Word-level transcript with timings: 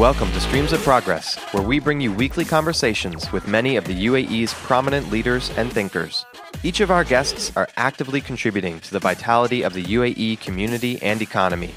Welcome 0.00 0.32
to 0.32 0.40
Streams 0.40 0.72
of 0.72 0.80
Progress, 0.80 1.36
where 1.52 1.62
we 1.62 1.78
bring 1.78 2.00
you 2.00 2.10
weekly 2.10 2.46
conversations 2.46 3.30
with 3.32 3.46
many 3.46 3.76
of 3.76 3.84
the 3.84 4.06
UAE's 4.06 4.54
prominent 4.54 5.10
leaders 5.10 5.50
and 5.58 5.70
thinkers. 5.70 6.24
Each 6.62 6.80
of 6.80 6.90
our 6.90 7.04
guests 7.04 7.54
are 7.54 7.68
actively 7.76 8.22
contributing 8.22 8.80
to 8.80 8.92
the 8.92 8.98
vitality 8.98 9.60
of 9.60 9.74
the 9.74 9.84
UAE 9.84 10.40
community 10.40 10.98
and 11.02 11.20
economy. 11.20 11.74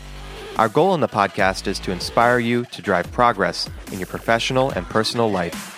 Our 0.56 0.70
goal 0.70 0.94
in 0.94 1.02
the 1.02 1.08
podcast 1.10 1.68
is 1.68 1.80
to 1.80 1.92
inspire 1.92 2.40
you 2.40 2.64
to 2.68 2.82
drive 2.82 3.12
progress 3.12 3.70
in 3.92 4.00
your 4.00 4.08
professional 4.08 4.70
and 4.70 4.86
personal 4.86 5.30
life. 5.30 5.76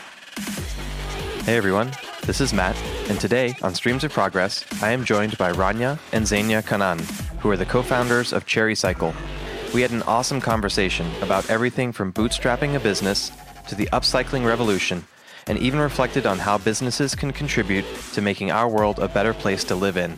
Hey 1.46 1.58
everyone, 1.58 1.94
this 2.28 2.42
is 2.42 2.54
Matt, 2.54 2.80
and 3.10 3.20
today 3.20 3.56
on 3.64 3.74
Streams 3.74 4.04
of 4.04 4.14
Progress, 4.14 4.64
I 4.84 4.92
am 4.92 5.04
joined 5.04 5.36
by 5.40 5.52
Rania 5.52 5.98
and 6.12 6.26
Zaina 6.26 6.62
Kanan, 6.62 7.02
who 7.40 7.50
are 7.50 7.58
the 7.58 7.66
co 7.66 7.82
founders 7.82 8.34
of 8.34 8.46
Cherry 8.46 8.76
Cycle. 8.76 9.16
We 9.76 9.82
had 9.82 9.92
an 9.92 10.04
awesome 10.04 10.40
conversation 10.40 11.06
about 11.22 11.50
everything 11.50 11.92
from 11.92 12.14
bootstrapping 12.14 12.78
a 12.78 12.80
business 12.80 13.30
to 13.68 13.76
the 13.76 13.88
upcycling 13.88 14.46
revolution, 14.46 15.06
and 15.48 15.58
even 15.60 15.82
reflected 15.82 16.26
on 16.26 16.40
how 16.40 16.58
businesses 16.58 17.14
can 17.14 17.34
contribute 17.34 17.84
to 18.14 18.22
making 18.22 18.52
our 18.52 18.70
world 18.70 19.00
a 19.00 19.10
better 19.10 19.34
place 19.34 19.66
to 19.66 19.76
live 19.76 19.98
in. 19.98 20.18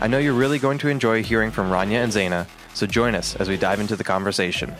I 0.00 0.08
know 0.08 0.18
you're 0.18 0.32
really 0.32 0.58
going 0.58 0.78
to 0.78 0.88
enjoy 0.88 1.22
hearing 1.22 1.52
from 1.52 1.70
Rania 1.70 2.02
and 2.02 2.12
Zaina, 2.12 2.48
so 2.74 2.84
join 2.84 3.14
us 3.14 3.36
as 3.36 3.48
we 3.48 3.56
dive 3.56 3.78
into 3.78 3.94
the 3.94 4.02
conversation. 4.02 4.74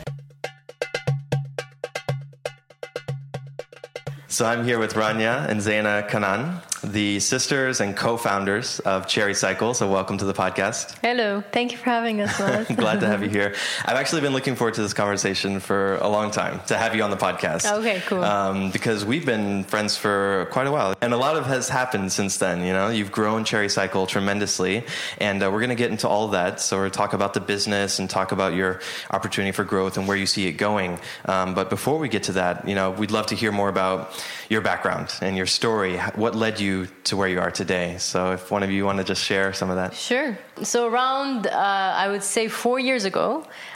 So 4.27 4.45
I'm 4.45 4.65
here 4.65 4.77
with 4.77 4.95
Rania 4.95 5.47
and 5.47 5.61
Zaina 5.61 6.09
Kanan, 6.09 6.61
the 6.83 7.19
sisters 7.19 7.79
and 7.79 7.95
co-founders 7.95 8.79
of 8.81 9.07
Cherry 9.07 9.33
Cycle. 9.33 9.73
So 9.73 9.89
welcome 9.91 10.17
to 10.17 10.25
the 10.25 10.33
podcast. 10.33 10.97
Hello. 11.01 11.43
Thank 11.51 11.71
you 11.71 11.77
for 11.77 11.85
having 11.85 12.21
us. 12.21 12.35
Glad 12.75 13.01
to 13.01 13.07
have 13.07 13.21
you 13.21 13.29
here. 13.29 13.55
I've 13.85 13.97
actually 13.97 14.21
been 14.21 14.33
looking 14.33 14.55
forward 14.55 14.73
to 14.75 14.81
this 14.81 14.93
conversation 14.93 15.59
for 15.59 15.97
a 15.97 16.07
long 16.07 16.31
time 16.31 16.61
to 16.67 16.77
have 16.77 16.95
you 16.95 17.03
on 17.03 17.11
the 17.11 17.17
podcast. 17.17 17.71
Okay, 17.79 18.01
cool. 18.07 18.23
Um, 18.23 18.71
because 18.71 19.05
we've 19.05 19.25
been 19.25 19.63
friends 19.65 19.95
for 19.95 20.47
quite 20.51 20.67
a 20.67 20.71
while, 20.71 20.95
and 21.01 21.13
a 21.13 21.17
lot 21.17 21.37
of 21.37 21.45
has 21.45 21.69
happened 21.69 22.11
since 22.11 22.37
then. 22.37 22.63
You 22.65 22.73
know, 22.73 22.89
you've 22.89 23.11
grown 23.11 23.43
Cherry 23.45 23.69
Cycle 23.69 24.07
tremendously, 24.07 24.83
and 25.19 25.43
uh, 25.43 25.51
we're 25.51 25.59
going 25.59 25.69
to 25.69 25.75
get 25.75 25.91
into 25.91 26.07
all 26.07 26.25
of 26.25 26.31
that. 26.31 26.59
So 26.59 26.77
we're 26.77 26.89
talk 26.89 27.13
about 27.13 27.33
the 27.33 27.41
business 27.41 27.99
and 27.99 28.09
talk 28.09 28.31
about 28.31 28.53
your 28.53 28.79
opportunity 29.11 29.51
for 29.51 29.63
growth 29.63 29.97
and 29.97 30.07
where 30.07 30.17
you 30.17 30.25
see 30.25 30.47
it 30.47 30.53
going. 30.53 30.99
Um, 31.25 31.53
but 31.53 31.69
before 31.69 31.99
we 31.99 32.09
get 32.09 32.23
to 32.23 32.33
that, 32.33 32.67
you 32.67 32.75
know, 32.75 32.91
we'd 32.91 33.11
love 33.11 33.27
to 33.27 33.35
hear 33.35 33.51
more 33.51 33.69
about 33.69 34.25
your 34.49 34.61
background 34.61 35.13
and 35.21 35.37
your 35.37 35.45
story. 35.45 35.97
What 36.15 36.35
led 36.35 36.59
you 36.59 36.70
you 36.71 36.87
to 37.09 37.13
where 37.19 37.29
you 37.33 37.39
are 37.45 37.53
today. 37.63 37.87
So 38.11 38.17
if 38.37 38.43
one 38.55 38.63
of 38.67 38.71
you 38.75 38.81
want 38.89 38.97
to 39.01 39.05
just 39.13 39.23
share 39.31 39.47
some 39.59 39.69
of 39.73 39.77
that. 39.81 39.91
Sure. 40.09 40.29
So 40.71 40.79
around, 40.91 41.37
uh, 41.47 42.03
I 42.03 42.05
would 42.11 42.25
say 42.35 42.43
four 42.63 42.77
years 42.89 43.03
ago, 43.11 43.27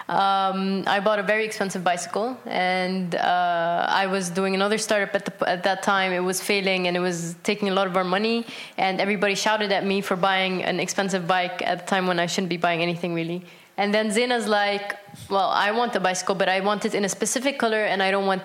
um, 0.07 0.59
I 0.95 0.97
bought 1.05 1.19
a 1.25 1.27
very 1.33 1.45
expensive 1.49 1.83
bicycle, 1.91 2.27
and 2.45 3.15
uh, 3.15 4.03
I 4.03 4.05
was 4.15 4.23
doing 4.39 4.53
another 4.59 4.79
startup 4.87 5.13
at, 5.19 5.23
the, 5.27 5.33
at 5.55 5.61
that 5.67 5.79
time. 5.91 6.09
It 6.19 6.25
was 6.31 6.37
failing, 6.51 6.81
and 6.87 6.93
it 6.99 7.03
was 7.09 7.17
taking 7.49 7.67
a 7.69 7.75
lot 7.79 7.87
of 7.87 7.95
our 7.99 8.07
money, 8.17 8.37
and 8.77 8.93
everybody 9.05 9.35
shouted 9.45 9.71
at 9.71 9.83
me 9.91 9.97
for 10.01 10.15
buying 10.15 10.53
an 10.63 10.77
expensive 10.85 11.23
bike 11.35 11.57
at 11.71 11.75
the 11.79 11.87
time 11.93 12.05
when 12.09 12.19
I 12.19 12.27
shouldn't 12.31 12.53
be 12.57 12.61
buying 12.67 12.81
anything 12.89 13.11
really. 13.21 13.41
And 13.77 13.87
then 13.95 14.05
Zaina's 14.17 14.47
like, 14.61 14.87
"Well, 15.33 15.49
I 15.67 15.69
want 15.79 15.91
a 15.95 15.99
bicycle, 16.09 16.35
but 16.41 16.49
I 16.57 16.59
want 16.69 16.81
it 16.87 16.93
in 16.99 17.03
a 17.03 17.09
specific 17.09 17.55
color, 17.63 17.83
and 17.91 17.99
I 18.07 18.09
don't 18.13 18.27
want, 18.31 18.43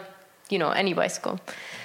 you 0.53 0.59
know, 0.62 0.70
any 0.83 0.92
bicycle." 1.03 1.35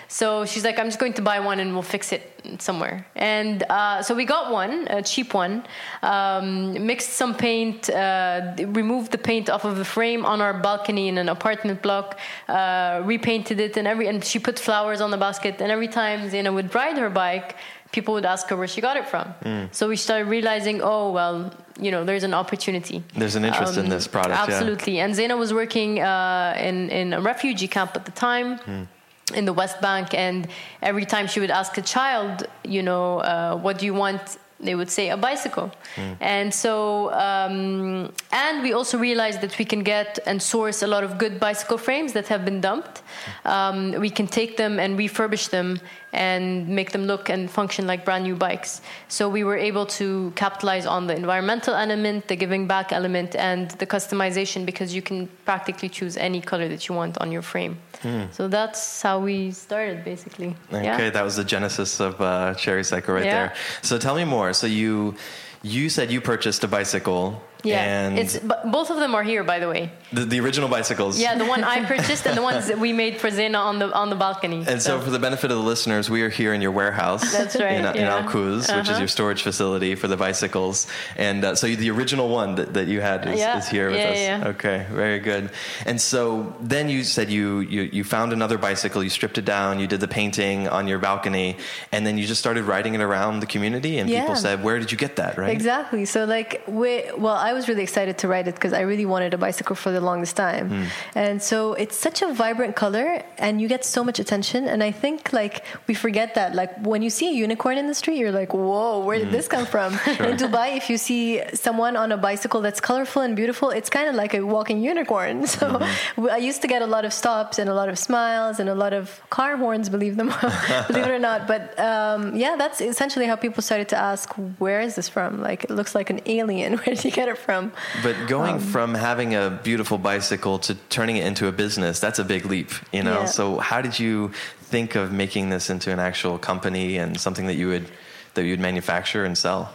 So 0.08 0.46
she's 0.46 0.64
like, 0.64 0.78
I'm 0.80 0.88
just 0.88 1.00
going 1.00 1.14
to 1.14 1.22
buy 1.22 1.40
one 1.40 1.60
and 1.60 1.74
we'll 1.74 1.82
fix 1.82 2.12
it 2.12 2.32
somewhere. 2.60 3.06
And 3.16 3.64
uh, 3.64 4.02
so 4.02 4.14
we 4.16 4.26
got 4.26 4.52
one, 4.52 4.88
a 4.90 5.02
cheap 5.02 5.34
one, 5.34 5.66
um, 6.04 6.86
mixed 6.86 7.12
some 7.12 7.36
paint, 7.36 7.90
uh, 7.90 8.54
removed 8.58 9.12
the 9.12 9.18
paint 9.18 9.50
off 9.50 9.66
of 9.66 9.78
the 9.78 9.86
frame 9.86 10.26
on 10.26 10.42
our 10.42 10.54
balcony 10.54 11.08
in 11.08 11.18
an 11.18 11.30
apartment 11.30 11.82
block, 11.82 12.20
uh, 12.48 13.02
repainted 13.04 13.60
it, 13.60 13.78
and 13.78 13.88
every 13.88 14.08
and 14.08 14.24
she 14.24 14.40
put 14.40 14.60
flowers 14.60 15.02
on 15.02 15.12
the 15.12 15.18
basket. 15.18 15.62
And 15.62 15.72
every 15.72 15.88
time 15.88 16.30
Zaina 16.30 16.54
would 16.54 16.74
ride 16.76 16.98
her 16.98 17.10
bike, 17.10 17.56
people 17.92 18.14
would 18.14 18.26
ask 18.26 18.48
her 18.50 18.58
where 18.58 18.68
she 18.68 18.82
got 18.82 18.98
it 18.98 19.08
from. 19.08 19.34
Mm. 19.44 19.74
So 19.74 19.88
we 19.88 19.96
started 19.96 20.26
realizing, 20.26 20.82
oh 20.82 21.12
well, 21.12 21.52
you 21.80 21.92
know, 21.92 22.04
there's 22.04 22.24
an 22.24 22.34
opportunity. 22.34 23.04
There's 23.16 23.36
an 23.36 23.46
interest 23.46 23.78
um, 23.78 23.86
in 23.86 23.90
this 23.90 24.08
product. 24.08 24.38
Absolutely. 24.38 24.98
Yeah. 24.98 25.06
And 25.06 25.14
Zaina 25.14 25.38
was 25.38 25.54
working 25.54 26.00
uh, 26.00 26.56
in 26.60 26.90
in 26.90 27.14
a 27.14 27.22
refugee 27.22 27.68
camp 27.68 27.92
at 27.96 28.06
the 28.06 28.12
time. 28.12 28.60
Mm 28.60 28.88
in 29.34 29.46
the 29.46 29.54
West 29.54 29.82
Bank, 29.82 30.14
and 30.14 30.48
every 30.82 31.06
time 31.06 31.28
she 31.28 31.40
would 31.40 31.52
ask 31.52 31.78
a 31.78 31.82
child, 31.82 32.48
you 32.64 32.84
know, 32.84 33.20
uh, 33.20 33.58
what 33.58 33.80
do 33.80 33.86
you 33.86 33.94
want? 33.94 34.38
They 34.60 34.76
would 34.76 34.90
say 34.90 35.10
a 35.10 35.18
bicycle. 35.18 35.72
Mm. 35.96 36.18
And 36.22 36.54
so, 36.54 37.12
um, 37.14 38.14
and 38.32 38.64
we 38.64 38.72
also 38.72 38.98
realized 38.98 39.42
that 39.42 39.58
we 39.58 39.66
can 39.66 39.84
get 39.84 40.20
and 40.26 40.42
source 40.42 40.82
a 40.82 40.88
lot 40.88 41.04
of 41.04 41.18
good 41.18 41.40
bicycle 41.40 41.78
frames 41.78 42.14
that 42.14 42.28
have 42.28 42.46
been 42.46 42.62
dumped. 42.62 43.02
Um, 43.44 43.92
we 44.00 44.10
can 44.10 44.28
take 44.28 44.56
them 44.56 44.80
and 44.80 44.98
refurbish 44.98 45.50
them 45.50 45.82
and 46.16 46.68
make 46.68 46.92
them 46.92 47.06
look 47.06 47.30
and 47.30 47.52
function 47.52 47.86
like 47.86 48.06
brand 48.06 48.24
new 48.24 48.36
bikes. 48.36 48.82
So 49.08 49.30
we 49.30 49.44
were 49.44 49.58
able 49.58 49.86
to 50.00 50.32
capitalize 50.36 50.86
on 50.86 51.08
the 51.08 51.16
environmental 51.16 51.76
element, 51.76 52.28
the 52.28 52.36
giving 52.36 52.68
back 52.68 52.92
element, 52.92 53.36
and 53.36 53.70
the 53.72 53.86
customization 53.86 54.66
because 54.66 54.96
you 54.96 55.02
can 55.02 55.28
practically 55.44 55.90
choose 55.90 56.18
any 56.18 56.42
color 56.42 56.68
that 56.70 56.88
you 56.88 56.96
want 56.96 57.18
on 57.20 57.32
your 57.32 57.42
frame. 57.42 57.78
Mm. 58.02 58.34
So 58.34 58.48
that's 58.48 59.02
how 59.02 59.20
we 59.20 59.52
started, 59.52 60.04
basically. 60.06 60.56
Okay, 60.72 60.86
yeah. 60.86 61.10
that 61.10 61.24
was 61.24 61.36
the 61.36 61.44
genesis 61.44 62.00
of 62.00 62.20
uh, 62.22 62.54
Cherry 62.56 62.84
Cycle 62.84 63.14
right 63.14 63.26
yeah. 63.26 63.48
there. 63.48 63.56
So 63.82 63.98
tell 63.98 64.16
me 64.16 64.24
more. 64.24 64.54
So 64.54 64.68
you 64.68 65.16
you 65.62 65.90
said 65.90 66.12
you 66.12 66.22
purchased 66.22 66.64
a 66.64 66.68
bicycle 66.68 67.42
yeah, 67.66 68.08
and 68.08 68.20
it's 68.20 68.40
both 68.40 68.90
of 68.90 68.98
them 68.98 69.16
are 69.16 69.24
here, 69.24 69.44
by 69.44 69.60
the 69.60 69.68
way. 69.68 69.92
The, 70.12 70.26
the 70.26 70.40
original 70.40 70.70
bicycles. 70.70 71.20
Yeah, 71.20 71.38
the 71.38 71.46
one 71.46 71.64
I 71.64 71.86
purchased 71.94 72.26
and 72.26 72.38
the 72.38 72.42
ones 72.42 72.68
that 72.68 72.80
we 72.80 72.94
made 72.94 73.18
for 73.18 73.30
Zaina 73.30 73.60
on 73.60 73.80
the 73.80 73.94
on 73.94 74.10
the 74.10 74.16
balcony. 74.16 74.64
And 74.68 74.82
so. 74.82 75.00
so. 75.00 75.02
for 75.02 75.10
the 75.10 75.20
benefit 75.20 75.52
of 75.52 75.58
the 75.58 75.64
listeners, 75.64 76.10
we 76.10 76.22
are 76.22 76.30
here 76.30 76.54
in 76.54 76.62
your 76.62 76.72
warehouse. 76.72 77.32
That's 77.32 77.56
right. 77.56 77.74
In, 77.74 77.84
yeah. 77.84 77.94
in 77.94 78.04
Al 78.04 78.30
Quoz, 78.30 78.70
uh-huh. 78.70 78.80
which 78.80 78.86
is 78.86 78.92
uh-huh. 78.92 79.00
your 79.00 79.08
storage 79.08 79.42
facility 79.42 79.96
for 79.96 80.08
the 80.08 80.18
bicycles. 80.18 80.88
And 81.16 81.44
uh, 81.44 81.56
so 81.56 81.68
the 81.68 81.90
original 81.92 82.30
one 82.30 82.56
that, 82.56 82.74
that 82.74 82.88
you 82.88 83.02
had 83.02 83.28
is, 83.28 83.40
yeah. 83.40 83.58
is 83.58 83.68
here 83.68 83.90
with 83.90 84.00
yeah, 84.00 84.10
us. 84.10 84.18
Yeah. 84.18 84.48
Okay, 84.50 84.86
very 84.92 85.20
good. 85.20 85.50
And 85.86 86.00
so 86.00 86.56
then 86.62 86.90
you 86.90 87.04
said 87.04 87.30
you, 87.30 87.60
you 87.60 87.82
you 87.92 88.04
found 88.04 88.34
another 88.34 88.58
bicycle, 88.58 89.04
you 89.04 89.10
stripped 89.10 89.38
it 89.38 89.46
down, 89.46 89.80
you 89.80 89.88
did 89.88 90.00
the 90.00 90.08
painting 90.08 90.68
on 90.68 90.88
your 90.88 91.00
balcony, 91.00 91.58
and 91.92 92.06
then 92.06 92.18
you 92.18 92.26
just 92.28 92.40
started 92.40 92.64
riding 92.66 92.94
it 92.94 93.02
around 93.02 93.40
the 93.40 93.46
community. 93.46 93.98
And 93.98 94.10
people 94.10 94.36
said, 94.36 94.64
"Where 94.64 94.80
did 94.80 94.92
you 94.92 94.98
get 94.98 95.16
that?" 95.18 95.38
Right? 95.38 95.52
Exactly. 95.52 96.06
So 96.06 96.26
like, 96.26 96.64
we, 96.68 97.04
well, 97.18 97.36
I 97.36 97.54
was 97.56 97.68
really 97.68 97.84
excited 97.84 98.16
to 98.20 98.28
ride 98.28 98.48
it 98.48 98.56
because 98.56 98.74
I 98.74 98.82
really 98.82 99.08
wanted 99.14 99.34
a 99.34 99.38
bicycle 99.38 99.76
for 99.76 99.92
the 99.92 100.02
longest 100.10 100.36
time. 100.36 100.70
Mm. 100.70 100.86
And 101.16 101.42
so 101.42 101.74
it's 101.74 101.98
such 101.98 102.22
a 102.22 102.30
vibrant 102.34 102.76
color 102.76 103.24
and 103.38 103.54
you 103.62 103.68
get 103.68 103.84
so 103.96 104.04
much 104.04 104.20
attention. 104.20 104.68
And 104.68 104.84
I 104.84 104.92
think 104.92 105.34
like 105.34 105.66
we 105.88 105.94
forget 105.94 106.36
that. 106.36 106.54
Like 106.54 106.72
when 106.92 107.02
you 107.02 107.10
see 107.10 107.28
a 107.30 107.36
unicorn 107.46 107.78
in 107.78 107.88
the 107.88 107.98
street, 108.02 108.18
you're 108.18 108.38
like, 108.42 108.54
whoa, 108.54 109.00
where 109.06 109.18
did 109.18 109.30
mm. 109.30 109.38
this 109.38 109.48
come 109.48 109.66
from? 109.66 109.98
sure. 110.18 110.26
In 110.28 110.38
Dubai, 110.38 110.78
if 110.78 110.90
you 110.90 110.98
see 110.98 111.42
someone 111.54 111.96
on 111.96 112.12
a 112.12 112.18
bicycle 112.18 112.62
that's 112.62 112.82
colorful 112.82 113.22
and 113.22 113.36
beautiful, 113.36 113.70
it's 113.70 113.90
kind 113.90 114.08
of 114.08 114.16
like 114.16 114.34
a 114.34 114.42
walking 114.46 114.82
unicorn. 114.84 115.46
So 115.56 115.70
mm-hmm. 115.70 116.30
I 116.30 116.38
used 116.50 116.62
to 116.64 116.68
get 116.68 116.82
a 116.82 116.86
lot 116.96 117.06
of 117.06 117.14
stops 117.14 117.60
and 117.60 117.70
a 117.70 117.74
lot 117.74 117.88
of 117.88 117.98
smiles 117.98 118.60
and 118.60 118.68
a 118.68 118.76
lot 118.76 118.92
of 118.92 119.22
car 119.30 119.56
horns, 119.56 119.88
believe 119.88 120.18
them, 120.18 120.28
believe 120.88 121.06
it 121.06 121.14
or 121.18 121.20
not. 121.20 121.48
But 121.48 121.80
um, 121.80 122.36
yeah, 122.36 122.56
that's 122.58 122.82
essentially 122.82 123.26
how 123.26 123.38
people 123.38 123.62
started 123.64 123.88
to 123.90 123.98
ask, 123.98 124.34
where 124.64 124.82
is 124.82 124.96
this 124.96 125.08
from? 125.08 125.42
Like 125.42 125.64
it 125.64 125.70
looks 125.70 125.96
like 125.96 126.10
an 126.10 126.20
alien. 126.26 126.74
Where 126.78 126.92
did 126.94 127.06
you 127.06 127.12
get 127.12 127.30
it 127.30 127.35
from? 127.38 127.72
But 128.04 128.28
going 128.28 128.56
um, 128.56 128.60
from 128.60 128.94
having 128.94 129.36
a 129.36 129.60
beautiful 129.64 129.98
bicycle 129.98 130.60
to 130.60 130.76
turning 130.90 131.18
it 131.18 131.26
into 131.26 131.48
a 131.48 131.52
business, 131.52 132.00
that's 132.00 132.20
a 132.20 132.24
big 132.24 132.46
leap, 132.46 132.72
you 132.92 133.04
know? 133.04 133.22
Yeah. 133.22 133.26
So 133.26 133.58
how 133.58 133.82
did 133.82 134.00
you 134.00 134.32
think 134.62 134.96
of 134.96 135.12
making 135.12 135.50
this 135.50 135.70
into 135.70 135.92
an 135.92 136.00
actual 136.00 136.38
company 136.38 136.98
and 136.98 137.20
something 137.20 137.48
that 137.48 137.56
you 137.56 137.68
would 137.68 137.88
that 138.34 138.44
you 138.44 138.52
would 138.52 138.60
manufacture 138.60 139.24
and 139.24 139.38
sell? 139.38 139.74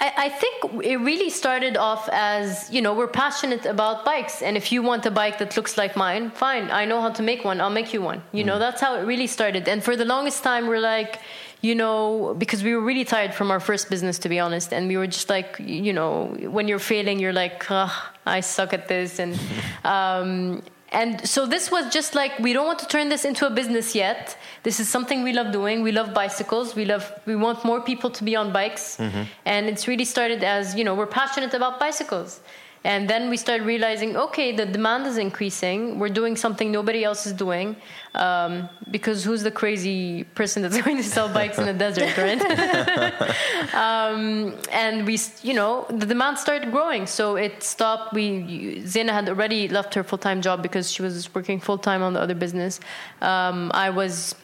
I, 0.00 0.12
I 0.16 0.28
think 0.30 0.84
it 0.84 0.96
really 0.96 1.30
started 1.30 1.76
off 1.76 2.08
as 2.10 2.68
you 2.70 2.80
know 2.80 2.94
we're 2.94 3.06
passionate 3.06 3.66
about 3.66 4.04
bikes, 4.04 4.42
and 4.42 4.56
if 4.56 4.72
you 4.72 4.82
want 4.82 5.04
a 5.06 5.10
bike 5.10 5.38
that 5.38 5.56
looks 5.56 5.76
like 5.76 5.96
mine, 5.96 6.30
fine. 6.30 6.70
I 6.70 6.86
know 6.86 7.00
how 7.00 7.10
to 7.10 7.22
make 7.22 7.44
one. 7.44 7.60
I'll 7.60 7.76
make 7.80 7.92
you 7.92 8.00
one. 8.00 8.22
You 8.32 8.42
mm. 8.42 8.46
know 8.46 8.58
that's 8.58 8.80
how 8.80 8.94
it 8.96 9.04
really 9.04 9.26
started. 9.26 9.68
And 9.68 9.84
for 9.84 9.96
the 9.96 10.06
longest 10.06 10.42
time, 10.42 10.66
we're 10.66 10.80
like, 10.80 11.20
you 11.62 11.74
know, 11.74 12.34
because 12.38 12.64
we 12.64 12.74
were 12.74 12.80
really 12.80 13.04
tired 13.04 13.34
from 13.34 13.50
our 13.50 13.60
first 13.60 13.90
business, 13.90 14.18
to 14.20 14.28
be 14.28 14.38
honest. 14.38 14.72
And 14.72 14.88
we 14.88 14.96
were 14.96 15.06
just 15.06 15.28
like, 15.28 15.56
you 15.58 15.92
know, 15.92 16.36
when 16.56 16.68
you're 16.68 16.78
failing, 16.78 17.18
you're 17.18 17.34
like, 17.34 17.70
I 17.70 18.40
suck 18.40 18.72
at 18.72 18.88
this. 18.88 19.18
And, 19.18 19.38
um, 19.84 20.62
and 20.92 21.26
so 21.28 21.46
this 21.46 21.70
was 21.70 21.92
just 21.92 22.14
like, 22.14 22.38
we 22.38 22.52
don't 22.52 22.66
want 22.66 22.78
to 22.80 22.86
turn 22.86 23.10
this 23.10 23.24
into 23.24 23.46
a 23.46 23.50
business 23.50 23.94
yet. 23.94 24.36
This 24.62 24.80
is 24.80 24.88
something 24.88 25.22
we 25.22 25.32
love 25.32 25.52
doing. 25.52 25.82
We 25.82 25.92
love 25.92 26.14
bicycles. 26.14 26.74
We 26.74 26.86
love, 26.86 27.12
we 27.26 27.36
want 27.36 27.64
more 27.64 27.80
people 27.80 28.10
to 28.10 28.24
be 28.24 28.34
on 28.36 28.52
bikes. 28.52 28.96
Mm-hmm. 28.96 29.22
And 29.44 29.66
it's 29.66 29.86
really 29.86 30.06
started 30.06 30.42
as, 30.42 30.74
you 30.74 30.84
know, 30.84 30.94
we're 30.94 31.06
passionate 31.06 31.52
about 31.52 31.78
bicycles. 31.78 32.40
And 32.82 33.10
then 33.10 33.28
we 33.28 33.36
started 33.36 33.66
realizing, 33.66 34.16
okay, 34.16 34.56
the 34.56 34.64
demand 34.64 35.06
is 35.06 35.18
increasing. 35.18 35.98
We're 35.98 36.08
doing 36.08 36.34
something 36.34 36.72
nobody 36.72 37.04
else 37.04 37.26
is 37.26 37.34
doing. 37.34 37.76
Um, 38.14 38.70
because 38.90 39.22
who's 39.22 39.42
the 39.42 39.50
crazy 39.50 40.24
person 40.24 40.62
that's 40.62 40.80
going 40.82 40.96
to 40.96 41.02
sell 41.02 41.28
bikes 41.28 41.58
in 41.58 41.66
the 41.66 41.74
desert, 41.74 42.16
right? 42.16 42.40
um, 43.74 44.54
and 44.72 45.06
we, 45.06 45.18
you 45.42 45.52
know, 45.52 45.84
the 45.90 46.06
demand 46.06 46.38
started 46.38 46.70
growing. 46.70 47.06
So 47.06 47.36
it 47.36 47.62
stopped. 47.62 48.14
We, 48.14 48.82
Zaina 48.84 49.10
had 49.10 49.28
already 49.28 49.68
left 49.68 49.92
her 49.94 50.02
full 50.02 50.18
time 50.18 50.40
job 50.40 50.62
because 50.62 50.90
she 50.90 51.02
was 51.02 51.32
working 51.34 51.60
full 51.60 51.78
time 51.78 52.02
on 52.02 52.14
the 52.14 52.20
other 52.20 52.34
business. 52.34 52.80
Um, 53.20 53.70
I 53.74 53.90
was 53.90 54.34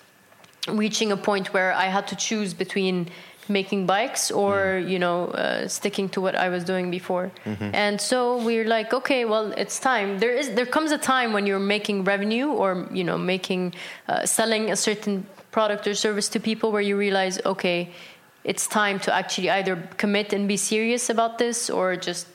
reaching 0.68 1.12
a 1.12 1.16
point 1.16 1.54
where 1.54 1.72
I 1.72 1.86
had 1.86 2.06
to 2.08 2.16
choose 2.16 2.52
between 2.52 3.08
making 3.48 3.86
bikes 3.86 4.30
or 4.30 4.56
mm. 4.56 4.88
you 4.88 4.98
know 4.98 5.26
uh, 5.28 5.68
sticking 5.68 6.08
to 6.10 6.20
what 6.20 6.34
I 6.34 6.48
was 6.48 6.64
doing 6.64 6.90
before. 6.90 7.30
Mm-hmm. 7.44 7.70
And 7.74 8.00
so 8.00 8.42
we're 8.42 8.66
like, 8.66 8.92
okay, 8.92 9.24
well, 9.24 9.52
it's 9.56 9.78
time. 9.78 10.18
There 10.18 10.34
is 10.34 10.54
there 10.54 10.66
comes 10.66 10.92
a 10.92 10.98
time 10.98 11.32
when 11.32 11.46
you're 11.46 11.58
making 11.58 12.04
revenue 12.04 12.48
or 12.48 12.88
you 12.92 13.04
know 13.04 13.18
making 13.18 13.74
uh, 14.08 14.26
selling 14.26 14.70
a 14.70 14.76
certain 14.76 15.26
product 15.50 15.86
or 15.86 15.94
service 15.94 16.28
to 16.28 16.40
people 16.40 16.70
where 16.70 16.82
you 16.82 16.96
realize, 16.96 17.40
okay, 17.44 17.90
it's 18.44 18.66
time 18.66 19.00
to 19.00 19.12
actually 19.12 19.50
either 19.50 19.76
commit 19.96 20.32
and 20.32 20.46
be 20.46 20.56
serious 20.56 21.08
about 21.10 21.38
this 21.38 21.70
or 21.70 21.96
just 21.96 22.26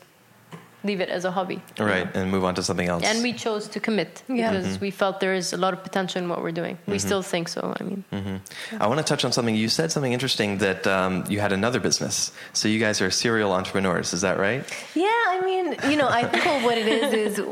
leave 0.84 1.02
it 1.02 1.10
as 1.10 1.26
a 1.26 1.32
hobby. 1.32 1.62
Right, 1.80 2.08
and 2.16 2.32
move 2.32 2.44
on 2.44 2.56
to 2.56 2.64
something 2.64 2.88
else. 2.88 3.04
And 3.04 3.22
we 3.24 3.34
chose 3.34 3.68
to 3.70 3.80
commit 3.80 4.24
yeah. 4.28 4.52
because 4.52 4.68
mm-hmm. 4.68 4.82
we 4.82 4.92
felt 4.92 5.20
there 5.20 5.34
is 5.34 5.54
a 5.54 5.58
lot 5.58 5.74
of 5.74 5.84
potential 5.84 6.22
in 6.22 6.30
what 6.30 6.42
we're 6.42 6.52
doing. 6.52 6.78
We 6.88 6.96
mm-hmm. 6.96 7.08
still 7.08 7.22
think 7.22 7.48
so. 7.48 7.76
I 7.80 7.84
mean, 7.84 8.04
mm-hmm. 8.12 8.38
yeah. 8.72 8.84
I 8.84 8.88
want 8.88 9.00
to 9.00 9.06
touch 9.06 9.26
on 9.26 9.32
something. 9.32 9.56
You 9.56 9.70
said 9.70 9.92
something 9.92 10.14
interesting 10.14 10.58
that 10.60 10.88
um, 10.88 11.24
you 11.30 11.40
had 11.40 11.52
another 11.52 11.80
business. 11.80 12.32
So 12.54 12.68
you 12.68 12.80
guys 12.80 13.02
are 13.02 13.12
serial 13.12 13.52
entrepreneurs. 13.54 14.14
Is 14.14 14.22
that 14.22 14.38
right? 14.38 14.64
Yeah, 14.96 15.06
I 15.06 15.42
mean, 15.44 15.76
you 15.90 15.98
know, 15.98 16.08
I 16.08 16.26
think 16.26 16.44
what 16.64 16.78
it 16.78 16.88
is 16.88 17.14
is 17.14 17.46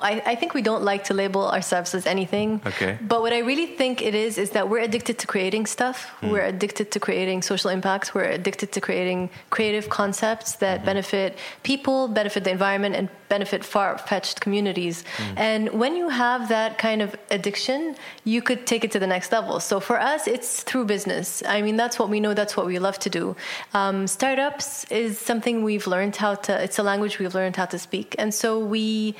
I, 0.00 0.22
I, 0.24 0.34
think 0.34 0.54
we 0.54 0.62
don't 0.62 0.82
like 0.82 1.04
to 1.04 1.14
label 1.14 1.48
ourselves 1.50 1.94
as 1.94 2.06
anything. 2.06 2.60
Okay. 2.66 2.98
But 3.00 3.20
what 3.22 3.32
I 3.32 3.40
really 3.40 3.66
think 3.66 4.02
it 4.02 4.14
is 4.14 4.38
is 4.38 4.50
that 4.50 4.68
we're 4.68 4.80
addicted 4.80 5.18
to 5.20 5.26
creating 5.26 5.66
stuff. 5.66 6.10
Mm. 6.20 6.30
We're 6.30 6.44
addicted 6.44 6.90
to 6.92 7.00
creating 7.00 7.42
social 7.42 7.70
impacts. 7.70 8.14
We're 8.14 8.30
addicted 8.30 8.72
to 8.72 8.80
creating 8.80 9.30
creative 9.50 9.88
concepts 9.88 10.56
that 10.56 10.78
mm-hmm. 10.78 10.86
benefit 10.86 11.38
people, 11.62 12.08
benefit 12.08 12.44
the 12.44 12.50
environment, 12.50 12.94
and 12.94 13.08
benefit 13.28 13.64
far-fetched 13.64 14.40
communities. 14.40 15.04
Mm. 15.16 15.38
And 15.38 15.68
when 15.80 15.96
you 15.96 16.08
have 16.08 16.48
that 16.48 16.78
kind 16.78 17.02
of 17.02 17.16
addiction, 17.30 17.96
you 18.24 18.42
could 18.42 18.66
take 18.66 18.84
it 18.84 18.92
to 18.92 18.98
the 18.98 19.06
next 19.06 19.32
level. 19.32 19.60
So 19.60 19.80
for 19.80 20.00
us, 20.00 20.26
it's 20.28 20.62
through 20.62 20.84
business. 20.86 21.42
I 21.46 21.62
mean, 21.62 21.76
that's 21.76 21.98
what 21.98 22.08
we 22.08 22.20
know. 22.20 22.34
That's 22.34 22.56
what 22.56 22.66
we 22.66 22.78
love 22.78 22.98
to 23.00 23.10
do. 23.10 23.36
Um, 23.74 24.06
startups 24.06 24.84
is 24.90 25.18
something 25.18 25.64
we've 25.64 25.86
learned 25.86 26.16
how 26.16 26.34
to. 26.46 26.62
It's 26.62 26.78
a 26.78 26.82
language 26.82 27.18
we've 27.18 27.34
learned 27.34 27.56
how 27.56 27.66
to 27.66 27.78
speak, 27.78 28.14
and 28.18 28.32
so 28.32 28.58
we 28.58 29.16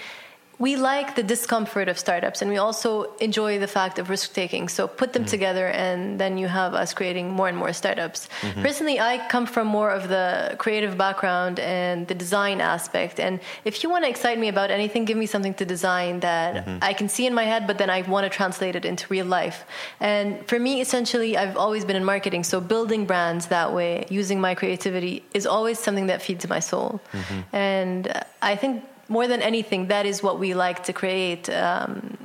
we 0.58 0.74
like 0.76 1.16
the 1.16 1.22
discomfort 1.22 1.88
of 1.88 1.98
startups 1.98 2.40
and 2.40 2.50
we 2.50 2.56
also 2.56 3.14
enjoy 3.16 3.58
the 3.58 3.66
fact 3.66 3.98
of 3.98 4.08
risk 4.08 4.32
taking 4.32 4.68
so 4.68 4.88
put 4.88 5.12
them 5.12 5.22
mm-hmm. 5.22 5.30
together 5.30 5.68
and 5.68 6.18
then 6.18 6.38
you 6.38 6.48
have 6.48 6.72
us 6.74 6.94
creating 6.94 7.30
more 7.30 7.48
and 7.48 7.58
more 7.58 7.72
startups 7.72 8.28
mm-hmm. 8.40 8.62
personally 8.62 8.98
i 8.98 9.18
come 9.28 9.46
from 9.46 9.66
more 9.66 9.90
of 9.90 10.08
the 10.08 10.56
creative 10.58 10.96
background 10.96 11.60
and 11.60 12.08
the 12.08 12.14
design 12.14 12.60
aspect 12.60 13.20
and 13.20 13.40
if 13.64 13.82
you 13.82 13.90
want 13.90 14.04
to 14.04 14.10
excite 14.10 14.38
me 14.38 14.48
about 14.48 14.70
anything 14.70 15.04
give 15.04 15.18
me 15.18 15.26
something 15.26 15.54
to 15.54 15.64
design 15.64 16.20
that 16.20 16.64
mm-hmm. 16.64 16.78
i 16.82 16.92
can 16.92 17.08
see 17.08 17.26
in 17.26 17.34
my 17.34 17.44
head 17.44 17.66
but 17.66 17.76
then 17.76 17.90
i 17.90 18.00
want 18.02 18.24
to 18.24 18.30
translate 18.30 18.74
it 18.74 18.84
into 18.84 19.06
real 19.08 19.26
life 19.26 19.64
and 20.00 20.46
for 20.48 20.58
me 20.58 20.80
essentially 20.80 21.36
i've 21.36 21.56
always 21.56 21.84
been 21.84 21.96
in 21.96 22.04
marketing 22.04 22.42
so 22.42 22.60
building 22.60 23.04
brands 23.04 23.46
that 23.48 23.72
way 23.74 24.06
using 24.08 24.40
my 24.40 24.54
creativity 24.54 25.22
is 25.34 25.46
always 25.46 25.78
something 25.78 26.06
that 26.06 26.22
feeds 26.22 26.48
my 26.48 26.60
soul 26.60 27.00
mm-hmm. 27.12 27.40
and 27.54 28.24
i 28.40 28.56
think 28.56 28.82
more 29.08 29.26
than 29.28 29.42
anything, 29.42 29.88
that 29.88 30.06
is 30.06 30.22
what 30.22 30.38
we 30.38 30.54
like 30.54 30.84
to 30.84 30.92
create. 30.92 31.48
Um, 31.50 32.16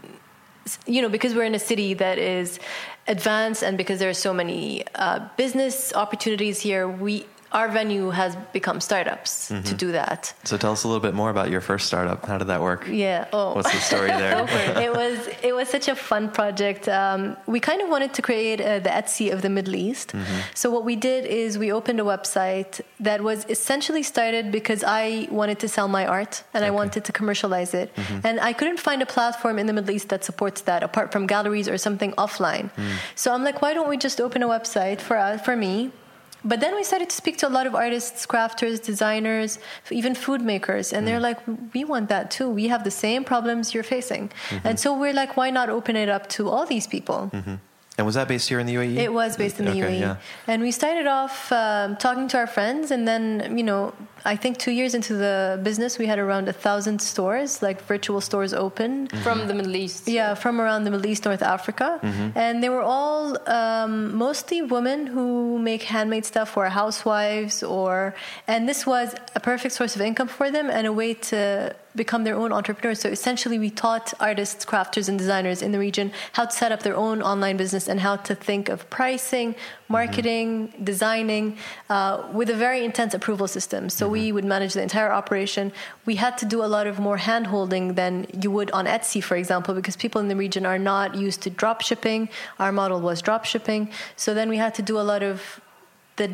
you 0.85 1.01
know, 1.01 1.09
because 1.09 1.33
we're 1.33 1.43
in 1.43 1.55
a 1.55 1.59
city 1.59 1.93
that 1.95 2.17
is 2.17 2.59
advanced, 3.07 3.63
and 3.63 3.77
because 3.77 3.99
there 3.99 4.09
are 4.09 4.13
so 4.13 4.33
many 4.33 4.83
uh, 4.95 5.27
business 5.35 5.93
opportunities 5.93 6.61
here, 6.61 6.87
we 6.87 7.25
our 7.51 7.67
venue 7.67 8.09
has 8.11 8.35
become 8.53 8.79
startups 8.79 9.51
mm-hmm. 9.51 9.63
to 9.63 9.73
do 9.73 9.91
that. 9.91 10.33
So 10.45 10.57
tell 10.57 10.71
us 10.71 10.83
a 10.83 10.87
little 10.87 11.01
bit 11.01 11.13
more 11.13 11.29
about 11.29 11.49
your 11.49 11.61
first 11.61 11.85
startup. 11.87 12.25
How 12.25 12.37
did 12.37 12.47
that 12.47 12.61
work? 12.61 12.87
Yeah. 12.87 13.27
Oh, 13.33 13.55
what's 13.55 13.71
the 13.71 13.79
story 13.79 14.07
there? 14.07 14.45
it 14.87 14.93
was 14.93 15.27
it 15.43 15.53
was 15.53 15.67
such 15.67 15.87
a 15.87 15.95
fun 15.95 16.31
project. 16.31 16.87
Um, 16.87 17.35
we 17.47 17.59
kind 17.59 17.81
of 17.81 17.89
wanted 17.89 18.13
to 18.13 18.21
create 18.21 18.61
uh, 18.61 18.79
the 18.79 18.89
Etsy 18.89 19.33
of 19.33 19.41
the 19.41 19.49
Middle 19.49 19.75
East. 19.75 20.13
Mm-hmm. 20.13 20.39
So 20.53 20.71
what 20.71 20.85
we 20.85 20.95
did 20.95 21.25
is 21.25 21.57
we 21.57 21.71
opened 21.71 21.99
a 21.99 22.03
website 22.03 22.81
that 22.99 23.21
was 23.21 23.45
essentially 23.49 24.03
started 24.03 24.51
because 24.51 24.83
I 24.85 25.27
wanted 25.29 25.59
to 25.59 25.67
sell 25.67 25.87
my 25.87 26.05
art 26.05 26.43
and 26.53 26.63
okay. 26.63 26.67
I 26.67 26.71
wanted 26.71 27.03
to 27.05 27.11
commercialize 27.11 27.73
it, 27.73 27.93
mm-hmm. 27.95 28.25
and 28.25 28.39
I 28.39 28.53
couldn't 28.53 28.79
find 28.79 29.01
a 29.01 29.05
platform 29.05 29.59
in 29.59 29.65
the 29.65 29.73
Middle 29.73 29.91
East 29.91 30.09
that 30.09 30.23
supports 30.23 30.61
that 30.61 30.83
apart 30.83 31.11
from 31.11 31.27
galleries 31.27 31.67
or 31.67 31.77
something 31.77 32.13
offline. 32.13 32.71
Mm. 32.75 32.95
So 33.15 33.33
I'm 33.33 33.43
like, 33.43 33.61
why 33.61 33.73
don't 33.73 33.89
we 33.89 33.97
just 33.97 34.21
open 34.21 34.41
a 34.43 34.47
website 34.47 35.01
for 35.01 35.17
uh, 35.17 35.37
for 35.37 35.55
me? 35.55 35.91
But 36.43 36.59
then 36.59 36.75
we 36.75 36.83
started 36.83 37.09
to 37.09 37.15
speak 37.15 37.37
to 37.37 37.47
a 37.47 37.53
lot 37.57 37.67
of 37.67 37.75
artists, 37.75 38.25
crafters, 38.25 38.81
designers, 38.83 39.59
even 39.91 40.15
food 40.15 40.41
makers, 40.41 40.91
and 40.91 41.03
mm. 41.03 41.07
they're 41.07 41.19
like, 41.19 41.39
"We 41.73 41.83
want 41.83 42.09
that 42.09 42.31
too. 42.31 42.49
We 42.49 42.67
have 42.67 42.83
the 42.83 42.91
same 42.91 43.23
problems 43.23 43.73
you're 43.73 43.83
facing." 43.83 44.29
Mm-hmm. 44.29 44.67
And 44.67 44.79
so 44.79 44.97
we're 44.97 45.13
like, 45.13 45.37
"Why 45.37 45.49
not 45.51 45.69
open 45.69 45.95
it 45.95 46.09
up 46.09 46.27
to 46.29 46.49
all 46.49 46.65
these 46.65 46.87
people?" 46.87 47.29
Mm-hmm. 47.33 47.55
And 47.97 48.05
was 48.05 48.15
that 48.15 48.27
based 48.27 48.47
here 48.49 48.59
in 48.59 48.65
the 48.65 48.75
UAE? 48.75 48.95
It 48.97 49.13
was 49.13 49.37
based 49.37 49.59
in 49.59 49.65
the 49.65 49.71
okay, 49.71 49.81
UAE. 49.81 49.99
Yeah. 49.99 50.15
And 50.47 50.61
we 50.61 50.71
started 50.71 51.07
off 51.07 51.51
um, 51.51 51.97
talking 51.97 52.27
to 52.29 52.37
our 52.37 52.47
friends, 52.47 52.89
and 52.89 53.07
then, 53.07 53.57
you 53.57 53.63
know, 53.63 53.93
I 54.25 54.35
think 54.35 54.57
two 54.57 54.71
years 54.71 54.93
into 54.93 55.13
the 55.13 55.59
business, 55.63 55.97
we 55.97 56.05
had 56.05 56.19
around 56.19 56.47
a 56.47 56.53
thousand 56.53 57.01
stores, 57.01 57.61
like 57.61 57.81
virtual 57.85 58.21
stores 58.21 58.53
open. 58.53 59.07
Mm-hmm. 59.07 59.23
From 59.23 59.47
the 59.47 59.53
Middle 59.53 59.75
East. 59.75 60.07
Yeah, 60.07 60.33
from 60.35 60.61
around 60.61 60.83
the 60.83 60.91
Middle 60.91 61.07
East, 61.07 61.25
North 61.25 61.41
Africa. 61.41 61.99
Mm-hmm. 62.01 62.37
And 62.37 62.63
they 62.63 62.69
were 62.69 62.81
all 62.81 63.37
um, 63.49 64.15
mostly 64.15 64.61
women 64.61 65.07
who 65.07 65.59
make 65.59 65.83
handmade 65.83 66.25
stuff 66.25 66.57
or 66.57 66.69
housewives, 66.69 67.63
or, 67.63 68.13
and 68.47 68.67
this 68.69 68.85
was 68.85 69.15
a 69.35 69.39
perfect 69.39 69.73
source 69.73 69.95
of 69.95 70.01
income 70.01 70.27
for 70.27 70.51
them 70.51 70.69
and 70.69 70.85
a 70.87 70.93
way 70.93 71.13
to 71.13 71.75
become 71.95 72.23
their 72.23 72.35
own 72.35 72.51
entrepreneurs. 72.53 72.99
So 72.99 73.09
essentially, 73.09 73.59
we 73.59 73.69
taught 73.69 74.13
artists, 74.19 74.65
crafters, 74.65 75.09
and 75.09 75.17
designers 75.17 75.61
in 75.61 75.71
the 75.71 75.79
region 75.79 76.11
how 76.33 76.45
to 76.45 76.51
set 76.51 76.71
up 76.71 76.83
their 76.83 76.95
own 76.95 77.21
online 77.21 77.57
business 77.57 77.87
and 77.87 77.99
how 77.99 78.15
to 78.17 78.35
think 78.35 78.69
of 78.69 78.89
pricing, 78.89 79.55
marketing, 79.89 80.69
mm-hmm. 80.69 80.83
designing 80.83 81.57
uh, 81.89 82.23
with 82.31 82.49
a 82.49 82.53
very 82.53 82.85
intense 82.85 83.13
approval 83.13 83.47
system. 83.47 83.89
So 83.89 84.05
mm-hmm. 84.05 84.10
We 84.11 84.31
would 84.31 84.45
manage 84.45 84.73
the 84.73 84.81
entire 84.81 85.11
operation. 85.11 85.71
We 86.05 86.15
had 86.15 86.37
to 86.39 86.45
do 86.45 86.63
a 86.63 86.69
lot 86.75 86.85
of 86.87 86.99
more 86.99 87.17
hand 87.17 87.47
holding 87.47 87.95
than 87.95 88.27
you 88.41 88.51
would 88.51 88.69
on 88.71 88.85
Etsy, 88.85 89.23
for 89.23 89.35
example, 89.35 89.73
because 89.73 89.95
people 89.95 90.21
in 90.21 90.27
the 90.27 90.35
region 90.35 90.65
are 90.65 90.79
not 90.79 91.15
used 91.15 91.41
to 91.43 91.49
drop 91.49 91.81
shipping. 91.81 92.29
Our 92.59 92.71
model 92.71 92.99
was 93.01 93.21
drop 93.21 93.45
shipping. 93.45 93.89
So 94.15 94.33
then 94.33 94.49
we 94.49 94.57
had 94.57 94.73
to 94.75 94.81
do 94.81 94.99
a 94.99 95.05
lot 95.11 95.23
of 95.23 95.61
the 96.17 96.29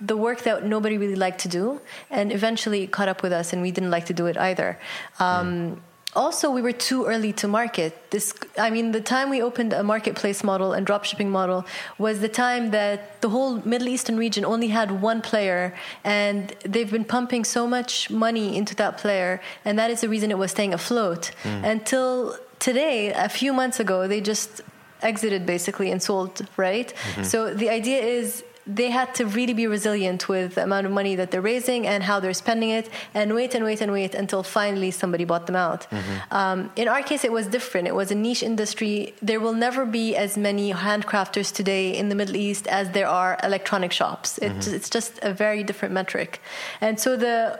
the 0.00 0.16
work 0.16 0.42
that 0.42 0.64
nobody 0.64 0.98
really 0.98 1.16
liked 1.16 1.40
to 1.40 1.48
do, 1.48 1.80
and 2.10 2.32
eventually 2.32 2.86
caught 2.86 3.08
up 3.08 3.22
with 3.22 3.32
us, 3.32 3.52
and 3.52 3.62
we 3.62 3.70
didn't 3.70 3.90
like 3.90 4.06
to 4.06 4.14
do 4.14 4.26
it 4.26 4.36
either. 4.36 4.78
Um, 5.18 5.26
mm. 5.26 5.78
Also, 6.14 6.50
we 6.50 6.60
were 6.60 6.72
too 6.72 7.06
early 7.06 7.32
to 7.32 7.48
market. 7.48 8.10
This, 8.10 8.34
I 8.58 8.68
mean, 8.68 8.92
the 8.92 9.00
time 9.00 9.30
we 9.30 9.40
opened 9.40 9.72
a 9.72 9.82
marketplace 9.82 10.44
model 10.44 10.72
and 10.74 10.86
dropshipping 10.86 11.28
model 11.28 11.64
was 11.96 12.20
the 12.20 12.28
time 12.28 12.70
that 12.72 13.22
the 13.22 13.30
whole 13.30 13.62
Middle 13.64 13.88
Eastern 13.88 14.18
region 14.18 14.44
only 14.44 14.68
had 14.68 15.00
one 15.00 15.22
player, 15.22 15.74
and 16.04 16.54
they've 16.64 16.90
been 16.90 17.06
pumping 17.06 17.44
so 17.44 17.66
much 17.66 18.10
money 18.10 18.56
into 18.58 18.74
that 18.76 18.98
player, 18.98 19.40
and 19.64 19.78
that 19.78 19.90
is 19.90 20.02
the 20.02 20.08
reason 20.08 20.30
it 20.30 20.36
was 20.36 20.50
staying 20.50 20.74
afloat 20.74 21.30
mm. 21.44 21.64
until 21.64 22.36
today. 22.58 23.12
A 23.14 23.30
few 23.30 23.54
months 23.54 23.80
ago, 23.80 24.06
they 24.06 24.20
just 24.20 24.60
exited 25.00 25.46
basically 25.46 25.90
and 25.90 26.02
sold. 26.02 26.46
Right. 26.58 26.92
Mm-hmm. 26.92 27.22
So 27.24 27.54
the 27.54 27.70
idea 27.70 28.00
is 28.02 28.44
they 28.66 28.90
had 28.90 29.14
to 29.16 29.26
really 29.26 29.54
be 29.54 29.66
resilient 29.66 30.28
with 30.28 30.54
the 30.54 30.62
amount 30.62 30.86
of 30.86 30.92
money 30.92 31.16
that 31.16 31.30
they're 31.30 31.40
raising 31.42 31.86
and 31.86 32.02
how 32.04 32.20
they're 32.20 32.34
spending 32.34 32.70
it 32.70 32.88
and 33.12 33.34
wait 33.34 33.54
and 33.54 33.64
wait 33.64 33.80
and 33.80 33.90
wait 33.90 34.14
until 34.14 34.42
finally 34.42 34.90
somebody 34.90 35.24
bought 35.24 35.46
them 35.46 35.56
out. 35.56 35.90
Mm-hmm. 35.90 36.34
Um, 36.34 36.70
in 36.76 36.86
our 36.86 37.02
case, 37.02 37.24
it 37.24 37.32
was 37.32 37.46
different. 37.48 37.88
It 37.88 37.94
was 37.94 38.10
a 38.10 38.14
niche 38.14 38.42
industry. 38.42 39.14
There 39.20 39.40
will 39.40 39.54
never 39.54 39.84
be 39.84 40.14
as 40.14 40.36
many 40.36 40.72
handcrafters 40.72 41.52
today 41.52 41.96
in 41.96 42.08
the 42.08 42.14
Middle 42.14 42.36
East 42.36 42.66
as 42.68 42.90
there 42.90 43.08
are 43.08 43.38
electronic 43.42 43.90
shops. 43.90 44.38
It, 44.38 44.52
mm-hmm. 44.52 44.74
It's 44.74 44.88
just 44.88 45.18
a 45.22 45.32
very 45.32 45.64
different 45.64 45.92
metric. 45.92 46.40
And 46.80 47.00
so 47.00 47.16
the 47.16 47.58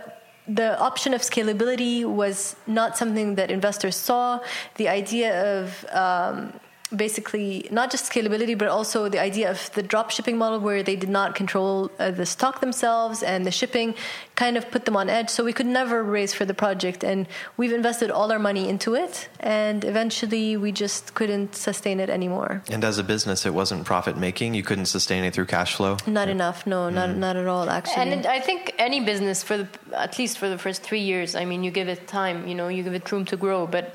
the 0.48 0.76
option 0.80 1.14
of 1.14 1.20
scalability 1.20 2.04
was 2.04 2.56
not 2.66 2.96
something 2.96 3.36
that 3.36 3.50
investors 3.50 3.94
saw. 3.94 4.40
The 4.74 4.88
idea 4.88 5.60
of 5.60 5.84
um, 5.92 6.52
basically 6.96 7.68
not 7.70 7.90
just 7.90 8.10
scalability 8.10 8.56
but 8.56 8.68
also 8.68 9.08
the 9.08 9.20
idea 9.20 9.50
of 9.50 9.72
the 9.72 9.82
drop 9.82 10.10
shipping 10.10 10.36
model 10.38 10.58
where 10.60 10.82
they 10.82 10.96
did 10.96 11.08
not 11.08 11.34
control 11.34 11.90
uh, 11.98 12.10
the 12.10 12.26
stock 12.26 12.60
themselves 12.60 13.22
and 13.22 13.46
the 13.46 13.50
shipping 13.50 13.94
kind 14.34 14.56
of 14.56 14.70
put 14.70 14.84
them 14.84 14.96
on 14.96 15.08
edge. 15.08 15.30
So 15.30 15.44
we 15.44 15.52
could 15.52 15.66
never 15.66 16.02
raise 16.02 16.32
for 16.34 16.44
the 16.44 16.54
project 16.54 17.04
and 17.04 17.26
we've 17.56 17.72
invested 17.72 18.10
all 18.10 18.32
our 18.32 18.38
money 18.38 18.68
into 18.68 18.94
it 18.94 19.28
and 19.40 19.84
eventually 19.84 20.56
we 20.56 20.72
just 20.72 21.14
couldn't 21.14 21.54
sustain 21.54 22.00
it 22.00 22.10
anymore. 22.10 22.62
And 22.70 22.84
as 22.84 22.98
a 22.98 23.04
business 23.04 23.46
it 23.46 23.54
wasn't 23.54 23.84
profit 23.84 24.16
making. 24.16 24.54
You 24.54 24.62
couldn't 24.62 24.86
sustain 24.86 25.24
it 25.24 25.34
through 25.34 25.46
cash 25.46 25.74
flow? 25.74 25.96
Not 26.06 26.28
enough. 26.28 26.66
No 26.66 26.88
mm. 26.88 26.94
not 26.94 27.16
not 27.16 27.36
at 27.36 27.46
all 27.46 27.68
actually. 27.68 28.12
And 28.12 28.26
i 28.26 28.40
think 28.40 28.74
any 28.78 29.00
business 29.00 29.42
for 29.42 29.56
the 29.58 29.68
at 29.92 30.18
least 30.18 30.38
for 30.38 30.48
the 30.48 30.58
first 30.58 30.82
3 30.82 31.00
years 31.00 31.34
i 31.34 31.44
mean 31.44 31.62
you 31.64 31.70
give 31.70 31.88
it 31.88 32.06
time 32.06 32.46
you 32.48 32.54
know 32.54 32.68
you 32.68 32.82
give 32.82 32.94
it 32.94 33.10
room 33.12 33.24
to 33.26 33.36
grow. 33.36 33.66
But 33.66 33.86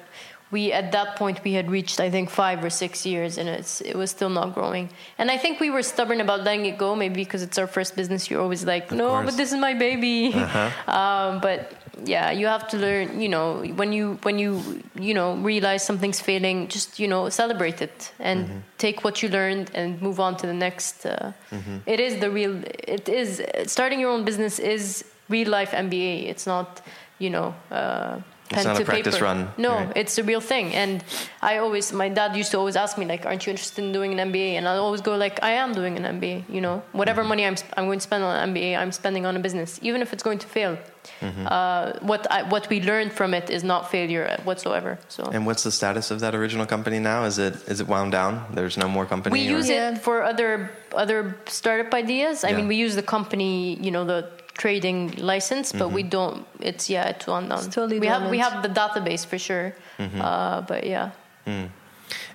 we 0.51 0.72
at 0.72 0.92
that 0.92 1.16
point 1.16 1.44
we 1.44 1.54
had 1.54 1.70
reached 1.70 2.00
I 2.00 2.10
think 2.10 2.30
five 2.30 2.63
or 2.63 2.70
six 2.70 3.06
years 3.06 3.38
and 3.38 3.50
it's 3.50 3.82
it 3.82 3.96
was 3.96 4.12
still 4.12 4.30
not 4.30 4.54
growing 4.54 4.89
and 5.18 5.30
I 5.30 5.38
think 5.38 5.60
we 5.60 5.70
were 5.70 5.84
stubborn 5.84 6.22
about 6.22 6.44
letting 6.44 6.66
it 6.66 6.77
go 6.77 6.96
maybe 6.96 7.16
because 7.16 7.42
it's 7.44 7.58
our 7.58 7.68
first 7.68 7.96
business 7.96 8.30
you're 8.30 8.42
always 8.42 8.66
like 8.66 8.92
of 8.92 8.98
no 8.98 9.10
course. 9.10 9.25
but 9.25 9.38
this 9.38 9.51
is 9.51 9.60
my 9.60 9.74
baby 9.74 10.32
uh-huh. 10.34 10.92
um, 10.92 11.42
but 11.42 11.74
yeah 12.06 12.32
you 12.32 12.46
have 12.46 12.68
to 12.68 12.77
learn 12.77 13.20
you 13.20 13.27
know 13.27 13.63
when 13.75 13.92
you 13.92 14.20
when 14.24 14.38
you 14.39 14.82
you 15.00 15.13
know 15.13 15.36
realize 15.38 15.84
something's 15.84 16.22
failing 16.22 16.68
just 16.68 17.00
you 17.00 17.08
know 17.08 17.27
celebrate 17.30 17.82
it 17.82 18.12
and 18.20 18.46
mm-hmm. 18.46 18.58
take 18.77 19.04
what 19.04 19.22
you 19.24 19.30
learned 19.30 19.72
and 19.74 20.01
move 20.01 20.20
on 20.20 20.38
to 20.38 20.46
the 20.46 20.54
next 20.54 21.06
uh, 21.06 21.32
mm-hmm. 21.51 21.77
it 21.86 22.00
is 22.00 22.20
the 22.20 22.30
real 22.30 22.62
it 22.88 23.10
is 23.10 23.42
starting 23.66 24.00
your 24.00 24.12
own 24.12 24.24
business 24.24 24.60
is 24.60 25.04
real 25.27 25.50
life 25.50 25.72
MBA 25.72 26.30
it's 26.30 26.46
not 26.46 26.82
you 27.20 27.30
know 27.30 27.56
uh, 27.72 28.20
it's 28.51 28.66
not 28.66 28.80
a 28.80 28.86
practice 28.86 29.16
paper. 29.16 29.25
run. 29.25 29.50
No, 29.58 29.75
right. 29.75 29.94
it's 29.96 30.18
a 30.18 30.24
real 30.24 30.42
thing. 30.42 30.74
And 30.74 31.04
I 31.42 31.58
always, 31.58 31.92
my 31.92 32.10
dad 32.10 32.36
used 32.36 32.51
to 32.51 32.58
always 32.58 32.75
ask 32.75 32.98
me, 32.98 33.06
like, 33.06 33.25
aren't 33.25 33.46
you 33.46 33.51
interested 33.51 33.84
in 33.84 33.92
doing 33.92 34.18
an 34.18 34.32
MBA? 34.32 34.54
And 34.54 34.68
I 34.68 34.77
always 34.77 35.01
go, 35.01 35.16
like, 35.16 35.44
I 35.44 35.51
am 35.51 35.74
doing 35.74 35.98
an 35.98 36.20
MBA. 36.20 36.50
You 36.50 36.62
know, 36.62 36.84
whatever 36.92 37.22
mm-hmm. 37.22 37.30
money 37.30 37.46
I'm, 37.46 37.56
I'm 37.75 37.86
going 37.86 38.00
to 38.00 38.04
spend 38.04 38.24
on 38.24 38.36
an 38.36 38.54
MBA, 38.54 38.77
I'm 38.77 38.92
spending 38.92 39.25
on 39.25 39.36
a 39.36 39.39
business, 39.39 39.80
even 39.82 40.01
if 40.01 40.13
it's 40.13 40.24
going 40.24 40.39
to 40.39 40.48
fail. 40.48 40.77
Mm-hmm. 41.22 41.48
Uh, 41.48 41.94
what 42.01 42.30
I, 42.32 42.44
what 42.44 42.70
we 42.70 42.82
learned 42.82 43.13
from 43.13 43.34
it 43.34 43.50
is 43.50 43.63
not 43.63 43.89
failure 43.89 44.38
whatsoever. 44.44 45.00
So. 45.08 45.24
And 45.24 45.46
what's 45.46 45.63
the 45.63 45.72
status 45.72 46.12
of 46.12 46.20
that 46.20 46.36
original 46.36 46.66
company 46.66 47.00
now? 47.00 47.24
Is 47.24 47.39
it 47.39 47.56
is 47.68 47.80
it 47.80 47.88
wound 47.88 48.12
down? 48.12 48.46
There's 48.54 48.77
no 48.77 48.88
more 48.88 49.06
company. 49.06 49.34
We 49.34 49.48
or? 49.48 49.58
use 49.58 49.70
it 49.70 49.98
for 50.00 50.24
other 50.24 50.72
other 50.94 51.38
startup 51.48 51.94
ideas. 51.94 52.44
I 52.44 52.50
yeah. 52.50 52.58
mean, 52.58 52.68
we 52.68 52.75
use 52.75 52.96
the 52.96 53.04
company, 53.04 53.75
you 53.75 53.92
know, 53.92 54.04
the 54.04 54.30
trading 54.58 55.16
license, 55.18 55.72
but 55.72 55.86
mm-hmm. 55.86 55.96
we 55.96 56.04
don't. 56.04 56.46
It's 56.60 56.90
yeah, 56.90 57.10
it's 57.10 57.28
one 57.28 57.50
down. 57.50 57.70
totally 57.70 58.00
we 58.00 58.08
have 58.08 58.30
we 58.30 58.40
have 58.40 58.64
the 58.64 58.70
database 58.70 59.26
for 59.26 59.38
sure, 59.38 59.76
mm-hmm. 59.98 60.22
uh, 60.22 60.62
but 60.62 60.86
yeah. 60.86 61.12
Mm. 61.46 61.70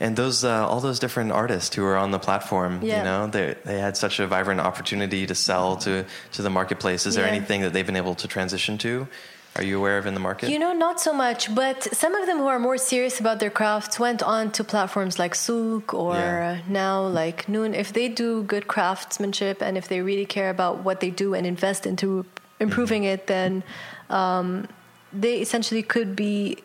And 0.00 0.16
those 0.16 0.44
uh, 0.44 0.68
all 0.68 0.80
those 0.80 0.98
different 0.98 1.32
artists 1.32 1.74
who 1.74 1.84
are 1.84 1.96
on 1.96 2.10
the 2.10 2.18
platform, 2.18 2.80
yeah. 2.82 2.98
you 2.98 3.04
know, 3.04 3.26
they 3.26 3.56
they 3.64 3.78
had 3.78 3.96
such 3.96 4.20
a 4.20 4.26
vibrant 4.26 4.60
opportunity 4.60 5.26
to 5.26 5.34
sell 5.34 5.76
to 5.78 6.04
to 6.32 6.42
the 6.42 6.50
marketplace. 6.50 7.06
Is 7.06 7.14
there 7.14 7.26
anything 7.26 7.62
that 7.62 7.72
they've 7.72 7.86
been 7.86 7.96
able 7.96 8.14
to 8.16 8.28
transition 8.28 8.78
to? 8.78 9.08
Are 9.56 9.62
you 9.62 9.76
aware 9.78 9.98
of 9.98 10.06
in 10.06 10.14
the 10.14 10.20
market? 10.20 10.48
You 10.48 10.58
know, 10.58 10.72
not 10.72 10.98
so 10.98 11.12
much, 11.12 11.54
but 11.54 11.82
some 11.82 12.14
of 12.14 12.26
them 12.26 12.38
who 12.38 12.46
are 12.46 12.58
more 12.58 12.78
serious 12.78 13.20
about 13.20 13.38
their 13.38 13.50
crafts 13.50 13.98
went 13.98 14.22
on 14.22 14.50
to 14.52 14.64
platforms 14.64 15.18
like 15.18 15.34
Souq 15.34 15.92
or 15.92 16.14
yeah. 16.14 16.62
now 16.68 17.02
like 17.06 17.48
Noon. 17.50 17.74
If 17.74 17.92
they 17.92 18.08
do 18.08 18.44
good 18.44 18.66
craftsmanship 18.66 19.60
and 19.60 19.76
if 19.76 19.88
they 19.88 20.00
really 20.00 20.24
care 20.24 20.48
about 20.48 20.84
what 20.84 21.00
they 21.00 21.10
do 21.10 21.34
and 21.34 21.46
invest 21.46 21.84
into 21.84 22.24
improving 22.60 23.02
mm-hmm. 23.02 23.12
it, 23.12 23.26
then 23.26 23.62
um, 24.08 24.68
they 25.12 25.40
essentially 25.42 25.82
could 25.82 26.16
be 26.16 26.56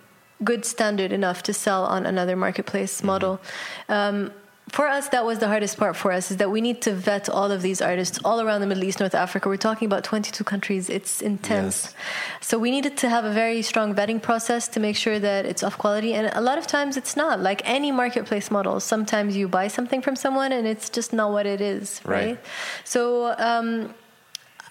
good 0.43 0.63
standard 0.63 1.11
enough 1.11 1.43
to 1.43 1.53
sell 1.53 1.83
on 1.83 2.05
another 2.05 2.37
marketplace 2.37 2.99
mm-hmm. 2.99 3.07
model. 3.07 3.41
Um, 3.89 4.31
for 4.69 4.87
us, 4.87 5.07
that 5.09 5.25
was 5.25 5.39
the 5.39 5.47
hardest 5.47 5.77
part 5.77 5.95
for 5.95 6.11
us 6.11 6.29
is 6.29 6.37
that 6.37 6.51
we 6.51 6.59
need 6.59 6.81
to 6.81 6.93
vet 6.93 7.29
all 7.29 7.51
of 7.51 7.61
these 7.61 7.81
artists 7.81 8.19
all 8.25 8.41
around 8.41 8.61
the 8.61 8.67
Middle 8.67 8.83
East, 8.83 8.99
North 8.99 9.15
Africa. 9.15 9.47
We're 9.47 9.55
talking 9.57 9.85
about 9.85 10.03
22 10.03 10.43
countries. 10.43 10.89
It's 10.89 11.21
intense. 11.21 11.85
Yes. 11.85 11.95
So 12.41 12.59
we 12.59 12.69
needed 12.69 12.97
to 12.97 13.09
have 13.09 13.23
a 13.23 13.31
very 13.31 13.61
strong 13.61 13.95
vetting 13.95 14.21
process 14.21 14.67
to 14.69 14.79
make 14.79 14.97
sure 14.97 15.19
that 15.19 15.45
it's 15.45 15.63
of 15.63 15.77
quality. 15.77 16.13
And 16.13 16.29
a 16.33 16.41
lot 16.41 16.57
of 16.57 16.67
times 16.67 16.97
it's 16.97 17.15
not. 17.15 17.39
Like 17.39 17.61
any 17.63 17.91
marketplace 17.91 18.51
model, 18.51 18.79
sometimes 18.81 19.37
you 19.37 19.47
buy 19.47 19.69
something 19.69 20.01
from 20.01 20.17
someone 20.17 20.51
and 20.51 20.67
it's 20.67 20.89
just 20.89 21.13
not 21.13 21.31
what 21.31 21.45
it 21.45 21.61
is, 21.61 22.01
right? 22.03 22.25
right? 22.25 22.39
So, 22.83 23.35
um, 23.37 23.93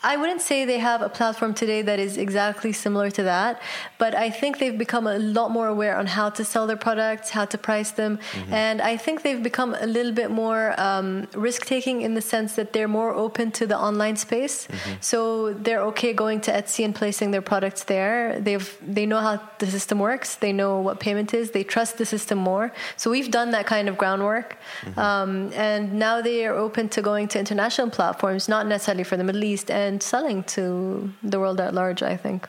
I 0.03 0.17
wouldn't 0.17 0.41
say 0.41 0.65
they 0.65 0.79
have 0.79 1.03
a 1.03 1.09
platform 1.09 1.55
today 1.55 1.83
that 1.83 1.99
is 1.99 2.17
exactly 2.17 2.73
similar 2.73 3.11
to 3.11 3.23
that, 3.25 3.61
but 3.99 4.15
I 4.15 4.31
think 4.31 4.59
they've 4.59 4.77
become 4.77 5.07
a 5.07 5.19
lot 5.19 5.51
more 5.51 5.69
aware 5.69 5.97
on 5.97 6.07
how 6.07 6.31
to 6.31 6.45
sell 6.45 6.67
their 6.67 6.77
products, 6.77 7.31
how 7.31 7.45
to 7.47 7.59
price 7.59 7.91
them, 7.91 8.19
mm-hmm. 8.19 8.53
and 8.53 8.81
I 8.81 8.97
think 8.97 9.23
they've 9.23 9.43
become 9.43 9.77
a 9.81 9.87
little 9.87 10.13
bit 10.13 10.31
more 10.31 10.75
um, 10.79 11.29
risk 11.35 11.67
taking 11.67 12.03
in 12.03 12.15
the 12.15 12.21
sense 12.21 12.55
that 12.57 12.73
they're 12.73 12.89
more 12.89 13.13
open 13.15 13.51
to 13.53 13.67
the 13.67 13.79
online 13.79 14.17
space. 14.17 14.67
Mm-hmm. 14.67 14.93
So 15.01 15.53
they're 15.55 15.85
okay 15.91 16.13
going 16.13 16.41
to 16.43 16.51
Etsy 16.53 16.85
and 16.85 16.95
placing 16.95 17.31
their 17.31 17.43
products 17.43 17.85
there. 17.85 18.41
They've 18.41 18.69
they 18.83 19.07
know 19.07 19.21
how 19.21 19.41
the 19.59 19.67
system 19.67 19.99
works. 19.99 20.37
They 20.37 20.53
know 20.53 20.81
what 20.81 21.01
payment 21.01 21.35
is. 21.35 21.51
They 21.51 21.65
trust 21.65 21.99
the 21.99 22.07
system 22.07 22.39
more. 22.39 22.73
So 22.97 23.11
we've 23.11 23.31
done 23.31 23.51
that 23.53 23.67
kind 23.67 23.89
of 23.89 23.97
groundwork, 23.97 24.49
mm-hmm. 24.83 24.99
um, 24.99 25.53
and 25.55 25.83
now 26.07 26.21
they 26.21 26.47
are 26.47 26.55
open 26.55 26.89
to 26.91 27.03
going 27.03 27.29
to 27.29 27.39
international 27.39 27.91
platforms, 27.91 28.49
not 28.49 28.67
necessarily 28.67 29.05
for 29.05 29.17
the 29.17 29.25
Middle 29.25 29.45
East 29.45 29.71
and 29.71 29.86
and 29.87 30.03
selling 30.03 30.45
to 30.45 31.13
the 31.23 31.39
world 31.41 31.61
at 31.61 31.73
large, 31.73 32.03
I 32.03 32.17
think. 32.17 32.49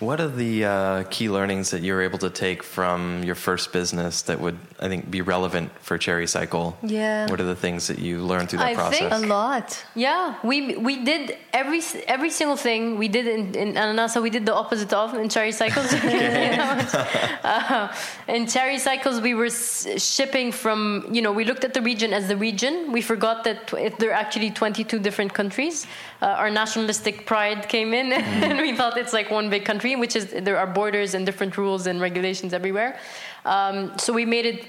What 0.00 0.20
are 0.20 0.28
the 0.28 0.64
uh, 0.64 1.02
key 1.04 1.30
learnings 1.30 1.70
that 1.70 1.82
you're 1.82 2.02
able 2.02 2.18
to 2.18 2.30
take 2.30 2.62
from 2.62 3.22
your 3.22 3.36
first 3.36 3.72
business 3.72 4.22
that 4.22 4.40
would, 4.40 4.58
I 4.80 4.88
think, 4.88 5.08
be 5.10 5.22
relevant 5.22 5.70
for 5.80 5.98
Cherry 5.98 6.26
Cycle? 6.26 6.76
Yeah. 6.82 7.30
What 7.30 7.40
are 7.40 7.44
the 7.44 7.54
things 7.54 7.86
that 7.86 8.00
you 8.00 8.18
learned 8.18 8.50
through 8.50 8.58
that 8.58 8.68
I 8.68 8.74
process? 8.74 8.98
Think 8.98 9.12
a 9.12 9.26
lot. 9.26 9.84
Yeah, 9.94 10.34
we 10.42 10.76
we 10.76 11.04
did 11.04 11.38
every 11.52 11.80
every 12.08 12.30
single 12.30 12.56
thing 12.56 12.98
we 12.98 13.06
did 13.06 13.26
in, 13.26 13.54
in 13.54 13.74
Ananasa. 13.74 14.20
We 14.20 14.30
did 14.30 14.46
the 14.46 14.54
opposite 14.54 14.92
of 14.92 15.14
in 15.14 15.28
Cherry 15.28 15.52
Cycles. 15.52 15.92
uh, 17.44 17.94
in 18.26 18.46
Cherry 18.48 18.78
Cycles, 18.78 19.20
we 19.20 19.34
were 19.34 19.50
shipping 19.50 20.50
from 20.50 21.06
you 21.12 21.22
know 21.22 21.32
we 21.32 21.44
looked 21.44 21.64
at 21.64 21.72
the 21.72 21.82
region 21.82 22.12
as 22.12 22.26
the 22.26 22.36
region. 22.36 22.90
We 22.90 23.00
forgot 23.00 23.44
that 23.44 23.68
there 23.98 24.10
are 24.10 24.20
actually 24.24 24.50
22 24.50 24.98
different 24.98 25.32
countries. 25.34 25.86
Uh, 26.20 26.26
our 26.26 26.50
nationalistic 26.50 27.26
pride 27.26 27.68
came 27.68 27.92
in, 27.94 28.10
mm. 28.10 28.22
and 28.48 28.58
we 28.58 28.74
thought 28.74 28.96
it's 28.96 29.12
like 29.12 29.30
one 29.30 29.50
big 29.50 29.64
country 29.64 29.83
which 29.84 30.16
is 30.16 30.26
there 30.26 30.58
are 30.58 30.66
borders 30.66 31.14
and 31.14 31.26
different 31.26 31.56
rules 31.56 31.86
and 31.86 32.00
regulations 32.00 32.52
everywhere. 32.52 32.98
Um, 33.44 33.98
so 33.98 34.12
we 34.12 34.24
made 34.24 34.46
it, 34.46 34.60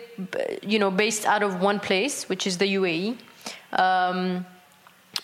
you 0.64 0.80
know, 0.80 0.92
based 0.92 1.26
out 1.26 1.44
of 1.44 1.62
one 1.62 1.80
place, 1.80 2.28
which 2.28 2.46
is 2.46 2.58
the 2.58 2.68
UAE. 2.76 3.18
Um, 3.74 4.46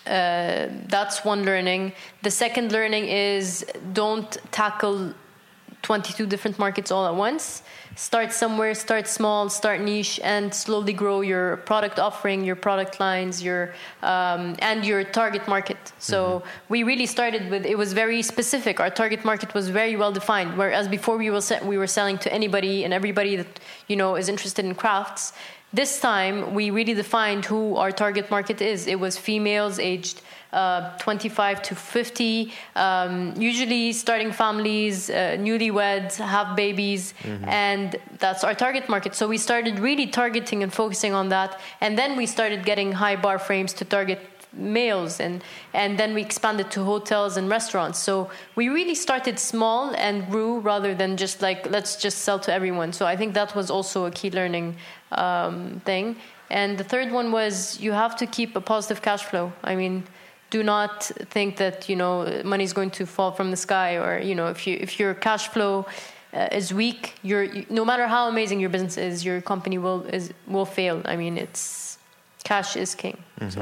uh, 0.08 0.68
that's 0.88 1.24
one 1.26 1.44
learning. 1.44 1.94
The 2.24 2.32
second 2.32 2.72
learning 2.72 3.08
is 3.08 3.66
don't 3.94 4.32
tackle 4.52 5.14
22 5.82 6.26
different 6.26 6.60
markets 6.60 6.92
all 6.92 7.06
at 7.08 7.16
once 7.16 7.64
start 7.96 8.32
somewhere, 8.32 8.74
start 8.74 9.08
small, 9.08 9.50
start 9.50 9.82
niche, 9.82 10.20
and 10.24 10.54
slowly 10.54 10.94
grow 10.94 11.22
your 11.22 11.58
product 11.58 12.00
offering, 12.00 12.44
your 12.44 12.56
product 12.56 13.00
lines, 13.00 13.44
your 13.44 13.74
um, 14.02 14.56
and 14.60 14.86
your 14.86 15.04
target 15.04 15.48
market. 15.48 15.78
So 16.00 16.18
mm-hmm. 16.24 16.48
we 16.70 16.84
really 16.84 17.06
started 17.06 17.50
with 17.50 17.66
it 17.66 17.78
was 17.78 17.94
very 17.94 18.22
specific. 18.22 18.80
Our 18.80 18.90
target 18.90 19.26
market 19.26 19.54
was 19.54 19.70
very 19.70 19.96
well 19.96 20.12
defined. 20.12 20.58
Whereas 20.58 20.88
before 20.88 21.18
we 21.18 21.30
were 21.30 21.42
we 21.64 21.78
were 21.78 21.88
selling 21.88 22.18
to 22.20 22.34
anybody 22.34 22.84
and 22.84 22.94
everybody 22.94 23.36
that 23.36 23.60
you 23.88 23.96
know 23.96 24.16
is 24.16 24.30
interested 24.30 24.66
in 24.66 24.76
crafts. 24.76 25.34
This 25.74 26.02
time 26.02 26.54
we 26.54 26.70
really 26.70 26.94
defined 26.94 27.46
who 27.46 27.78
our 27.78 27.92
target 27.92 28.30
market 28.30 28.62
is. 28.62 28.88
It 28.88 29.00
was 29.00 29.18
females 29.18 29.80
aged 29.80 30.22
uh, 30.54 30.98
25 30.98 31.62
to 31.62 31.76
50, 31.76 32.52
um, 32.76 33.34
usually 33.38 33.94
starting 33.94 34.32
families, 34.32 35.10
uh, 35.10 35.38
newlyweds, 35.40 36.16
have 36.16 36.56
babies, 36.56 37.14
mm-hmm. 37.24 37.46
and 37.48 37.96
that's 38.20 38.44
our 38.44 38.54
target 38.54 38.90
market. 38.90 39.16
So 39.16 39.28
we 39.28 39.38
started 39.38 39.80
really 39.80 40.08
targeting 40.08 40.64
and 40.64 40.74
focusing 40.74 41.14
on 41.14 41.30
that, 41.30 41.60
and 41.80 41.98
then 41.98 42.18
we 42.18 42.26
started 42.26 42.66
getting 42.66 42.92
high 42.92 43.16
bar 43.16 43.40
frames 43.40 43.74
to 43.74 43.86
target 43.86 44.20
males 44.54 45.20
and 45.20 45.44
and 45.74 45.98
then 45.98 46.14
we 46.14 46.22
expanded 46.22 46.70
to 46.72 46.84
hotels 46.84 47.38
and 47.38 47.50
restaurants. 47.50 48.00
So 48.00 48.30
we 48.56 48.70
really 48.70 48.96
started 48.96 49.40
small 49.40 49.96
and 49.96 50.30
grew 50.30 50.60
rather 50.60 50.94
than 50.94 51.18
just 51.18 51.42
like 51.42 51.70
let's 51.70 51.96
just 51.96 52.20
sell 52.20 52.40
to 52.40 52.54
everyone. 52.54 52.94
So 52.94 53.06
i 53.06 53.16
think 53.16 53.34
that 53.34 53.56
was 53.56 53.72
also 53.72 54.06
a 54.06 54.12
key 54.12 54.30
learning 54.30 54.76
um, 55.12 55.82
thing. 55.86 56.18
And 56.50 56.78
the 56.78 56.84
third 56.84 57.12
one 57.12 57.32
was 57.32 57.80
you 57.80 57.94
have 57.94 58.16
to 58.18 58.26
keep 58.26 58.56
a 58.56 58.62
positive 58.62 59.02
cash 59.02 59.24
flow. 59.24 59.54
I 59.64 59.76
mean 59.76 60.04
do 60.52 60.62
not 60.62 61.06
think 61.36 61.58
that 61.58 61.90
you 61.90 61.96
know 61.96 62.42
money 62.44 62.64
is 62.64 62.74
going 62.74 62.92
to 62.92 63.06
fall 63.06 63.32
from 63.32 63.50
the 63.50 63.58
sky 63.58 63.96
or 63.96 64.20
you 64.20 64.36
know 64.36 64.48
if 64.48 64.68
you 64.68 64.78
if 64.80 65.00
your 65.00 65.14
cash 65.16 65.48
flow 65.48 65.86
uh, 66.34 66.48
is 66.52 66.72
weak 66.74 67.16
your 67.24 67.48
no 67.70 67.84
matter 67.84 68.06
how 68.08 68.28
amazing 68.28 68.60
your 68.60 68.70
business 68.70 68.98
is 68.98 69.26
your 69.26 69.42
company 69.42 69.78
will 69.80 70.04
is 70.18 70.32
will 70.48 70.66
fail 70.66 71.02
i 71.06 71.16
mean 71.16 71.38
it's 71.38 71.98
cash 72.44 72.76
is 72.76 72.94
king 72.94 73.18
mm-hmm. 73.40 73.50
so. 73.50 73.62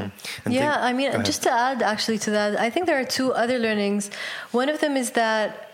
yeah 0.49 0.73
think, 0.73 0.83
i 0.83 0.93
mean 0.93 1.23
just 1.23 1.43
to 1.43 1.51
add 1.51 1.81
actually 1.81 2.17
to 2.17 2.31
that 2.31 2.59
i 2.59 2.69
think 2.69 2.85
there 2.85 2.99
are 2.99 3.09
two 3.19 3.31
other 3.33 3.57
learnings 3.59 4.09
one 4.51 4.67
of 4.67 4.79
them 4.81 4.97
is 4.97 5.11
that 5.11 5.68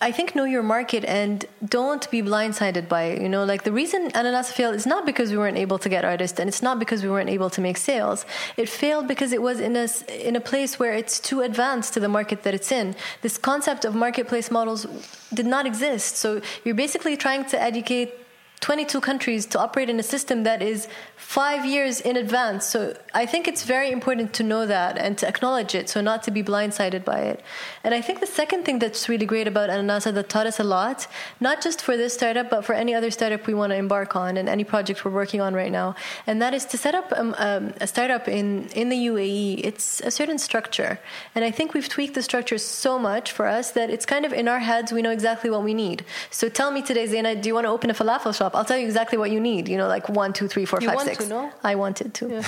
I 0.00 0.12
think 0.12 0.34
know 0.34 0.44
your 0.44 0.62
market 0.62 1.04
and 1.04 1.44
don't 1.68 2.10
be 2.10 2.22
blindsided 2.22 2.88
by 2.88 3.02
it. 3.04 3.20
You 3.20 3.28
know, 3.28 3.44
like 3.44 3.64
the 3.64 3.72
reason 3.72 4.10
Ananas 4.14 4.50
failed 4.50 4.74
is 4.74 4.86
not 4.86 5.04
because 5.04 5.30
we 5.30 5.36
weren't 5.36 5.58
able 5.58 5.78
to 5.80 5.90
get 5.90 6.06
artists, 6.06 6.40
and 6.40 6.48
it's 6.48 6.62
not 6.62 6.78
because 6.78 7.02
we 7.02 7.10
weren't 7.10 7.28
able 7.28 7.50
to 7.50 7.60
make 7.60 7.76
sales. 7.76 8.24
It 8.56 8.66
failed 8.66 9.06
because 9.06 9.30
it 9.30 9.42
was 9.42 9.60
in 9.60 9.76
a 9.76 9.86
in 10.26 10.36
a 10.36 10.40
place 10.40 10.78
where 10.78 10.94
it's 10.94 11.20
too 11.20 11.42
advanced 11.42 11.92
to 11.94 12.00
the 12.00 12.08
market 12.08 12.44
that 12.44 12.54
it's 12.54 12.72
in. 12.72 12.96
This 13.20 13.36
concept 13.36 13.84
of 13.84 13.94
marketplace 13.94 14.50
models 14.50 14.86
did 15.34 15.46
not 15.46 15.66
exist. 15.66 16.16
So 16.16 16.40
you're 16.64 16.80
basically 16.86 17.18
trying 17.18 17.44
to 17.46 17.60
educate 17.60 18.14
22 18.60 19.00
countries 19.00 19.46
to 19.46 19.58
operate 19.58 19.88
in 19.88 20.00
a 20.00 20.02
system 20.02 20.42
that 20.42 20.62
is 20.62 20.88
five 21.16 21.64
years 21.64 22.00
in 22.00 22.16
advance. 22.16 22.66
So 22.66 22.96
I 23.14 23.24
think 23.26 23.46
it's 23.46 23.64
very 23.64 23.90
important 23.90 24.32
to 24.34 24.42
know 24.42 24.66
that 24.66 24.98
and 24.98 25.16
to 25.18 25.28
acknowledge 25.28 25.74
it, 25.74 25.88
so 25.88 26.00
not 26.00 26.22
to 26.24 26.30
be 26.30 26.42
blindsided 26.42 27.04
by 27.04 27.20
it. 27.20 27.42
And 27.84 27.94
I 27.94 28.00
think 28.00 28.20
the 28.20 28.26
second 28.26 28.64
thing 28.64 28.78
that's 28.78 29.08
really 29.08 29.26
great 29.26 29.46
about 29.46 29.70
Ananasa 29.70 30.12
that 30.14 30.28
taught 30.28 30.46
us 30.46 30.58
a 30.58 30.64
lot, 30.64 31.06
not 31.40 31.62
just 31.62 31.82
for 31.82 31.96
this 31.96 32.14
startup, 32.14 32.50
but 32.50 32.64
for 32.64 32.72
any 32.72 32.94
other 32.94 33.10
startup 33.10 33.46
we 33.46 33.54
want 33.54 33.70
to 33.70 33.76
embark 33.76 34.16
on 34.16 34.36
and 34.36 34.48
any 34.48 34.64
project 34.64 35.04
we're 35.04 35.12
working 35.12 35.40
on 35.40 35.54
right 35.54 35.70
now, 35.70 35.94
and 36.26 36.42
that 36.42 36.52
is 36.54 36.64
to 36.66 36.78
set 36.78 36.94
up 36.94 37.12
um, 37.16 37.34
um, 37.38 37.74
a 37.80 37.86
startup 37.86 38.26
in, 38.26 38.68
in 38.68 38.88
the 38.88 38.96
UAE. 39.06 39.60
It's 39.64 40.00
a 40.00 40.10
certain 40.10 40.38
structure. 40.38 40.98
And 41.34 41.44
I 41.44 41.50
think 41.50 41.74
we've 41.74 41.88
tweaked 41.88 42.14
the 42.14 42.22
structure 42.22 42.58
so 42.58 42.98
much 42.98 43.30
for 43.30 43.46
us 43.46 43.70
that 43.72 43.90
it's 43.90 44.06
kind 44.06 44.24
of 44.24 44.32
in 44.32 44.48
our 44.48 44.58
heads, 44.58 44.92
we 44.92 45.02
know 45.02 45.10
exactly 45.10 45.48
what 45.50 45.62
we 45.62 45.74
need. 45.74 46.04
So 46.30 46.48
tell 46.48 46.70
me 46.70 46.82
today, 46.82 47.06
Zaina, 47.06 47.40
do 47.40 47.48
you 47.48 47.54
want 47.54 47.66
to 47.66 47.70
open 47.70 47.90
a 47.90 47.94
falafel 47.94 48.34
shop? 48.34 48.47
I'll 48.54 48.64
tell 48.64 48.78
you 48.78 48.84
exactly 48.86 49.18
what 49.18 49.30
you 49.30 49.40
need. 49.40 49.68
You 49.68 49.76
know, 49.76 49.88
like 49.88 50.08
one, 50.08 50.32
two, 50.32 50.48
three, 50.48 50.64
four, 50.64 50.80
You 50.80 50.88
five, 50.88 50.96
want 50.96 51.08
six. 51.08 51.24
to, 51.24 51.30
no? 51.30 51.50
I 51.62 51.74
wanted 51.74 52.14
to. 52.14 52.24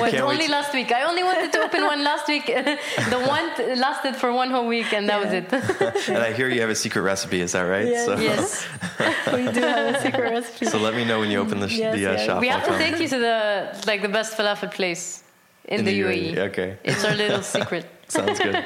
What, 0.00 0.10
can't 0.10 0.24
only 0.24 0.48
last 0.48 0.72
week. 0.74 0.92
I 0.92 1.02
only 1.04 1.22
wanted 1.22 1.52
to 1.52 1.60
open 1.60 1.82
one 1.84 2.02
last 2.04 2.26
week. 2.28 2.46
the 3.14 3.20
one 3.26 3.54
t- 3.56 3.74
lasted 3.74 4.16
for 4.16 4.32
one 4.32 4.50
whole 4.50 4.66
week, 4.66 4.92
and 4.92 5.08
that 5.08 5.20
was 5.22 5.32
it. 5.32 5.52
and 6.08 6.18
I 6.18 6.32
hear 6.32 6.48
you 6.48 6.60
have 6.60 6.70
a 6.70 6.74
secret 6.74 7.02
recipe. 7.02 7.40
Is 7.40 7.52
that 7.52 7.62
right? 7.62 7.86
Yeah. 7.88 8.04
So, 8.04 8.16
yes. 8.18 8.66
we 9.32 9.44
do 9.52 9.60
have 9.60 9.94
a 9.94 10.00
secret 10.00 10.30
recipe. 10.30 10.66
so 10.66 10.78
let 10.78 10.94
me 10.94 11.04
know 11.04 11.20
when 11.20 11.30
you 11.30 11.38
open 11.38 11.60
the, 11.60 11.68
sh- 11.68 11.78
Yes, 11.78 11.94
the 11.94 12.06
uh, 12.06 12.12
yes. 12.12 12.26
shop. 12.26 12.40
We 12.40 12.48
have 12.48 12.62
to 12.64 12.70
come. 12.70 12.78
take 12.78 12.98
you 13.00 13.08
to 13.08 13.18
the 13.18 13.38
like 13.86 14.02
the 14.02 14.08
best 14.08 14.36
falafel 14.36 14.70
place 14.72 15.22
in, 15.66 15.80
In 15.80 15.84
the, 15.84 15.92
the 15.92 16.00
UAE. 16.08 16.34
UAE, 16.34 16.38
okay. 16.50 16.78
It's 16.84 17.04
our 17.04 17.14
little 17.14 17.42
secret. 17.42 17.86
Sounds 18.08 18.38
good. 18.38 18.56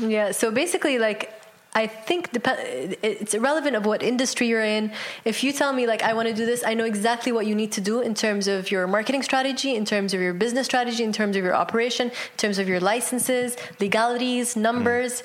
Yeah. 0.00 0.32
So 0.32 0.50
basically, 0.50 0.98
like. 0.98 1.32
I 1.76 1.86
think 1.86 2.32
dep- 2.32 2.58
it's 3.02 3.34
irrelevant 3.34 3.76
of 3.76 3.84
what 3.84 4.02
industry 4.02 4.48
you're 4.48 4.64
in. 4.78 4.90
If 5.26 5.44
you 5.44 5.52
tell 5.52 5.72
me 5.78 5.86
like 5.86 6.02
I 6.02 6.14
want 6.14 6.26
to 6.28 6.34
do 6.34 6.46
this, 6.46 6.64
I 6.64 6.72
know 6.72 6.86
exactly 6.94 7.32
what 7.32 7.44
you 7.46 7.54
need 7.54 7.72
to 7.72 7.82
do 7.82 8.00
in 8.00 8.14
terms 8.14 8.48
of 8.48 8.70
your 8.70 8.86
marketing 8.86 9.22
strategy, 9.22 9.76
in 9.76 9.84
terms 9.84 10.14
of 10.14 10.20
your 10.20 10.32
business 10.32 10.64
strategy, 10.64 11.04
in 11.04 11.12
terms 11.12 11.36
of 11.36 11.44
your 11.44 11.54
operation, 11.54 12.08
in 12.08 12.36
terms 12.38 12.58
of 12.58 12.66
your 12.66 12.80
licenses, 12.80 13.56
legalities, 13.78 14.56
numbers. 14.56 15.22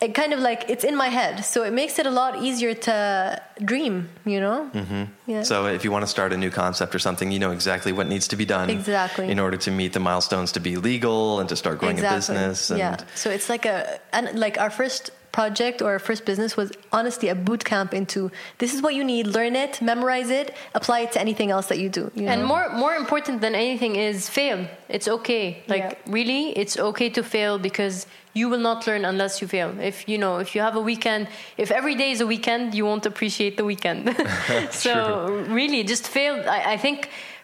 It 0.00 0.14
kind 0.14 0.32
of 0.32 0.38
like 0.38 0.70
it's 0.70 0.84
in 0.84 0.94
my 0.94 1.08
head, 1.08 1.44
so 1.44 1.64
it 1.64 1.72
makes 1.72 1.98
it 1.98 2.06
a 2.06 2.10
lot 2.10 2.40
easier 2.40 2.72
to 2.86 3.42
dream. 3.64 4.08
You 4.24 4.38
know. 4.38 4.70
Mm-hmm. 4.72 5.04
Yeah. 5.26 5.42
So 5.42 5.66
if 5.66 5.82
you 5.82 5.90
want 5.90 6.04
to 6.04 6.06
start 6.06 6.32
a 6.32 6.36
new 6.36 6.50
concept 6.50 6.94
or 6.94 7.00
something, 7.00 7.32
you 7.32 7.40
know 7.40 7.50
exactly 7.50 7.90
what 7.90 8.06
needs 8.06 8.28
to 8.28 8.36
be 8.36 8.44
done 8.44 8.70
Exactly. 8.70 9.28
in 9.28 9.40
order 9.40 9.56
to 9.56 9.72
meet 9.72 9.92
the 9.94 9.98
milestones 9.98 10.52
to 10.52 10.60
be 10.60 10.76
legal 10.76 11.40
and 11.40 11.48
to 11.48 11.56
start 11.56 11.80
growing 11.80 11.98
a 11.98 12.08
business. 12.14 12.70
And 12.70 12.78
yeah. 12.78 12.96
So 13.16 13.30
it's 13.30 13.48
like 13.48 13.66
a 13.66 13.98
and 14.12 14.38
like 14.38 14.56
our 14.60 14.70
first 14.70 15.10
project 15.38 15.76
or 15.84 15.88
our 15.94 16.02
first 16.08 16.22
business 16.30 16.50
was 16.60 16.68
honestly 16.98 17.28
a 17.36 17.38
boot 17.48 17.62
camp 17.72 17.90
into 18.00 18.20
this 18.62 18.70
is 18.74 18.78
what 18.84 18.92
you 18.98 19.04
need, 19.14 19.24
learn 19.38 19.54
it, 19.64 19.72
memorize 19.92 20.30
it, 20.40 20.46
apply 20.80 20.98
it 21.04 21.10
to 21.14 21.18
anything 21.26 21.48
else 21.56 21.66
that 21.70 21.78
you 21.84 21.88
do. 22.00 22.04
You 22.20 22.26
And 22.32 22.40
know? 22.40 22.52
more 22.52 22.64
more 22.84 22.94
important 23.02 23.36
than 23.44 23.52
anything 23.66 23.92
is 24.08 24.18
fail. 24.38 24.58
It's 24.96 25.08
okay. 25.16 25.44
Like 25.74 25.86
Yeah. 25.90 26.18
really, 26.18 26.42
it's 26.62 26.74
okay 26.88 27.08
to 27.18 27.22
fail 27.34 27.52
because 27.68 27.96
you 28.38 28.46
will 28.52 28.64
not 28.70 28.78
learn 28.88 29.02
unless 29.12 29.34
you 29.40 29.46
fail. 29.56 29.70
If 29.90 29.96
you 30.10 30.18
know, 30.24 30.34
if 30.44 30.48
you 30.54 30.60
have 30.68 30.76
a 30.82 30.84
weekend, 30.92 31.22
if 31.64 31.68
every 31.80 31.96
day 32.02 32.10
is 32.14 32.20
a 32.26 32.28
weekend, 32.34 32.64
you 32.78 32.84
won't 32.90 33.06
appreciate 33.12 33.54
the 33.60 33.66
weekend. 33.72 34.00
so 34.84 34.92
really, 35.60 35.80
just 35.94 36.04
fail. 36.16 36.34
I, 36.56 36.60
I 36.74 36.76
think 36.84 36.98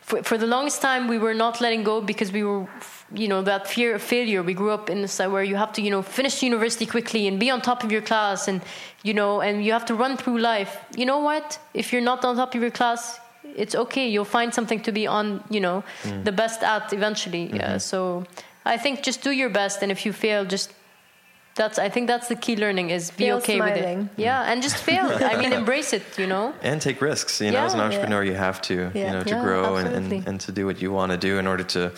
for, 0.04 0.23
for 0.23 0.37
the 0.38 0.46
longest 0.46 0.82
time 0.82 1.08
we 1.08 1.18
were 1.18 1.34
not 1.34 1.61
letting 1.61 1.82
go 1.84 2.00
because 2.00 2.30
we 2.32 2.42
were. 2.44 2.66
You 3.12 3.28
know 3.28 3.42
that 3.42 3.68
fear 3.68 3.94
of 3.94 4.02
failure. 4.02 4.42
We 4.42 4.54
grew 4.54 4.70
up 4.70 4.90
in 4.90 4.99
a 5.04 5.08
side 5.08 5.28
where 5.28 5.44
you 5.44 5.56
have 5.56 5.73
to, 5.75 5.82
you 5.82 5.90
know, 5.90 6.02
finish 6.02 6.42
university 6.42 6.87
quickly 6.87 7.28
and 7.28 7.38
be 7.38 7.49
on 7.50 7.61
top 7.61 7.84
of 7.84 7.92
your 7.92 8.00
class, 8.02 8.49
and 8.49 8.61
you 9.04 9.14
know, 9.14 9.40
and 9.40 9.64
you 9.64 9.73
have 9.73 9.84
to 9.84 9.94
run 9.94 10.16
through 10.16 10.38
life. 10.38 10.73
You 10.96 11.06
know 11.06 11.20
what? 11.20 11.58
If 11.75 11.92
you're 11.92 12.02
not 12.02 12.25
on 12.25 12.37
top 12.37 12.54
of 12.54 12.62
your 12.62 12.73
class, 12.73 13.20
it's 13.54 13.75
okay. 13.75 14.08
You'll 14.08 14.32
find 14.38 14.52
something 14.52 14.80
to 14.80 14.90
be 14.90 15.06
on, 15.06 15.44
you 15.50 15.61
know, 15.61 15.84
mm. 16.02 16.25
the 16.25 16.32
best 16.32 16.62
at 16.62 16.92
eventually. 16.92 17.46
Mm-hmm. 17.46 17.56
Yeah. 17.56 17.78
So 17.78 18.25
I 18.64 18.78
think 18.78 19.02
just 19.04 19.23
do 19.23 19.30
your 19.30 19.50
best, 19.50 19.82
and 19.82 19.92
if 19.92 20.04
you 20.06 20.12
fail, 20.12 20.44
just 20.44 20.73
that's. 21.54 21.78
I 21.78 21.88
think 21.88 22.06
that's 22.08 22.28
the 22.28 22.37
key 22.37 22.56
learning 22.56 22.90
is 22.90 23.11
be 23.11 23.25
Fail 23.25 23.37
okay 23.38 23.61
with 23.61 23.76
it. 23.76 24.08
Yeah, 24.16 24.42
and 24.50 24.62
just 24.62 24.76
fail. 24.76 25.06
I 25.06 25.37
mean, 25.40 25.52
embrace 25.52 25.92
it. 25.92 26.02
You 26.18 26.26
know. 26.26 26.52
and 26.62 26.80
take 26.80 27.00
risks. 27.00 27.40
You 27.40 27.52
know, 27.52 27.64
as 27.64 27.75
an 27.75 27.80
Yeah. 27.80 27.87
entrepreneur, 27.87 28.23
you 28.25 28.34
have 28.34 28.61
to, 28.62 28.75
you 28.75 28.90
Yeah. 28.94 29.12
know, 29.12 29.23
to 29.25 29.34
Yeah, 29.34 29.42
grow 29.42 29.76
and, 29.76 29.88
and, 29.96 30.28
and 30.28 30.40
to 30.40 30.52
do 30.52 30.66
what 30.66 30.80
you 30.82 30.90
want 30.92 31.12
to 31.12 31.18
do 31.18 31.38
in 31.38 31.46
order 31.46 31.64
to 31.64 31.92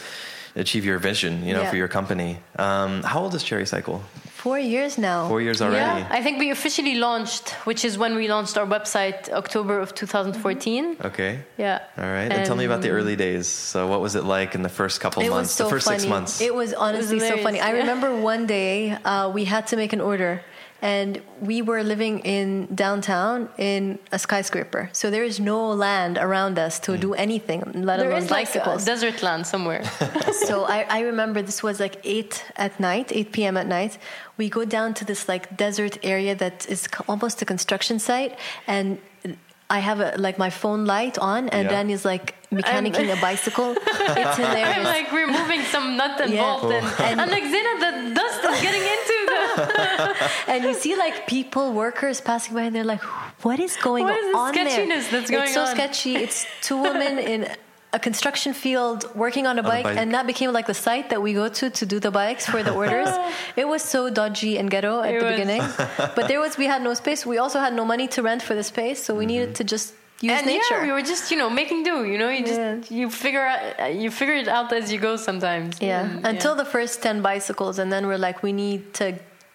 achieve 0.56 0.84
your 0.84 0.98
vision, 0.98 1.44
you 1.46 1.52
know, 1.54 1.62
Yeah. 1.62 1.70
for 1.70 1.76
your 1.76 1.88
company. 1.88 2.38
Um, 2.58 3.02
how 3.02 3.20
old 3.22 3.34
is 3.34 3.42
Cherry 3.42 3.66
Cycle? 3.66 4.02
Four 4.46 4.58
years 4.58 4.96
now. 4.96 5.28
Four 5.28 5.40
years 5.42 5.60
already. 5.60 6.00
Yeah, 6.02 6.18
I 6.18 6.22
think 6.22 6.38
we 6.38 6.50
officially 6.50 6.94
launched, 6.94 7.50
which 7.66 7.84
is 7.84 7.98
when 7.98 8.14
we 8.14 8.28
launched 8.28 8.56
our 8.56 8.66
website, 8.66 9.28
October 9.30 9.80
of 9.80 9.92
2014. 9.94 10.96
Okay. 11.04 11.40
Yeah. 11.58 11.80
All 11.98 12.04
right. 12.04 12.30
And, 12.32 12.46
tell 12.46 12.54
me 12.56 12.64
about 12.64 12.80
the 12.82 12.90
early 12.90 13.16
days. 13.16 13.48
So, 13.48 13.86
what 13.88 14.00
was 14.00 14.14
it 14.14 14.24
like 14.24 14.54
in 14.54 14.62
the 14.62 14.68
first 14.68 15.00
couple 15.00 15.22
It 15.22 15.30
months, 15.30 15.48
was 15.48 15.52
so 15.52 15.64
the 15.64 15.70
first 15.70 15.86
funny. 15.86 15.98
six 15.98 16.08
months? 16.08 16.40
It 16.40 16.54
was 16.54 16.72
honestly 16.74 17.18
so 17.20 17.36
funny. 17.38 17.60
I 17.60 17.70
remember 17.82 18.14
one 18.14 18.46
day 18.46 18.92
uh, 18.92 19.30
we 19.34 19.44
had 19.44 19.66
to 19.68 19.76
make 19.76 19.92
an 19.92 20.00
order, 20.00 20.42
and 20.82 21.20
we 21.40 21.62
were 21.62 21.82
living 21.82 22.18
in 22.20 22.66
downtown 22.74 23.48
in 23.58 23.98
a 24.12 24.18
skyscraper. 24.18 24.88
So 24.92 25.10
there 25.10 25.24
is 25.24 25.40
no 25.40 25.70
land 25.70 26.18
around 26.18 26.58
us 26.58 26.78
to 26.80 26.96
do 26.98 27.08
mm. 27.10 27.18
anything, 27.18 27.60
let 27.84 27.96
There 27.98 28.10
alone 28.10 28.22
is 28.22 28.30
like 28.30 28.48
a 28.50 28.58
bicycles. 28.58 28.84
desert 28.84 29.22
land 29.22 29.46
somewhere. 29.46 29.84
so 30.46 30.64
I, 30.64 30.86
I 30.88 31.00
remember 31.00 31.42
this 31.42 31.62
was 31.62 31.80
like 31.80 31.96
8 32.04 32.44
at 32.56 32.78
night 32.78 33.10
8 33.12 33.32
p.m 33.32 33.56
at 33.56 33.66
night 33.66 33.98
we 34.36 34.48
go 34.48 34.64
down 34.64 34.92
to 34.94 35.04
this 35.04 35.28
like 35.28 35.56
desert 35.56 35.98
area 36.02 36.34
that 36.34 36.66
is 36.68 36.88
almost 37.08 37.40
a 37.42 37.44
construction 37.44 37.98
site 37.98 38.38
and 38.66 38.98
i 39.70 39.78
have 39.78 39.98
a 40.00 40.14
like 40.18 40.38
my 40.38 40.50
phone 40.50 40.84
light 40.84 41.18
on 41.18 41.48
and 41.48 41.64
Yeah. 41.64 41.70
danny's 41.70 42.04
like 42.04 42.34
mechanicking 42.52 43.08
a 43.16 43.20
bicycle 43.20 43.70
it's 43.86 44.38
in 44.38 44.44
there. 44.44 44.66
I'm 44.66 44.84
like 44.84 45.10
removing 45.12 45.62
some 45.74 45.96
nut 45.96 46.20
and 46.20 46.32
Yeah. 46.32 46.42
bolt, 46.60 46.72
and, 46.72 46.86
And- 47.00 47.20
I'm 47.20 47.28
like, 47.30 47.42
Zaina, 47.42 47.72
the 47.84 48.14
dust 48.14 48.38
is 48.44 48.60
getting 48.62 48.82
into 48.82 49.05
the. 49.05 49.05
and 50.48 50.64
you 50.64 50.74
see 50.74 50.94
like 50.96 51.26
people 51.26 51.72
workers 51.72 52.20
passing 52.20 52.54
by 52.54 52.62
and 52.62 52.74
they're 52.74 52.84
like 52.84 53.02
what 53.44 53.58
is 53.60 53.76
going 53.76 54.04
What 54.04 54.18
is 54.18 54.24
this 54.26 54.36
on 54.36 54.54
there 54.54 54.68
sketchiness 54.70 55.08
that's 55.08 55.30
going 55.30 55.44
it's 55.44 55.54
so 55.54 55.62
on? 55.62 55.74
sketchy 55.76 56.16
it's 56.16 56.46
two 56.62 56.80
women 56.82 57.18
in 57.18 57.48
a 57.92 57.98
construction 57.98 58.52
field 58.52 58.98
working 59.14 59.46
on 59.46 59.56
a 59.58 59.60
a 59.60 59.62
bike, 59.62 59.84
bike. 59.84 59.96
and 59.96 60.12
that 60.12 60.26
became 60.26 60.52
like 60.52 60.66
the 60.66 60.74
site 60.74 61.08
that 61.10 61.22
we 61.22 61.32
go 61.32 61.48
to 61.48 61.70
to 61.70 61.86
do 61.86 61.98
the 61.98 62.10
bikes 62.10 62.44
for 62.52 62.62
the 62.62 62.72
orders 62.80 63.08
it 63.56 63.66
was 63.66 63.82
so 63.82 64.10
dodgy 64.10 64.58
and 64.58 64.70
ghetto 64.70 65.00
at 65.02 65.14
It 65.14 65.20
the 65.20 65.24
was. 65.26 65.32
beginning 65.34 65.62
but 66.16 66.28
there 66.28 66.40
was 66.40 66.58
we 66.58 66.66
had 66.66 66.82
no 66.82 66.92
space 66.94 67.24
we 67.24 67.38
also 67.38 67.58
had 67.58 67.72
no 67.80 67.84
money 67.84 68.06
to 68.08 68.22
rent 68.22 68.42
for 68.42 68.54
the 68.54 68.64
space 68.64 68.98
so 69.02 69.14
we 69.14 69.24
mm-hmm. 69.24 69.28
needed 69.28 69.54
to 69.60 69.64
just 69.64 69.94
use 70.20 70.32
and 70.32 70.46
nature 70.46 70.78
yeah, 70.78 70.82
we 70.86 70.92
were 70.92 71.02
just 71.12 71.30
you 71.30 71.36
know 71.42 71.50
making 71.50 71.82
do. 71.84 72.04
You 72.04 72.18
know, 72.18 72.30
you 72.36 72.42
just 72.52 72.60
Yeah. 72.60 72.98
you 72.98 73.10
figure 73.10 73.44
out 73.52 73.94
you 74.02 74.10
figure 74.10 74.34
it 74.42 74.48
out 74.48 74.72
as 74.72 74.90
you 74.92 74.98
go 74.98 75.16
sometimes. 75.16 75.72
Yeah, 75.80 76.04
mm, 76.04 76.16
And, 76.16 76.26
until 76.26 76.54
the 76.54 76.64
first 76.64 77.02
10 77.02 77.20
bicycles, 77.22 77.78
and 77.78 77.88
then 77.92 78.06
we're 78.08 78.16
like, 78.28 78.42
we 78.42 78.52
need 78.52 78.80
to 78.94 79.06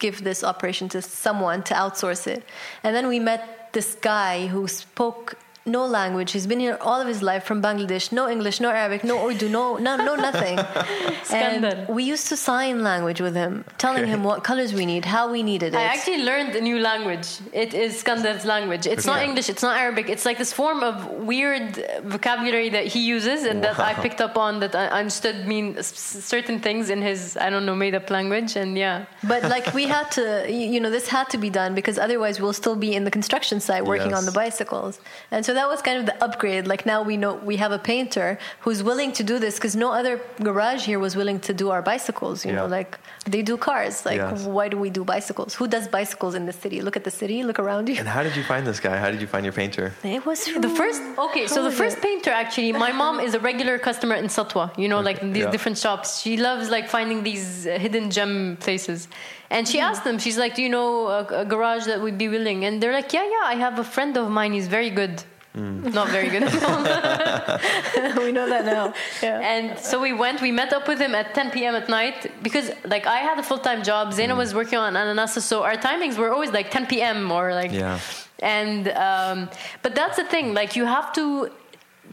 give 0.02 0.24
this 0.24 0.44
operation 0.44 0.90
to 0.90 1.02
someone 1.02 1.64
to 1.64 1.74
outsource 1.74 2.28
it. 2.28 2.44
And 2.84 2.94
then 2.96 3.08
we 3.08 3.20
met 3.20 3.70
this 3.72 3.96
guy 3.96 4.48
who 4.48 4.68
spoke 4.68 5.38
no 5.65 5.86
language. 5.86 6.32
He's 6.32 6.47
been 6.47 6.60
here 6.60 6.78
all 6.82 7.00
of 7.00 7.08
his 7.08 7.21
life 7.21 7.43
from 7.43 7.62
Bangladesh. 7.62 8.12
No 8.12 8.28
English, 8.30 8.60
no 8.60 8.69
Arabic, 8.69 9.04
no 9.04 9.28
Urdu, 9.28 9.47
no 9.50 9.78
no, 9.78 9.95
no 9.95 10.15
nothing. 10.15 10.58
Skandar. 11.24 11.86
and 11.88 11.88
we 11.89 12.04
used 12.04 12.28
to 12.30 12.36
sign 12.38 12.84
language 12.84 13.21
with 13.21 13.36
him, 13.36 13.63
telling 13.78 14.08
him 14.08 14.24
what 14.24 14.43
colors 14.43 14.74
we 14.74 14.86
need, 14.86 15.06
how 15.06 15.32
we 15.32 15.43
needed 15.43 15.74
it. 15.74 15.78
I 15.78 15.84
actually 15.84 16.24
learned 16.24 16.56
a 16.56 16.62
new 16.62 16.80
language. 16.80 17.39
It 17.54 17.74
is 17.74 18.04
Skandar's 18.04 18.45
language. 18.45 18.88
It's 18.88 19.06
not 19.06 19.17
Yeah. 19.19 19.28
English. 19.30 19.50
It's 19.50 19.62
not 19.62 19.78
Arabic. 19.78 20.10
It's 20.10 20.26
like 20.26 20.38
this 20.38 20.52
form 20.54 20.84
of 20.84 21.06
weird 21.32 21.78
vocabulary 22.04 22.69
that 22.69 22.88
he 22.88 23.02
uses 23.02 23.43
and 23.43 23.63
that 23.63 23.80
I 23.80 23.93
picked 23.93 24.21
up 24.21 24.38
on 24.38 24.60
that 24.62 24.74
I 24.76 24.88
understood 24.88 25.47
mean 25.47 25.82
certain 25.84 26.60
things 26.60 26.89
in 26.89 27.02
his 27.02 27.38
I 27.38 27.50
don't 27.50 27.65
know 27.65 27.76
made 27.76 27.95
up 27.95 28.10
language 28.10 28.56
and 28.56 28.78
yeah. 28.78 29.06
but 29.24 29.43
like 29.43 29.74
we 29.74 29.86
had 29.86 30.10
to 30.17 30.45
you 30.50 30.65
you 30.74 30.80
know 30.80 30.89
this 30.89 31.08
had 31.08 31.30
to 31.30 31.38
be 31.38 31.50
done 31.50 31.76
because 31.76 31.97
otherwise 31.97 32.39
we'll 32.41 32.54
still 32.63 32.76
be 32.76 32.93
in 32.95 33.04
the 33.04 33.12
construction 33.12 33.60
site 33.60 33.86
working 33.86 34.13
on 34.13 34.26
the 34.26 34.32
bicycles 34.32 35.00
and 35.32 35.45
so 35.45 35.51
that 35.54 35.68
was 35.68 35.82
kind 35.82 35.98
of 36.00 36.06
the 36.06 36.18
upgrade 36.24 36.68
like 36.68 36.86
now 36.86 37.02
we 37.02 37.16
know 37.18 37.34
we 37.36 37.56
have 37.58 37.72
a 37.72 37.80
painter 37.80 38.38
who's 38.62 38.82
willing 38.84 39.12
to 39.12 39.24
do 39.24 39.40
this 39.40 39.56
because 39.56 39.76
no 39.76 39.92
other 39.92 40.20
garage 40.42 40.84
here 40.86 41.00
was 41.00 41.16
willing 41.16 41.40
to 41.40 41.54
do 41.54 41.70
our 41.70 41.82
bicycles 41.82 42.46
you 42.46 42.52
know 42.52 42.68
like 42.68 43.00
they 43.26 43.42
do 43.42 43.56
cars 43.58 44.06
like 44.06 44.18
Yes. 44.18 44.44
why 44.58 44.68
do 44.74 44.78
we 44.78 44.90
do 44.90 45.04
bicycles 45.04 45.52
who 45.56 45.68
does 45.68 45.88
bicycles 45.88 46.34
in 46.36 46.46
the 46.46 46.54
city 46.64 46.82
look 46.82 46.96
at 46.96 47.04
the 47.04 47.16
city 47.22 47.38
look 47.44 47.60
around 47.60 47.90
you 47.90 47.96
and 47.98 48.08
how 48.08 48.24
did 48.24 48.36
you 48.36 48.44
find 48.44 48.66
this 48.66 48.80
guy? 48.80 48.98
How 48.98 49.10
did 49.14 49.22
you 49.22 49.28
find 49.28 49.44
your 49.46 49.54
painter? 49.54 49.86
it 50.04 50.26
was 50.26 50.40
The 50.46 50.74
first 50.82 51.02
okay, 51.28 51.46
so 51.48 51.64
the 51.70 51.76
first 51.82 51.98
painter 52.02 52.32
actually, 52.44 52.72
my 52.72 52.92
mom 52.92 53.20
is 53.20 53.34
a 53.34 53.40
regular 53.40 53.76
customer 53.80 54.16
in 54.16 54.26
Satwa. 54.26 54.66
You 54.78 54.88
know, 54.92 55.02
like 55.10 55.20
these 55.22 55.46
yeah. 55.46 55.52
different 55.56 55.78
shops. 55.78 56.08
She 56.24 56.34
loves 56.38 56.70
like 56.76 56.86
finding 56.98 57.20
these 57.24 57.68
uh, 57.68 57.72
hidden 57.86 58.06
gem 58.16 58.58
places. 58.66 59.08
And 59.56 59.68
she 59.72 59.80
asked 59.80 60.04
them, 60.08 60.16
she's 60.26 60.38
like, 60.44 60.54
"Do 60.56 60.62
you 60.66 60.70
know 60.78 60.90
a, 61.08 61.22
a 61.44 61.46
garage 61.54 61.86
that 61.86 62.00
would 62.04 62.18
be 62.18 62.28
willing?" 62.36 62.60
And 62.66 62.74
they're 62.82 62.98
like, 63.02 63.12
"Yeah, 63.18 63.26
yeah, 63.36 63.46
I 63.54 63.56
have 63.66 63.76
a 63.80 63.88
friend 63.96 64.14
of 64.22 64.26
mine. 64.38 64.52
He's 64.54 64.68
very 64.68 64.90
good." 65.02 65.14
Mm. 65.56 65.94
Not 65.94 66.10
very 66.10 66.30
good. 66.30 66.44
we 68.18 68.32
know 68.32 68.48
that 68.48 68.66
now. 68.66 68.94
Yeah. 69.22 69.40
And 69.40 69.78
so 69.78 70.00
we 70.02 70.14
went. 70.14 70.42
We 70.42 70.52
met 70.52 70.72
up 70.72 70.88
with 70.88 71.00
him 71.00 71.14
at 71.14 71.36
10 71.36 71.52
p.m. 71.52 71.76
at 71.76 71.90
night 71.90 72.32
because, 72.42 72.72
like, 72.86 73.06
I 73.06 73.18
had 73.18 73.38
a 73.38 73.44
full 73.44 73.58
time 73.58 73.84
job. 73.84 74.14
Zaina 74.14 74.30
mm. 74.30 74.38
was 74.38 74.56
working 74.56 74.80
on 74.80 74.94
Ananasa, 74.94 75.42
so 75.42 75.64
our 75.64 75.76
timings 75.76 76.18
were 76.18 76.32
always 76.32 76.52
like 76.52 76.72
10 76.72 76.86
p.m. 76.88 77.32
or 77.32 77.54
like. 77.54 77.72
Yeah. 77.72 78.00
And 78.40 78.88
um, 78.90 79.50
but 79.82 79.94
that's 79.94 80.18
the 80.18 80.24
thing. 80.24 80.54
Like, 80.54 80.76
you 80.76 80.86
have 80.86 81.12
to 81.14 81.52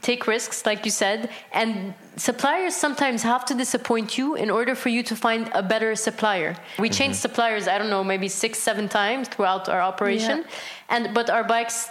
take 0.02 0.26
risks, 0.26 0.66
like 0.66 0.84
you 0.84 0.90
said, 0.90 1.30
and 1.52 1.94
suppliers 2.16 2.74
sometimes 2.74 3.22
have 3.22 3.44
to 3.46 3.54
disappoint 3.54 4.18
you 4.18 4.34
in 4.34 4.50
order 4.50 4.74
for 4.74 4.88
you 4.88 5.02
to 5.02 5.16
find 5.16 5.50
a 5.54 5.62
better 5.62 5.94
supplier. 5.94 6.56
We 6.78 6.88
mm-hmm. 6.88 6.98
changed 6.98 7.18
suppliers. 7.18 7.68
I 7.68 7.78
don't 7.78 7.90
know, 7.90 8.04
maybe 8.04 8.28
six, 8.28 8.58
seven 8.58 8.88
times 8.88 9.28
throughout 9.28 9.68
our 9.68 9.80
operation, 9.80 10.38
Yeah. 10.38 10.94
and 10.94 11.14
but 11.14 11.30
our 11.30 11.44
bikes 11.44 11.88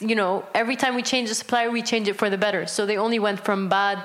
you 0.00 0.14
know, 0.14 0.44
every 0.54 0.76
time 0.76 0.94
we 0.94 1.02
change 1.02 1.28
the 1.28 1.34
supplier, 1.34 1.70
we 1.70 1.82
change 1.82 2.08
it 2.08 2.16
for 2.16 2.28
the 2.30 2.38
better. 2.38 2.66
So 2.66 2.86
they 2.86 2.96
only 2.96 3.18
went 3.18 3.40
from 3.44 3.68
bad 3.68 3.98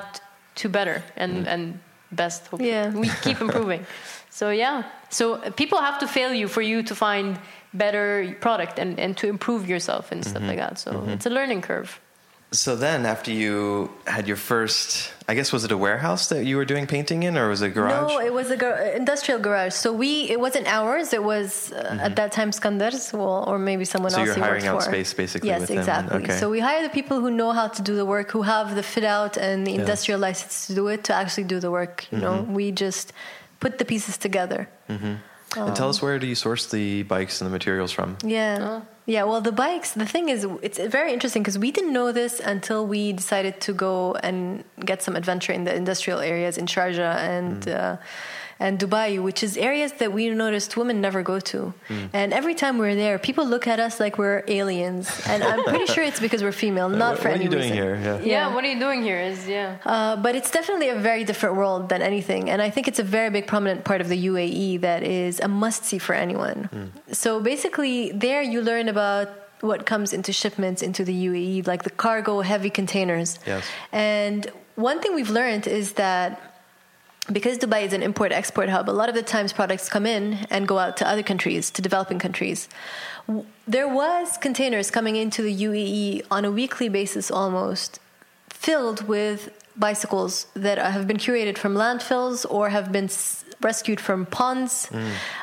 to 0.56 0.70
better 0.70 1.04
and, 1.16 1.46
mm. 1.46 1.54
and 1.54 1.80
best. 2.12 2.48
Hopefully. 2.48 2.70
Yeah. 2.70 2.94
We 2.94 3.10
keep 3.22 3.42
improving. 3.48 3.86
so 4.30 4.50
yeah. 4.50 4.84
So 5.10 5.52
people 5.52 5.80
have 5.80 6.00
to 6.00 6.08
fail 6.08 6.34
you 6.34 6.48
for 6.48 6.62
you 6.62 6.84
to 6.84 6.96
find 6.96 7.40
better 7.74 8.36
product 8.42 8.80
and, 8.80 9.00
and 9.00 9.18
to 9.18 9.28
improve 9.28 9.68
yourself 9.68 10.12
and 10.12 10.24
stuff 10.24 10.42
mm-hmm. 10.42 10.48
like 10.48 10.58
that. 10.58 10.80
So 10.80 10.94
mm-hmm. 10.94 11.10
it's 11.10 11.26
a 11.26 11.30
learning 11.30 11.62
curve. 11.62 12.00
So 12.52 12.76
then, 12.76 13.06
after 13.06 13.32
you 13.32 13.92
had 14.08 14.28
your 14.28 14.36
first, 14.36 15.14
I 15.28 15.36
guess, 15.36 15.54
was 15.54 15.64
it 15.66 15.72
a 15.72 15.78
warehouse 15.78 16.30
that 16.30 16.46
you 16.46 16.58
were 16.58 16.66
doing 16.66 16.88
painting 16.88 17.22
in, 17.22 17.38
or 17.38 17.48
was 17.48 17.62
it 17.62 17.68
a 17.68 17.70
garage? 17.70 18.12
No, 18.12 18.20
it 18.20 18.34
was 18.34 18.50
a 18.50 18.58
gar- 18.58 18.82
industrial 18.82 19.40
garage. 19.40 19.74
So 19.74 19.94
we, 19.94 20.28
it 20.32 20.40
wasn't 20.40 20.66
ours. 20.66 21.14
It 21.14 21.24
was 21.24 21.72
uh, 21.72 22.00
at 22.02 22.16
that 22.16 22.32
time 22.32 22.50
Skandar's 22.50 23.14
well, 23.14 23.44
or 23.48 23.60
maybe 23.60 23.86
someone 23.86 24.12
Mm-hmm. 24.12 24.16
So 24.16 24.22
else. 24.22 24.28
you're 24.30 24.36
he 24.36 24.42
hiring 24.50 24.66
out 24.66 24.82
for. 24.82 24.90
space 24.90 25.14
basically 25.14 25.50
Yes, 25.50 25.70
exactly. 25.70 26.24
okay. 26.24 26.38
So 26.40 26.50
we 26.50 26.60
hire 26.60 26.82
the 26.82 26.90
people 26.90 27.20
who 27.22 27.30
know 27.30 27.52
how 27.52 27.68
to 27.68 27.82
do 27.84 27.96
the 27.96 28.06
work, 28.06 28.32
who 28.32 28.42
have 28.42 28.74
the 28.74 28.82
fit 28.84 29.04
out 29.04 29.38
and 29.38 29.68
the 29.68 29.74
Yeah. 29.74 29.82
industrial 29.82 30.20
license 30.20 30.66
to 30.68 30.74
do 30.74 30.88
it, 30.88 31.04
to 31.04 31.14
actually 31.14 31.44
do 31.44 31.60
the 31.60 31.70
work. 31.70 32.08
You 32.12 32.18
know, 32.18 32.34
Mm-hmm. 32.40 32.54
we 32.56 32.72
just 32.72 33.14
put 33.60 33.78
the 33.78 33.86
pieces 33.86 34.18
together. 34.18 34.68
And 35.56 35.76
tell 35.76 35.90
us 35.90 36.02
where 36.02 36.20
do 36.20 36.28
you 36.28 36.36
source 36.36 36.68
the 36.68 37.04
bikes 37.04 37.42
and 37.42 37.48
the 37.48 37.52
materials 37.52 37.92
from? 37.92 38.18
Yeah. 38.24 38.58
Oh. 38.62 38.86
Yeah, 39.06 39.24
well, 39.24 39.42
the 39.42 39.52
bikes, 39.52 39.94
the 39.94 40.06
thing 40.06 40.30
is, 40.30 40.46
it's 40.62 40.78
very 40.78 41.12
interesting 41.12 41.42
because 41.42 41.58
we 41.58 41.72
didn't 41.72 41.94
know 41.94 42.12
this 42.12 42.40
until 42.40 42.86
we 42.86 43.12
decided 43.12 43.60
to 43.62 43.74
go 43.74 44.14
and 44.22 44.64
get 44.86 45.02
some 45.02 45.16
adventure 45.16 45.52
in 45.52 45.64
the 45.64 45.74
industrial 45.74 46.20
areas 46.20 46.58
in 46.58 46.66
Sharjah 46.68 47.16
and. 47.16 47.68
Uh, 47.68 47.98
and 48.60 48.78
Dubai, 48.78 49.22
which 49.22 49.42
is 49.42 49.56
areas 49.58 49.94
that 49.94 50.12
we 50.12 50.30
noticed 50.30 50.76
women 50.76 51.00
never 51.02 51.24
go 51.24 51.40
to. 51.52 51.74
And 52.14 52.34
every 52.34 52.56
time 52.56 52.78
we're 52.78 52.96
there, 52.96 53.18
people 53.18 53.46
look 53.46 53.68
at 53.68 53.80
us 53.80 54.00
like 54.00 54.18
we're 54.18 54.44
aliens. 54.48 55.10
And 55.28 55.44
I'm 55.44 55.64
pretty 55.64 55.86
sure 55.94 56.04
it's 56.04 56.20
because 56.20 56.44
we're 56.44 56.52
female, 56.52 56.90
not 56.90 57.12
what, 57.14 57.20
for 57.22 57.30
what 57.30 57.36
any 57.36 57.42
are 57.42 57.44
you 57.46 57.50
doing 57.50 57.62
reason. 57.72 57.78
here? 57.78 57.96
Yeah. 57.96 58.20
Yeah. 58.20 58.26
Yeah. 58.26 58.54
what 58.54 58.64
are 58.66 58.68
you 58.68 58.80
doing 58.80 59.02
here? 59.02 59.20
Is 59.20 59.48
yeah. 59.48 59.78
Uh, 59.86 60.16
but 60.18 60.36
it's 60.36 60.52
definitely 60.52 60.90
a 60.90 61.00
very 61.00 61.24
different 61.24 61.56
world 61.56 61.90
than 61.90 62.02
anything. 62.02 62.50
And 62.50 62.62
I 62.62 62.70
think 62.70 62.88
it's 62.90 63.00
a 63.00 63.04
very 63.04 63.30
big 63.30 63.48
prominent 63.48 63.86
part 63.86 64.02
of 64.02 64.10
the 64.10 64.26
UAE 64.28 64.82
that 64.82 65.04
is 65.04 65.40
a 65.40 65.48
must 65.48 65.86
see 65.86 65.98
for 65.98 66.14
anyone. 66.14 66.92
So 67.12 67.40
basically, 67.40 68.12
there 68.12 68.42
you 68.42 68.62
learn 68.62 68.90
about 68.90 69.30
what 69.62 69.86
comes 69.86 70.14
into 70.14 70.32
shipments 70.32 70.82
into 70.82 71.04
the 71.04 71.28
UAE, 71.28 71.68
like 71.68 71.84
the 71.84 71.90
cargo 71.90 72.42
heavy 72.42 72.70
containers. 72.70 73.40
Yes. 73.46 73.66
And 73.92 74.50
one 74.76 75.02
thing 75.02 75.16
we've 75.16 75.30
learned 75.30 75.68
is 75.68 75.94
that 75.94 76.49
because 77.32 77.58
Dubai 77.58 77.84
is 77.84 77.94
an 77.94 78.04
import 78.04 78.32
export 78.32 78.70
hub, 78.70 78.90
a 78.90 78.92
lot 78.92 79.10
of 79.10 79.16
the 79.16 79.22
times 79.24 79.54
products 79.54 79.88
come 79.90 80.06
in 80.06 80.46
and 80.50 80.68
go 80.68 80.80
out 80.80 80.98
to 80.98 81.08
other 81.08 81.24
countries, 81.24 81.70
to 81.72 81.82
developing 81.82 82.20
countries. 82.20 82.68
There 83.68 83.88
was 83.88 84.38
containers 84.38 84.90
coming 84.90 85.16
into 85.16 85.42
the 85.44 85.56
UAE 85.68 86.24
on 86.32 86.46
a 86.46 86.52
weekly 86.52 86.90
basis 86.90 87.30
almost 87.30 88.00
filled 88.50 89.08
with 89.08 89.52
bicycles 89.78 90.48
that 90.56 90.78
have 90.78 91.08
been 91.08 91.18
curated 91.18 91.58
from 91.58 91.76
landfills 91.76 92.46
or 92.50 92.70
have 92.70 92.92
been 92.92 93.06
s- 93.06 93.46
rescued 93.62 94.00
from 94.00 94.26
ponds. 94.26 94.90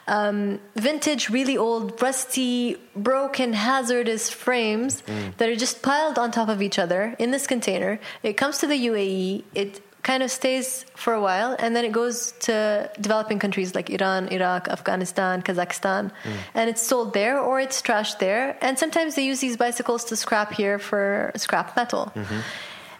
Um, 0.08 0.58
vintage, 0.74 1.30
really 1.30 1.56
old, 1.56 2.00
rusty, 2.02 2.76
broken, 2.94 3.52
hazardous 3.52 4.28
frames 4.30 5.02
that 5.38 5.48
are 5.48 5.56
just 5.56 5.80
piled 5.82 6.18
on 6.18 6.30
top 6.32 6.48
of 6.48 6.60
each 6.60 6.78
other 6.78 7.14
in 7.18 7.30
this 7.30 7.46
container. 7.46 7.98
It 8.22 8.34
comes 8.36 8.58
to 8.58 8.66
the 8.66 8.74
UAE. 8.86 9.44
It 9.54 9.80
kind 10.06 10.22
of 10.22 10.30
stays 10.30 10.68
for 10.94 11.12
a 11.20 11.22
while 11.28 11.56
and 11.58 11.74
then 11.74 11.84
it 11.84 11.92
goes 12.00 12.16
to 12.46 12.56
developing 13.00 13.38
countries 13.44 13.74
like 13.74 13.90
Iran, 13.90 14.28
Iraq, 14.38 14.68
Afghanistan, 14.68 15.42
Kazakhstan, 15.42 16.04
mm. 16.22 16.36
and 16.54 16.70
it's 16.70 16.84
sold 16.90 17.12
there 17.12 17.36
or 17.40 17.54
it's 17.58 17.82
trashed 17.82 18.18
there. 18.26 18.56
And 18.60 18.78
sometimes 18.78 19.16
they 19.16 19.26
use 19.32 19.40
these 19.40 19.56
bicycles 19.56 20.04
to 20.10 20.14
scrap 20.14 20.52
here 20.52 20.78
for 20.78 21.32
scrap 21.34 21.74
metal. 21.80 22.04
Mm-hmm. 22.14 22.40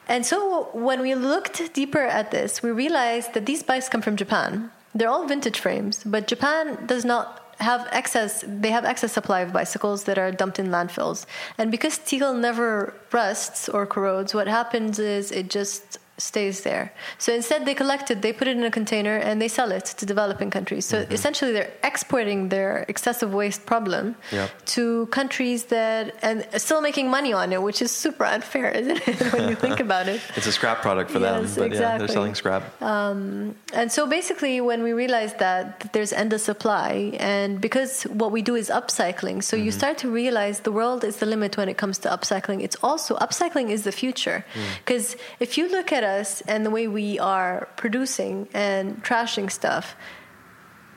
And 0.08 0.26
so 0.26 0.68
when 0.86 1.00
we 1.00 1.14
looked 1.14 1.72
deeper 1.80 2.04
at 2.20 2.26
this, 2.32 2.50
we 2.64 2.70
realized 2.84 3.34
that 3.34 3.46
these 3.46 3.62
bikes 3.62 3.88
come 3.88 4.02
from 4.02 4.16
Japan. 4.16 4.70
They're 4.96 5.12
all 5.14 5.26
vintage 5.26 5.60
frames, 5.60 6.02
but 6.04 6.26
Japan 6.26 6.86
does 6.86 7.04
not 7.04 7.26
have 7.58 7.88
excess 7.90 8.44
they 8.46 8.70
have 8.70 8.84
excess 8.84 9.12
supply 9.18 9.40
of 9.40 9.50
bicycles 9.50 10.04
that 10.04 10.18
are 10.18 10.30
dumped 10.40 10.58
in 10.58 10.66
landfills. 10.76 11.24
And 11.56 11.70
because 11.70 11.94
steel 11.94 12.34
never 12.34 12.94
rusts 13.12 13.68
or 13.68 13.86
corrodes, 13.86 14.34
what 14.34 14.48
happens 14.48 14.98
is 14.98 15.30
it 15.30 15.48
just 15.60 15.98
stays 16.18 16.62
there. 16.62 16.92
So 17.18 17.32
instead 17.32 17.66
they 17.66 17.74
collect 17.74 18.10
it, 18.10 18.22
they 18.22 18.32
put 18.32 18.48
it 18.48 18.56
in 18.56 18.64
a 18.64 18.70
container 18.70 19.16
and 19.16 19.40
they 19.40 19.48
sell 19.48 19.70
it 19.72 19.84
to 19.84 20.06
developing 20.06 20.50
countries. 20.50 20.84
So 20.86 21.02
mm-hmm. 21.02 21.12
essentially 21.12 21.52
they're 21.52 21.72
exporting 21.84 22.48
their 22.48 22.84
excessive 22.88 23.32
waste 23.34 23.66
problem 23.66 24.16
Yep. 24.32 24.50
to 24.76 25.06
countries 25.06 25.64
that 25.66 26.14
and 26.22 26.46
still 26.56 26.80
making 26.80 27.10
money 27.10 27.32
on 27.32 27.52
it, 27.52 27.62
which 27.62 27.82
is 27.82 27.90
super 27.90 28.24
unfair, 28.24 28.70
isn't 28.80 29.06
it? 29.06 29.32
when 29.32 29.48
you 29.48 29.56
think 29.56 29.80
about 29.88 30.08
it. 30.08 30.20
It's 30.36 30.46
a 30.46 30.52
scrap 30.52 30.80
product 30.80 31.10
for 31.10 31.18
them, 31.18 31.42
Yes, 31.42 31.56
but 31.56 31.70
yeah, 31.72 31.78
they're 31.78 31.94
exactly. 31.94 32.08
selling 32.08 32.34
scrap. 32.34 32.82
Um, 32.82 33.54
and 33.72 33.92
so 33.92 34.06
basically, 34.06 34.60
when 34.60 34.82
we 34.82 34.92
realized 34.92 35.38
that 35.38 35.92
there's 35.92 36.12
endless 36.12 36.44
supply, 36.44 37.12
and 37.18 37.60
because 37.60 38.02
what 38.04 38.32
we 38.32 38.42
do 38.42 38.54
is 38.54 38.68
upcycling, 38.70 39.42
so 39.42 39.56
you 39.56 39.70
mm-hmm. 39.70 39.78
start 39.78 39.98
to 39.98 40.10
realize 40.10 40.60
the 40.60 40.72
world 40.72 41.04
is 41.04 41.16
the 41.16 41.26
limit 41.26 41.56
when 41.56 41.68
it 41.68 41.76
comes 41.76 41.98
to 41.98 42.08
upcycling. 42.08 42.62
It's 42.62 42.76
also 42.82 43.16
upcycling 43.16 43.70
is 43.70 43.84
the 43.84 43.92
future. 43.92 44.44
Mm. 44.54 44.78
Because 44.78 45.16
if 45.40 45.58
you 45.58 45.68
look 45.70 45.92
at 45.92 46.04
us 46.06 46.40
and 46.42 46.64
the 46.64 46.70
way 46.70 46.88
we 46.88 47.18
are 47.18 47.68
producing 47.76 48.48
and 48.54 49.02
trashing 49.04 49.50
stuff, 49.50 49.96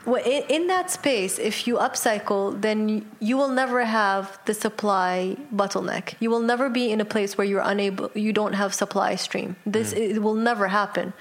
well, 0.06 0.24
in, 0.26 0.68
that 0.68 0.90
space, 0.90 1.38
if 1.38 1.68
you 1.68 1.76
upcycle, 1.76 2.60
then 2.60 3.06
you 3.20 3.36
will 3.38 3.50
never 3.50 3.84
have 3.84 4.40
the 4.46 4.54
supply 4.54 5.36
bottleneck. 5.54 6.16
You 6.20 6.30
will 6.30 6.40
never 6.40 6.70
be 6.70 6.90
in 6.92 7.02
a 7.02 7.06
place 7.06 7.38
where 7.38 7.46
you're 7.46 7.64
unable, 7.64 8.10
you 8.16 8.32
don't 8.32 8.54
have 8.54 8.74
supply 8.74 9.16
stream. 9.16 9.56
This 9.66 9.92
hmm. 9.92 10.00
it 10.00 10.22
will 10.22 10.36
never 10.36 10.68
happen, 10.68 11.14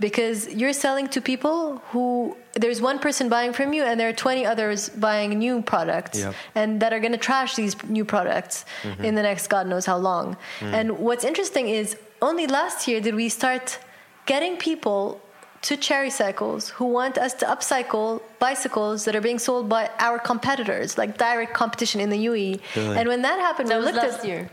because 0.00 0.48
you're 0.52 0.74
selling 0.74 1.08
to 1.08 1.20
people 1.20 1.78
who 1.90 2.36
there's 2.54 2.80
one 2.80 2.98
person 2.98 3.28
buying 3.28 3.52
from 3.52 3.72
you, 3.72 3.82
and 3.82 3.98
there 3.98 4.08
are 4.08 4.12
20 4.12 4.44
others 4.44 4.90
buying 4.90 5.38
new 5.38 5.62
products, 5.62 6.18
Yep. 6.18 6.34
and 6.54 6.80
that 6.80 6.92
are 6.92 7.00
going 7.00 7.12
to 7.12 7.18
trash 7.18 7.54
these 7.56 7.74
new 7.84 8.04
products 8.04 8.64
mm-hmm. 8.82 9.04
in 9.04 9.14
the 9.14 9.22
next 9.22 9.48
God 9.48 9.66
knows 9.66 9.86
how 9.86 9.96
long. 9.96 10.36
Hmm. 10.60 10.74
And 10.74 10.98
what's 10.98 11.24
interesting 11.24 11.68
is 11.68 11.96
only 12.22 12.46
last 12.46 12.88
year 12.88 13.00
did 13.00 13.14
we 13.14 13.28
start 13.28 13.78
getting 14.26 14.56
people 14.56 15.20
to 15.62 15.76
cherry 15.76 16.10
cycles 16.10 16.68
who 16.70 16.84
want 16.84 17.18
us 17.18 17.34
to 17.34 17.46
upcycle 17.46 18.22
bicycles 18.38 19.04
that 19.04 19.16
are 19.16 19.20
being 19.20 19.38
sold 19.38 19.68
by 19.68 19.90
our 19.98 20.18
competitors, 20.18 20.96
like 20.96 21.18
direct 21.18 21.54
competition 21.54 22.00
in 22.00 22.10
the 22.10 22.26
UAE. 22.26 22.60
Really? 22.76 22.96
And 22.98 23.08
when 23.08 23.22
that 23.22 23.38
happened, 23.40 23.68
That 23.70 23.80
we 23.80 23.86
was 23.86 23.94
looked 23.94 24.06
last 24.06 24.20
at 24.20 24.26
year. 24.26 24.50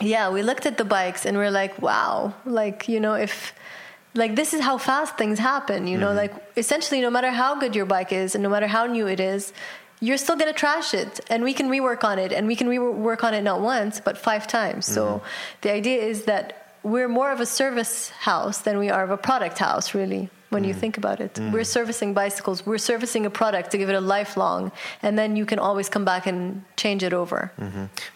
yeah, 0.00 0.30
we 0.30 0.42
looked 0.42 0.66
at 0.66 0.78
the 0.78 0.84
bikes 0.84 1.26
and 1.26 1.36
we're 1.36 1.50
like, 1.50 1.80
wow, 1.82 2.34
like 2.44 2.88
you 2.88 3.00
know, 3.00 3.14
if 3.14 3.52
like 4.14 4.36
this 4.36 4.52
is 4.52 4.60
how 4.60 4.78
fast 4.78 5.16
things 5.16 5.38
happen, 5.38 5.86
you 5.86 5.98
know, 5.98 6.08
mm-hmm. 6.08 6.16
like 6.18 6.34
essentially, 6.56 7.00
no 7.00 7.10
matter 7.10 7.30
how 7.30 7.58
good 7.58 7.74
your 7.74 7.86
bike 7.86 8.12
is 8.12 8.34
and 8.34 8.42
no 8.42 8.48
matter 8.48 8.66
how 8.66 8.86
new 8.86 9.06
it 9.06 9.20
is. 9.20 9.52
You're 10.00 10.16
still 10.16 10.34
gonna 10.34 10.52
trash 10.52 10.94
it, 10.94 11.20
and 11.30 11.44
we 11.44 11.54
can 11.54 11.68
rework 11.70 12.02
on 12.02 12.18
it, 12.18 12.32
and 12.32 12.48
we 12.48 12.56
can 12.56 12.66
rework 12.66 13.22
on 13.22 13.34
it 13.34 13.42
not 13.42 13.60
once 13.60 14.00
but 14.00 14.18
five 14.18 14.48
times. 14.48 14.84
So, 14.84 15.02
mm-hmm. 15.06 15.26
the 15.60 15.72
idea 15.72 16.02
is 16.02 16.24
that 16.24 16.61
we're 16.82 17.08
more 17.08 17.30
of 17.30 17.40
a 17.40 17.46
service 17.46 18.10
house 18.10 18.58
than 18.58 18.78
we 18.78 18.90
are 18.90 19.04
of 19.04 19.10
a 19.10 19.16
product 19.16 19.58
house, 19.58 19.94
really. 19.94 20.30
When 20.52 20.64
you 20.64 20.74
think 20.74 20.98
about 20.98 21.18
it, 21.20 21.38
we're 21.52 21.64
servicing 21.64 22.12
bicycles. 22.14 22.66
We're 22.66 22.78
servicing 22.92 23.24
a 23.26 23.30
product 23.30 23.70
to 23.72 23.78
give 23.78 23.88
it 23.88 23.94
a 23.94 24.00
lifelong, 24.16 24.70
and 25.02 25.18
then 25.18 25.34
you 25.36 25.46
can 25.46 25.58
always 25.58 25.88
come 25.88 26.04
back 26.04 26.26
and 26.26 26.62
change 26.76 27.02
it 27.02 27.12
over. 27.14 27.50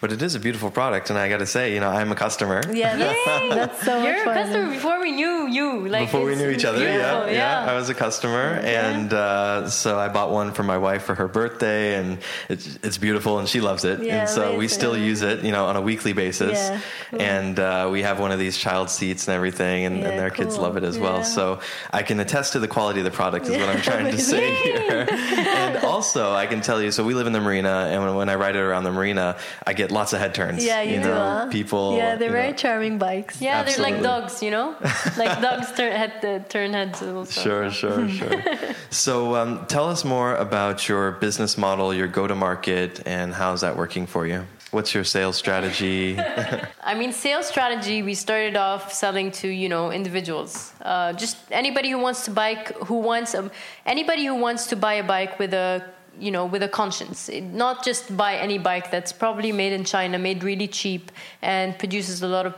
But 0.01 0.11
it 0.11 0.21
is 0.21 0.35
a 0.35 0.39
beautiful 0.39 0.69
product, 0.71 1.09
and 1.09 1.17
I 1.17 1.29
got 1.29 1.39
to 1.39 1.45
say, 1.47 1.73
you 1.73 1.79
know, 1.79 1.89
I'm 1.89 2.11
a 2.11 2.15
customer. 2.15 2.61
Yeah, 2.71 2.95
that's, 2.95 3.25
that's 3.59 3.79
so 3.85 4.03
You're 4.03 4.13
much 4.13 4.21
a 4.21 4.25
fun. 4.25 4.35
customer 4.35 4.69
before 4.73 4.99
we 5.01 5.11
knew 5.11 5.47
you. 5.47 5.87
Like 5.87 6.05
Before 6.11 6.25
we 6.25 6.35
knew 6.35 6.49
each 6.49 6.65
other, 6.65 6.83
yeah, 6.83 6.91
beautiful, 6.97 7.33
yeah, 7.33 7.71
I 7.71 7.73
was 7.75 7.89
a 7.89 7.93
customer, 7.95 8.59
and 8.63 9.11
uh, 9.13 9.67
so 9.69 9.97
I 9.97 10.07
bought 10.09 10.31
one 10.31 10.53
for 10.53 10.63
my 10.63 10.77
wife 10.77 11.03
for 11.03 11.15
her 11.15 11.27
birthday, 11.27 11.95
and 11.99 12.19
it's 12.49 12.77
it's 12.83 12.97
beautiful, 12.99 13.39
and 13.39 13.47
she 13.49 13.61
loves 13.61 13.83
it, 13.83 13.97
Yeah, 14.03 14.19
and 14.21 14.29
so 14.29 14.57
we 14.57 14.67
still 14.67 14.95
use 14.95 15.21
it, 15.23 15.43
you 15.43 15.51
know, 15.51 15.65
on 15.65 15.75
a 15.75 15.81
weekly 15.81 16.13
basis, 16.13 16.53
Yeah, 16.59 16.79
cool. 17.09 17.21
and 17.21 17.59
uh, 17.59 17.89
we 17.91 18.03
have 18.03 18.19
one 18.19 18.31
of 18.31 18.39
these 18.39 18.57
child 18.57 18.89
seats 18.89 19.27
and 19.27 19.33
everything, 19.35 19.85
and, 19.85 19.95
and 19.95 20.13
Yeah, 20.13 20.17
their 20.21 20.29
kids 20.29 20.57
love 20.57 20.77
it 20.77 20.83
as 20.83 20.97
well. 20.99 21.23
So 21.23 21.59
I 21.91 22.03
can 22.03 22.19
attest 22.27 22.53
to 22.53 22.59
the 22.59 22.67
quality 22.67 22.99
of 22.99 23.05
the 23.05 23.11
product 23.11 23.45
is 23.45 23.57
what 23.57 23.69
I'm 23.69 23.81
trying 23.81 24.11
to 24.11 24.19
say 24.19 24.53
here. 24.55 25.07
and 25.09 25.77
also, 25.77 26.33
I 26.33 26.45
can 26.45 26.61
tell 26.61 26.81
you. 26.81 26.91
So 26.91 27.03
we 27.03 27.13
live 27.13 27.27
in 27.27 27.33
the 27.33 27.39
marina, 27.39 27.87
and 27.91 28.03
when, 28.03 28.15
when 28.15 28.29
I 28.29 28.35
ride 28.35 28.55
it 28.55 28.59
around 28.59 28.83
the 28.83 28.91
marina, 28.91 29.37
I 29.65 29.73
get 29.73 29.91
lots 29.91 30.11
of 30.13 30.19
head 30.19 30.35
turns. 30.35 30.63
Yeah, 30.63 30.81
you, 30.81 30.95
you 30.95 31.01
do. 31.01 31.07
know, 31.07 31.15
huh? 31.15 31.49
people. 31.49 31.95
Yeah, 31.95 32.15
they're 32.15 32.31
very 32.31 32.51
know. 32.51 32.57
charming 32.57 32.97
bikes. 32.97 33.41
Yeah, 33.41 33.63
they're 33.63 33.77
like 33.77 34.01
dogs, 34.01 34.43
you 34.43 34.51
know, 34.51 34.75
like 35.17 35.41
dogs 35.47 35.71
turn 35.71 35.93
head 35.93 36.25
uh, 36.25 36.39
turn 36.49 36.73
heads. 36.73 37.01
Also. 37.01 37.41
Sure, 37.41 37.71
sure, 37.71 38.09
sure. 38.09 38.43
so, 38.89 39.35
um, 39.35 39.65
tell 39.67 39.87
us 39.87 40.03
more 40.03 40.35
about 40.35 40.89
your 40.89 41.13
business 41.13 41.57
model, 41.57 41.93
your 41.93 42.07
go-to-market, 42.07 43.03
and 43.05 43.33
how's 43.33 43.61
that 43.61 43.77
working 43.77 44.05
for 44.05 44.27
you? 44.27 44.45
What's 44.77 44.93
your 44.93 45.05
sales 45.05 45.35
strategy? 45.37 46.19
I 46.83 46.93
mean, 46.93 47.11
sales 47.11 47.47
strategy. 47.47 48.03
We 48.03 48.13
started 48.13 48.55
off 48.55 48.93
selling 48.93 49.31
to 49.41 49.47
you 49.47 49.69
know 49.69 49.91
individuals, 49.91 50.71
uh, 50.83 51.13
just 51.13 51.35
anybody 51.49 51.89
who 51.89 51.97
wants 51.97 52.25
to 52.25 52.31
bike, 52.31 52.77
who 52.89 52.99
wants 52.99 53.33
a, 53.33 53.49
anybody 53.87 54.23
who 54.27 54.35
wants 54.35 54.67
to 54.67 54.75
buy 54.75 54.93
a 54.93 55.03
bike 55.03 55.39
with 55.39 55.55
a 55.55 55.83
you 56.19 56.29
know 56.29 56.45
with 56.45 56.61
a 56.61 56.67
conscience, 56.67 57.27
It- 57.27 57.41
not 57.65 57.83
just 57.83 58.15
buy 58.15 58.35
any 58.35 58.59
bike 58.59 58.91
that's 58.91 59.11
probably 59.11 59.51
made 59.51 59.73
in 59.73 59.83
China, 59.83 60.19
made 60.19 60.43
really 60.43 60.67
cheap, 60.67 61.11
and 61.41 61.75
produces 61.79 62.21
a 62.21 62.27
lot 62.27 62.45
of 62.45 62.53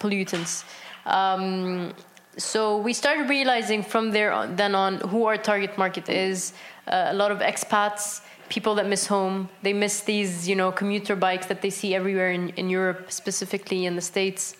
pollutants. 0.00 0.64
Um, 1.06 1.94
so 2.36 2.78
we 2.78 2.92
started 2.92 3.28
realizing 3.28 3.84
from 3.84 4.10
there 4.10 4.32
on, 4.32 4.56
then 4.56 4.74
on 4.74 4.98
who 5.10 5.26
our 5.26 5.36
target 5.36 5.78
market 5.78 6.08
is. 6.08 6.52
Uh, 6.86 7.14
a 7.14 7.14
lot 7.14 7.30
of 7.30 7.38
expats, 7.38 8.20
people 8.54 8.76
that 8.76 8.86
miss 8.86 9.06
home. 9.08 9.48
They 9.62 9.72
miss 9.72 10.02
these, 10.02 10.48
you 10.48 10.54
know, 10.54 10.70
commuter 10.70 11.16
bikes 11.16 11.46
that 11.46 11.60
they 11.60 11.70
see 11.70 11.90
everywhere 11.92 12.30
in, 12.30 12.50
in 12.50 12.70
Europe, 12.70 13.10
specifically 13.10 13.84
in 13.84 13.96
the 13.96 14.06
States. 14.12 14.56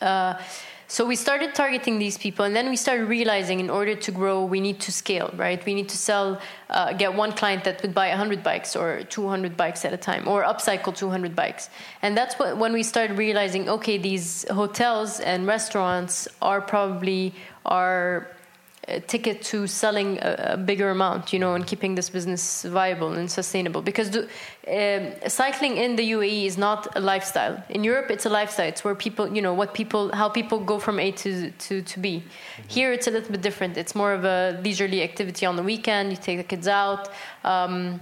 Uh, 0.00 0.34
so 0.86 1.06
we 1.06 1.16
started 1.16 1.54
targeting 1.54 1.98
these 1.98 2.16
people, 2.18 2.44
and 2.44 2.54
then 2.54 2.68
we 2.68 2.76
started 2.76 3.06
realizing 3.08 3.58
in 3.60 3.70
order 3.70 3.94
to 4.06 4.10
grow, 4.12 4.44
we 4.44 4.60
need 4.60 4.78
to 4.80 4.92
scale, 4.92 5.30
right? 5.36 5.64
We 5.64 5.74
need 5.74 5.88
to 5.88 5.96
sell, 5.96 6.38
uh, 6.68 6.92
get 6.92 7.14
one 7.14 7.32
client 7.32 7.64
that 7.64 7.80
would 7.82 7.94
buy 7.94 8.08
100 8.10 8.42
bikes 8.42 8.76
or 8.76 9.02
200 9.04 9.56
bikes 9.56 9.84
at 9.86 9.92
a 9.92 9.96
time, 9.96 10.28
or 10.28 10.44
upcycle 10.44 10.94
200 10.94 11.34
bikes. 11.34 11.70
And 12.02 12.16
that's 12.16 12.34
what, 12.38 12.58
when 12.58 12.72
we 12.72 12.82
started 12.82 13.16
realizing, 13.16 13.68
okay, 13.70 13.96
these 13.96 14.46
hotels 14.50 15.18
and 15.18 15.46
restaurants 15.46 16.28
are 16.40 16.60
probably 16.60 17.34
our 17.64 18.28
ticket 19.06 19.42
to 19.42 19.66
selling 19.66 20.18
a, 20.18 20.52
a 20.54 20.56
bigger 20.56 20.90
amount, 20.90 21.32
you 21.32 21.38
know, 21.38 21.54
and 21.54 21.66
keeping 21.66 21.94
this 21.94 22.10
business 22.10 22.64
viable 22.64 23.12
and 23.12 23.30
sustainable. 23.30 23.82
Because 23.82 24.10
the, 24.10 24.22
um 24.66 25.12
cycling 25.28 25.76
in 25.76 25.96
the 25.96 26.12
UAE 26.12 26.46
is 26.46 26.56
not 26.58 26.88
a 26.96 27.00
lifestyle. 27.00 27.62
In 27.68 27.84
Europe, 27.84 28.10
it's 28.10 28.26
a 28.26 28.30
lifestyle. 28.30 28.68
It's 28.68 28.84
where 28.84 28.94
people, 28.94 29.28
you 29.36 29.42
know, 29.42 29.54
what 29.54 29.72
people, 29.72 30.14
how 30.14 30.28
people 30.28 30.58
go 30.58 30.78
from 30.78 30.98
A 30.98 31.12
to 31.12 31.50
to 31.50 31.82
to 31.82 32.00
B. 32.00 32.22
Here, 32.68 32.92
it's 32.92 33.06
a 33.06 33.10
little 33.10 33.30
bit 33.30 33.42
different. 33.42 33.76
It's 33.76 33.94
more 33.94 34.12
of 34.12 34.24
a 34.24 34.60
leisurely 34.64 35.02
activity 35.02 35.46
on 35.46 35.56
the 35.56 35.62
weekend. 35.62 36.10
You 36.10 36.16
take 36.16 36.38
the 36.38 36.48
kids 36.54 36.68
out. 36.68 37.08
Um, 37.44 38.00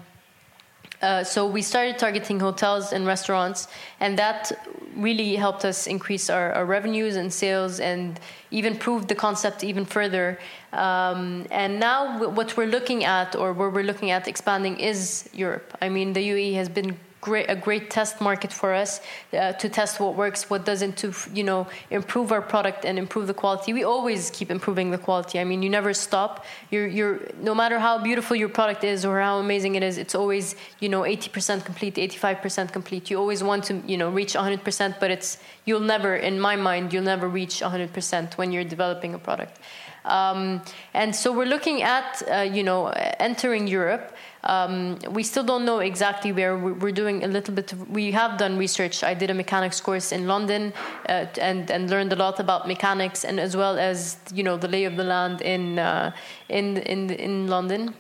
uh, 1.02 1.24
so 1.24 1.46
we 1.46 1.62
started 1.62 1.98
targeting 1.98 2.38
hotels 2.38 2.92
and 2.92 3.06
restaurants, 3.06 3.68
and 4.00 4.18
that 4.18 4.52
really 4.94 5.34
helped 5.34 5.64
us 5.64 5.86
increase 5.86 6.28
our, 6.28 6.52
our 6.52 6.66
revenues 6.66 7.16
and 7.16 7.32
sales, 7.32 7.80
and 7.80 8.20
even 8.50 8.76
proved 8.76 9.08
the 9.08 9.14
concept 9.14 9.64
even 9.64 9.84
further. 9.84 10.38
Um, 10.72 11.46
and 11.50 11.80
now, 11.80 12.18
w- 12.18 12.30
what 12.30 12.56
we're 12.56 12.66
looking 12.66 13.04
at, 13.04 13.34
or 13.34 13.52
where 13.52 13.70
we're 13.70 13.84
looking 13.84 14.10
at 14.10 14.28
expanding, 14.28 14.78
is 14.78 15.28
Europe. 15.32 15.76
I 15.80 15.88
mean, 15.88 16.12
the 16.12 16.20
UAE 16.20 16.54
has 16.54 16.68
been 16.68 16.98
great, 17.20 17.46
a 17.48 17.56
great 17.56 17.90
test 17.90 18.20
market 18.20 18.52
for 18.52 18.72
us 18.72 19.00
uh, 19.32 19.52
to 19.54 19.68
test 19.68 20.00
what 20.00 20.14
works, 20.16 20.48
what 20.48 20.64
doesn't, 20.64 20.96
to 20.98 21.12
you 21.32 21.44
know 21.44 21.66
improve 21.90 22.32
our 22.32 22.42
product 22.42 22.84
and 22.84 22.98
improve 22.98 23.26
the 23.26 23.34
quality. 23.34 23.72
We 23.72 23.84
always 23.84 24.30
keep 24.30 24.50
improving 24.50 24.90
the 24.90 24.98
quality. 24.98 25.38
I 25.38 25.44
mean, 25.44 25.62
you 25.62 25.70
never 25.70 25.92
stop. 25.94 26.44
You're, 26.70 26.86
you're 26.86 27.20
no 27.40 27.54
matter 27.54 27.78
how 27.78 28.02
beautiful 28.02 28.36
your 28.36 28.48
product 28.48 28.84
is 28.84 29.04
or 29.04 29.20
how 29.20 29.38
amazing 29.38 29.74
it 29.74 29.82
is, 29.82 29.98
it's 29.98 30.14
always 30.14 30.56
you 30.80 30.88
know 30.88 31.02
80% 31.02 31.64
complete, 31.64 31.94
85% 31.96 32.72
complete. 32.72 33.10
You 33.10 33.18
always 33.18 33.42
want 33.42 33.64
to 33.64 33.82
you 33.86 33.96
know 33.96 34.10
reach 34.10 34.34
100%, 34.34 35.00
but 35.00 35.10
it's 35.10 35.38
you'll 35.64 35.80
never, 35.80 36.16
in 36.16 36.40
my 36.40 36.56
mind, 36.56 36.92
you'll 36.92 37.04
never 37.04 37.28
reach 37.28 37.60
100% 37.60 38.36
when 38.38 38.52
you're 38.52 38.64
developing 38.64 39.14
a 39.14 39.18
product. 39.18 39.58
Um, 40.04 40.62
and 40.94 41.14
so 41.14 41.32
we're 41.32 41.46
looking 41.46 41.82
at 41.82 42.22
uh, 42.30 42.40
you 42.40 42.62
know 42.62 42.88
entering 43.18 43.66
Europe. 43.66 44.16
Um, 44.44 44.98
we 45.10 45.22
still 45.22 45.44
don't 45.44 45.64
know 45.64 45.80
exactly 45.80 46.32
where 46.32 46.56
we're 46.56 46.92
doing 46.92 47.24
a 47.24 47.28
little 47.28 47.54
bit. 47.54 47.74
We 47.90 48.10
have 48.12 48.38
done 48.38 48.56
research. 48.56 49.04
I 49.04 49.14
did 49.14 49.30
a 49.30 49.34
mechanics 49.34 49.80
course 49.80 50.12
in 50.12 50.26
London 50.26 50.72
uh, 51.08 51.26
and 51.40 51.70
and 51.70 51.90
learned 51.90 52.12
a 52.12 52.16
lot 52.16 52.40
about 52.40 52.66
mechanics 52.66 53.24
and 53.24 53.38
as 53.38 53.56
well 53.56 53.78
as 53.78 54.16
you 54.32 54.42
know 54.42 54.56
the 54.56 54.68
lay 54.68 54.84
of 54.84 54.96
the 54.96 55.04
land 55.04 55.42
in 55.42 55.78
uh, 55.78 56.12
in 56.48 56.78
in 56.78 57.10
in 57.10 57.48
London 57.48 57.94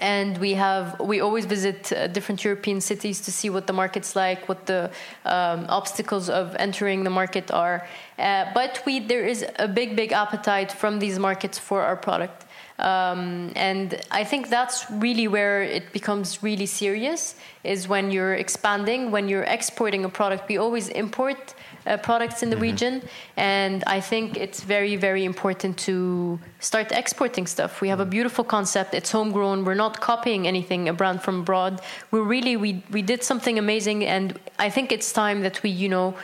and 0.00 0.38
we 0.38 0.52
have 0.54 1.00
we 1.00 1.20
always 1.20 1.46
visit 1.46 1.92
uh, 1.92 2.06
different 2.08 2.44
European 2.44 2.80
cities 2.80 3.20
to 3.22 3.32
see 3.32 3.50
what 3.50 3.66
the 3.66 3.72
market's 3.72 4.14
like, 4.14 4.48
what 4.48 4.66
the 4.66 4.90
um, 5.24 5.66
obstacles 5.68 6.28
of 6.28 6.54
entering 6.58 7.04
the 7.04 7.10
market 7.10 7.50
are. 7.50 7.86
Uh, 8.18 8.46
but 8.54 8.82
we 8.84 9.00
there 9.00 9.26
is 9.26 9.44
a 9.58 9.66
big 9.66 9.96
big 9.96 10.12
appetite 10.12 10.70
from 10.72 10.98
these 10.98 11.18
markets 11.18 11.58
for 11.58 11.82
our 11.82 11.96
product. 11.96 12.44
Um, 12.78 13.52
and 13.56 14.00
I 14.12 14.22
think 14.22 14.50
that's 14.50 14.88
really 14.88 15.26
where 15.26 15.62
it 15.62 15.92
becomes 15.92 16.44
really 16.44 16.66
serious 16.66 17.34
is 17.64 17.88
when 17.88 18.12
you're 18.12 18.34
expanding, 18.34 19.10
when 19.10 19.28
you're 19.28 19.42
exporting 19.42 20.04
a 20.04 20.08
product. 20.08 20.48
We 20.48 20.58
always 20.58 20.88
import 20.88 21.54
Uh, 21.88 21.96
products 21.96 22.42
in 22.42 22.50
the 22.50 22.56
mm-hmm. 22.56 22.70
region, 22.70 23.02
and 23.38 23.82
I 23.86 23.98
think 24.00 24.36
it's 24.36 24.60
very, 24.62 24.94
very 24.96 25.24
important 25.24 25.78
to 25.78 26.38
start 26.60 26.92
exporting 26.92 27.46
stuff. 27.46 27.80
We 27.80 27.88
have 27.88 28.00
a 28.00 28.04
mm. 28.04 28.10
beautiful 28.10 28.44
concept; 28.44 28.92
it's 28.92 29.10
homegrown. 29.10 29.64
We're 29.64 29.82
not 29.86 29.98
copying 29.98 30.46
anything, 30.46 30.86
a 30.88 30.92
brand 30.92 31.22
from 31.22 31.40
abroad. 31.40 31.80
We're 32.10 32.28
really 32.36 32.56
we 32.58 32.84
we 32.90 33.00
did 33.00 33.22
something 33.22 33.58
amazing, 33.58 34.04
and 34.04 34.38
I 34.58 34.68
think 34.68 34.92
it's 34.92 35.10
time 35.14 35.40
that 35.46 35.62
we, 35.62 35.70
you 35.70 35.88
know, 35.88 36.14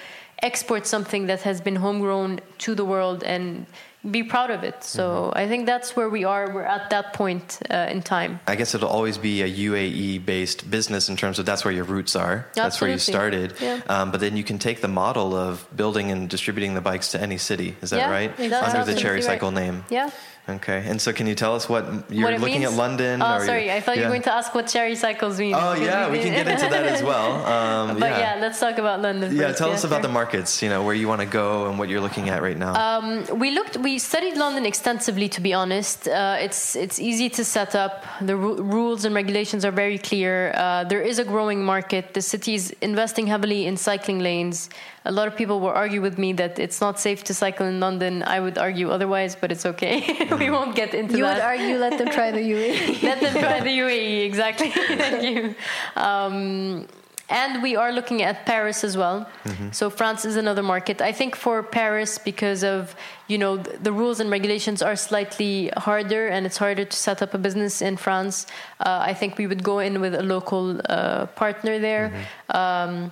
export 0.42 0.86
something 0.86 1.28
that 1.28 1.40
has 1.42 1.62
been 1.62 1.76
homegrown 1.76 2.40
to 2.58 2.74
the 2.74 2.84
world 2.84 3.22
and 3.24 3.64
be 4.10 4.22
proud 4.22 4.50
of 4.50 4.62
it. 4.64 4.84
So 4.84 5.32
I 5.34 5.48
think 5.48 5.66
that's 5.66 5.96
where 5.96 6.08
we 6.08 6.24
are. 6.24 6.52
We're 6.52 6.62
at 6.64 6.90
that 6.90 7.12
point 7.14 7.58
uh, 7.70 7.88
in 7.90 8.02
time. 8.02 8.40
I 8.46 8.54
guess 8.54 8.74
it'll 8.74 8.88
always 8.88 9.18
be 9.18 9.42
a 9.42 9.48
UAE 9.50 10.24
based 10.24 10.70
business 10.70 11.08
in 11.08 11.16
terms 11.16 11.38
of 11.38 11.46
that's 11.46 11.64
where 11.64 11.72
your 11.72 11.84
roots 11.84 12.14
are. 12.16 12.46
That's 12.54 12.80
where 12.80 12.90
you 12.90 12.98
started. 12.98 13.54
Yeah. 13.60 13.80
Um, 13.88 14.10
but 14.10 14.20
then 14.20 14.36
you 14.36 14.44
can 14.44 14.58
take 14.58 14.80
the 14.80 14.88
model 14.88 15.34
of 15.34 15.66
building 15.74 16.10
and 16.10 16.28
distributing 16.28 16.74
the 16.74 16.80
bikes 16.80 17.12
to 17.12 17.20
any 17.20 17.38
city. 17.38 17.76
Is 17.82 17.90
that 17.90 17.98
Yeah, 17.98 18.10
right? 18.10 18.36
that's 18.36 18.52
Under 18.52 18.52
the 18.52 18.78
absolutely 18.78 19.02
Cherry 19.02 19.14
right. 19.16 19.24
Cycle 19.24 19.50
name. 19.50 19.84
Yeah. 19.90 20.10
Okay. 20.46 20.84
And 20.86 21.00
so 21.00 21.10
can 21.14 21.26
you 21.26 21.34
tell 21.34 21.54
us 21.54 21.70
what 21.70 21.84
you're 22.10 22.30
what 22.30 22.38
looking 22.40 22.60
means? 22.60 22.72
at 22.72 22.76
London? 22.76 23.22
Oh, 23.22 23.38
sorry. 23.40 23.72
I 23.72 23.80
thought 23.80 23.96
you 23.96 24.02
were 24.02 24.08
going 24.10 24.22
to 24.22 24.32
ask 24.34 24.54
what 24.54 24.66
cherry 24.66 24.94
cycles 24.94 25.38
mean. 25.40 25.54
Oh 25.56 25.72
yeah, 25.72 26.10
we 26.10 26.18
can 26.18 26.32
get 26.34 26.46
into 26.46 26.68
that 26.68 26.84
as 26.84 27.02
well. 27.02 27.32
Um, 27.54 27.98
But 27.98 28.10
yeah. 28.20 28.36
let's 28.40 28.60
talk 28.60 28.76
about 28.78 29.00
London. 29.00 29.34
Yeah, 29.34 29.46
first. 29.48 29.58
tell 29.58 29.70
us 29.70 29.84
about 29.84 30.02
the 30.02 30.08
markets. 30.08 30.62
You 30.62 30.68
know 30.68 30.82
where 30.84 30.94
you 30.94 31.08
want 31.08 31.22
to 31.22 31.26
go 31.26 31.68
and 31.68 31.78
what 31.78 31.88
you're 31.88 32.00
looking 32.02 32.28
at 32.28 32.42
right 32.42 32.58
now. 32.58 32.72
Um, 32.74 33.24
we 33.38 33.50
looked, 33.52 33.76
we 33.78 33.98
studied 33.98 34.36
London 34.36 34.66
extensively. 34.66 35.28
To 35.30 35.40
be 35.40 35.54
honest, 35.54 36.08
uh, 36.08 36.36
it's 36.46 36.76
it's 36.76 36.98
easy 37.00 37.28
to 37.30 37.42
set 37.44 37.74
up. 37.74 38.04
The 38.20 38.36
ru- 38.36 38.60
rules 38.62 39.04
and 39.06 39.14
regulations 39.14 39.64
are 39.64 39.72
very 39.72 39.98
clear. 39.98 40.52
Uh, 40.54 40.84
there 40.84 41.00
is 41.00 41.18
a 41.18 41.24
growing 41.24 41.64
market. 41.64 42.12
The 42.12 42.22
city 42.22 42.54
is 42.54 42.70
investing 42.82 43.26
heavily 43.28 43.64
in 43.66 43.76
cycling 43.78 44.18
lanes. 44.20 44.68
A 45.06 45.12
lot 45.12 45.28
of 45.28 45.36
people 45.36 45.60
will 45.60 45.76
argue 45.84 46.00
with 46.00 46.16
me 46.18 46.32
that 46.34 46.58
it's 46.58 46.80
not 46.80 46.98
safe 46.98 47.24
to 47.24 47.34
cycle 47.34 47.66
in 47.66 47.78
London. 47.78 48.22
I 48.22 48.40
would 48.40 48.56
argue 48.56 48.90
otherwise, 48.90 49.36
but 49.36 49.52
it's 49.52 49.66
okay. 49.66 50.00
we 50.44 50.50
won't 50.50 50.74
get 50.74 50.94
into 50.94 51.16
You 51.16 51.24
that. 51.24 51.36
You 51.36 51.42
would 51.42 51.42
argue, 51.42 51.76
let 51.78 51.98
them 51.98 52.08
try 52.10 52.30
the. 52.30 52.40
UAE. 52.54 53.02
Let 53.02 53.20
them 53.20 53.34
try 53.34 53.60
the 53.60 53.70
UAE, 53.70 54.24
exactly. 54.26 54.70
Thank 55.02 55.22
you. 55.22 55.54
Um, 55.96 56.86
and 57.30 57.62
we 57.62 57.74
are 57.74 57.90
looking 57.90 58.22
at 58.22 58.44
Paris 58.44 58.84
as 58.84 58.98
well. 58.98 59.26
So 59.72 59.88
France 59.88 60.26
is 60.26 60.36
another 60.36 60.62
market. 60.62 61.00
I 61.00 61.10
think 61.12 61.36
for 61.36 61.62
Paris, 61.62 62.18
because 62.18 62.62
of 62.62 62.94
you 63.28 63.38
know 63.38 63.56
th- 63.56 63.78
the 63.82 63.92
rules 63.92 64.20
and 64.20 64.30
regulations 64.30 64.82
are 64.82 64.94
slightly 64.94 65.70
harder, 65.76 66.28
and 66.28 66.44
it's 66.44 66.58
harder 66.58 66.84
to 66.84 66.96
set 66.96 67.22
up 67.22 67.32
a 67.32 67.38
business 67.38 67.80
in 67.80 67.96
France. 67.96 68.46
Uh, 68.78 68.98
I 69.10 69.14
think 69.14 69.38
we 69.38 69.46
would 69.46 69.62
go 69.62 69.78
in 69.78 70.02
with 70.02 70.14
a 70.14 70.22
local 70.22 70.80
uh, 70.88 71.24
partner 71.28 71.78
there. 71.78 72.12
Um, 72.50 73.10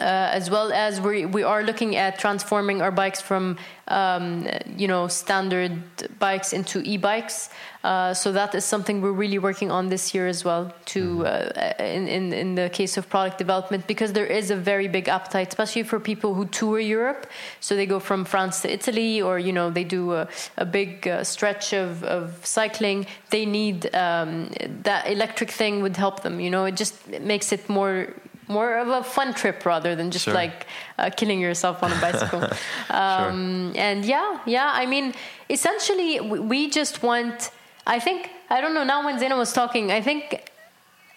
uh, 0.00 0.04
as 0.38 0.50
well 0.50 0.72
as 0.72 1.00
we 1.00 1.26
we 1.26 1.42
are 1.42 1.62
looking 1.62 1.96
at 1.96 2.18
transforming 2.18 2.82
our 2.82 2.90
bikes 2.90 3.20
from 3.20 3.56
um, 3.88 4.46
you 4.76 4.86
know 4.86 5.08
standard 5.08 5.72
bikes 6.18 6.52
into 6.52 6.80
e-bikes. 6.82 7.50
Uh, 7.84 8.12
so 8.12 8.32
that 8.32 8.54
is 8.54 8.64
something 8.64 9.00
we're 9.00 9.12
really 9.12 9.38
working 9.38 9.70
on 9.70 9.88
this 9.88 10.12
year 10.12 10.26
as 10.26 10.44
well. 10.44 10.72
To 10.86 11.26
uh, 11.26 11.72
in, 11.78 12.08
in 12.08 12.32
in 12.32 12.54
the 12.54 12.68
case 12.68 12.96
of 12.96 13.08
product 13.08 13.38
development, 13.38 13.86
because 13.86 14.12
there 14.12 14.26
is 14.26 14.50
a 14.50 14.56
very 14.56 14.88
big 14.88 15.08
appetite, 15.08 15.48
especially 15.48 15.84
for 15.84 16.00
people 16.00 16.34
who 16.34 16.46
tour 16.46 16.80
Europe. 16.80 17.26
So 17.60 17.76
they 17.76 17.86
go 17.86 18.00
from 18.00 18.24
France 18.24 18.62
to 18.62 18.72
Italy, 18.72 19.22
or 19.22 19.38
you 19.38 19.52
know 19.52 19.70
they 19.70 19.84
do 19.84 20.12
a, 20.12 20.28
a 20.56 20.66
big 20.66 21.06
uh, 21.06 21.24
stretch 21.24 21.72
of, 21.72 22.04
of 22.04 22.44
cycling. 22.44 23.06
They 23.30 23.46
need 23.46 23.94
um, 23.94 24.50
that 24.82 25.08
electric 25.08 25.50
thing 25.50 25.80
would 25.82 25.96
help 25.96 26.22
them. 26.22 26.40
You 26.40 26.50
know, 26.50 26.64
it 26.64 26.76
just 26.76 27.08
makes 27.20 27.52
it 27.52 27.68
more 27.68 28.08
more 28.48 28.78
of 28.78 28.88
a 28.88 29.02
fun 29.02 29.34
trip 29.34 29.64
rather 29.66 29.94
than 29.94 30.10
just 30.10 30.24
Sure. 30.24 30.34
like 30.34 30.66
uh, 30.98 31.10
killing 31.16 31.40
yourself 31.40 31.82
on 31.82 31.92
a 31.92 32.00
bicycle. 32.06 32.42
um, 32.90 33.72
And 33.76 34.04
yeah, 34.04 34.40
yeah. 34.46 34.70
I 34.82 34.86
mean, 34.86 35.14
essentially, 35.50 36.20
we 36.20 36.70
just 36.70 37.02
want. 37.02 37.50
I 37.86 37.98
think 38.00 38.30
I 38.50 38.60
don't 38.60 38.74
know. 38.74 38.84
Now 38.84 39.04
when 39.04 39.18
Zaina 39.18 39.36
was 39.36 39.52
talking, 39.52 39.90
I 39.90 40.00
think 40.00 40.50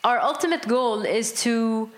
our 0.04 0.20
ultimate 0.20 0.68
goal 0.68 1.02
is 1.04 1.32
to 1.44 1.90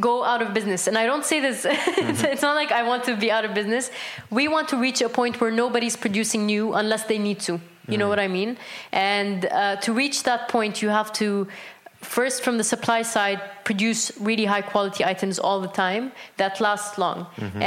go 0.00 0.22
out 0.22 0.42
of 0.42 0.52
business. 0.52 0.86
And 0.86 0.98
I 0.98 1.06
don't 1.06 1.24
say 1.24 1.40
this, 1.40 1.64
it's, 1.68 2.22
it's 2.22 2.42
not 2.42 2.54
like 2.54 2.70
I 2.72 2.82
want 2.82 3.04
to 3.04 3.16
be 3.16 3.30
out 3.30 3.44
of 3.44 3.54
business. 3.54 3.90
We 4.30 4.46
want 4.48 4.68
to 4.68 4.76
reach 4.76 5.00
a 5.00 5.08
point 5.08 5.40
where 5.40 5.50
nobody's 5.50 5.96
producing 5.96 6.44
new 6.46 6.74
unless 6.74 7.04
they 7.04 7.18
need 7.18 7.40
to. 7.40 7.60
You 7.88 7.96
know 7.96 8.08
what 8.10 8.20
I 8.20 8.28
mean? 8.28 8.58
And 8.92 9.46
uh, 9.46 9.76
to 9.76 9.94
reach 9.94 10.24
that 10.24 10.48
point, 10.50 10.82
you 10.82 10.90
have 10.90 11.10
to 11.14 11.48
first 12.02 12.44
from 12.44 12.58
the 12.58 12.64
supply 12.64 13.00
side 13.00 13.40
produce 13.68 14.02
really 14.30 14.46
high 14.54 14.64
quality 14.72 15.02
items 15.12 15.36
all 15.46 15.60
the 15.68 15.74
time 15.86 16.04
that 16.42 16.54
last 16.68 16.90
long. 17.04 17.18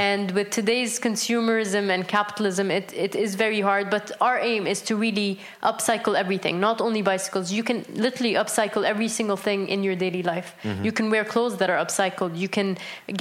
And 0.10 0.26
with 0.38 0.50
today's 0.60 0.94
consumerism 1.08 1.86
and 1.94 2.02
capitalism 2.18 2.66
it, 2.80 2.88
it 3.06 3.14
is 3.26 3.30
very 3.46 3.62
hard 3.70 3.86
but 3.96 4.06
our 4.28 4.38
aim 4.52 4.64
is 4.74 4.80
to 4.90 4.94
really 5.06 5.32
upcycle 5.72 6.14
everything 6.24 6.56
not 6.70 6.78
only 6.88 7.02
bicycles. 7.14 7.48
You 7.60 7.64
can 7.70 7.80
literally 8.06 8.34
upcycle 8.44 8.82
every 8.94 9.10
single 9.20 9.40
thing 9.48 9.60
in 9.74 9.80
your 9.88 9.96
daily 10.06 10.24
life. 10.34 10.50
You 10.88 10.92
can 10.98 11.08
wear 11.14 11.24
clothes 11.34 11.56
that 11.62 11.70
are 11.74 11.80
upcycled. 11.86 12.34
You 12.44 12.50
can 12.58 12.70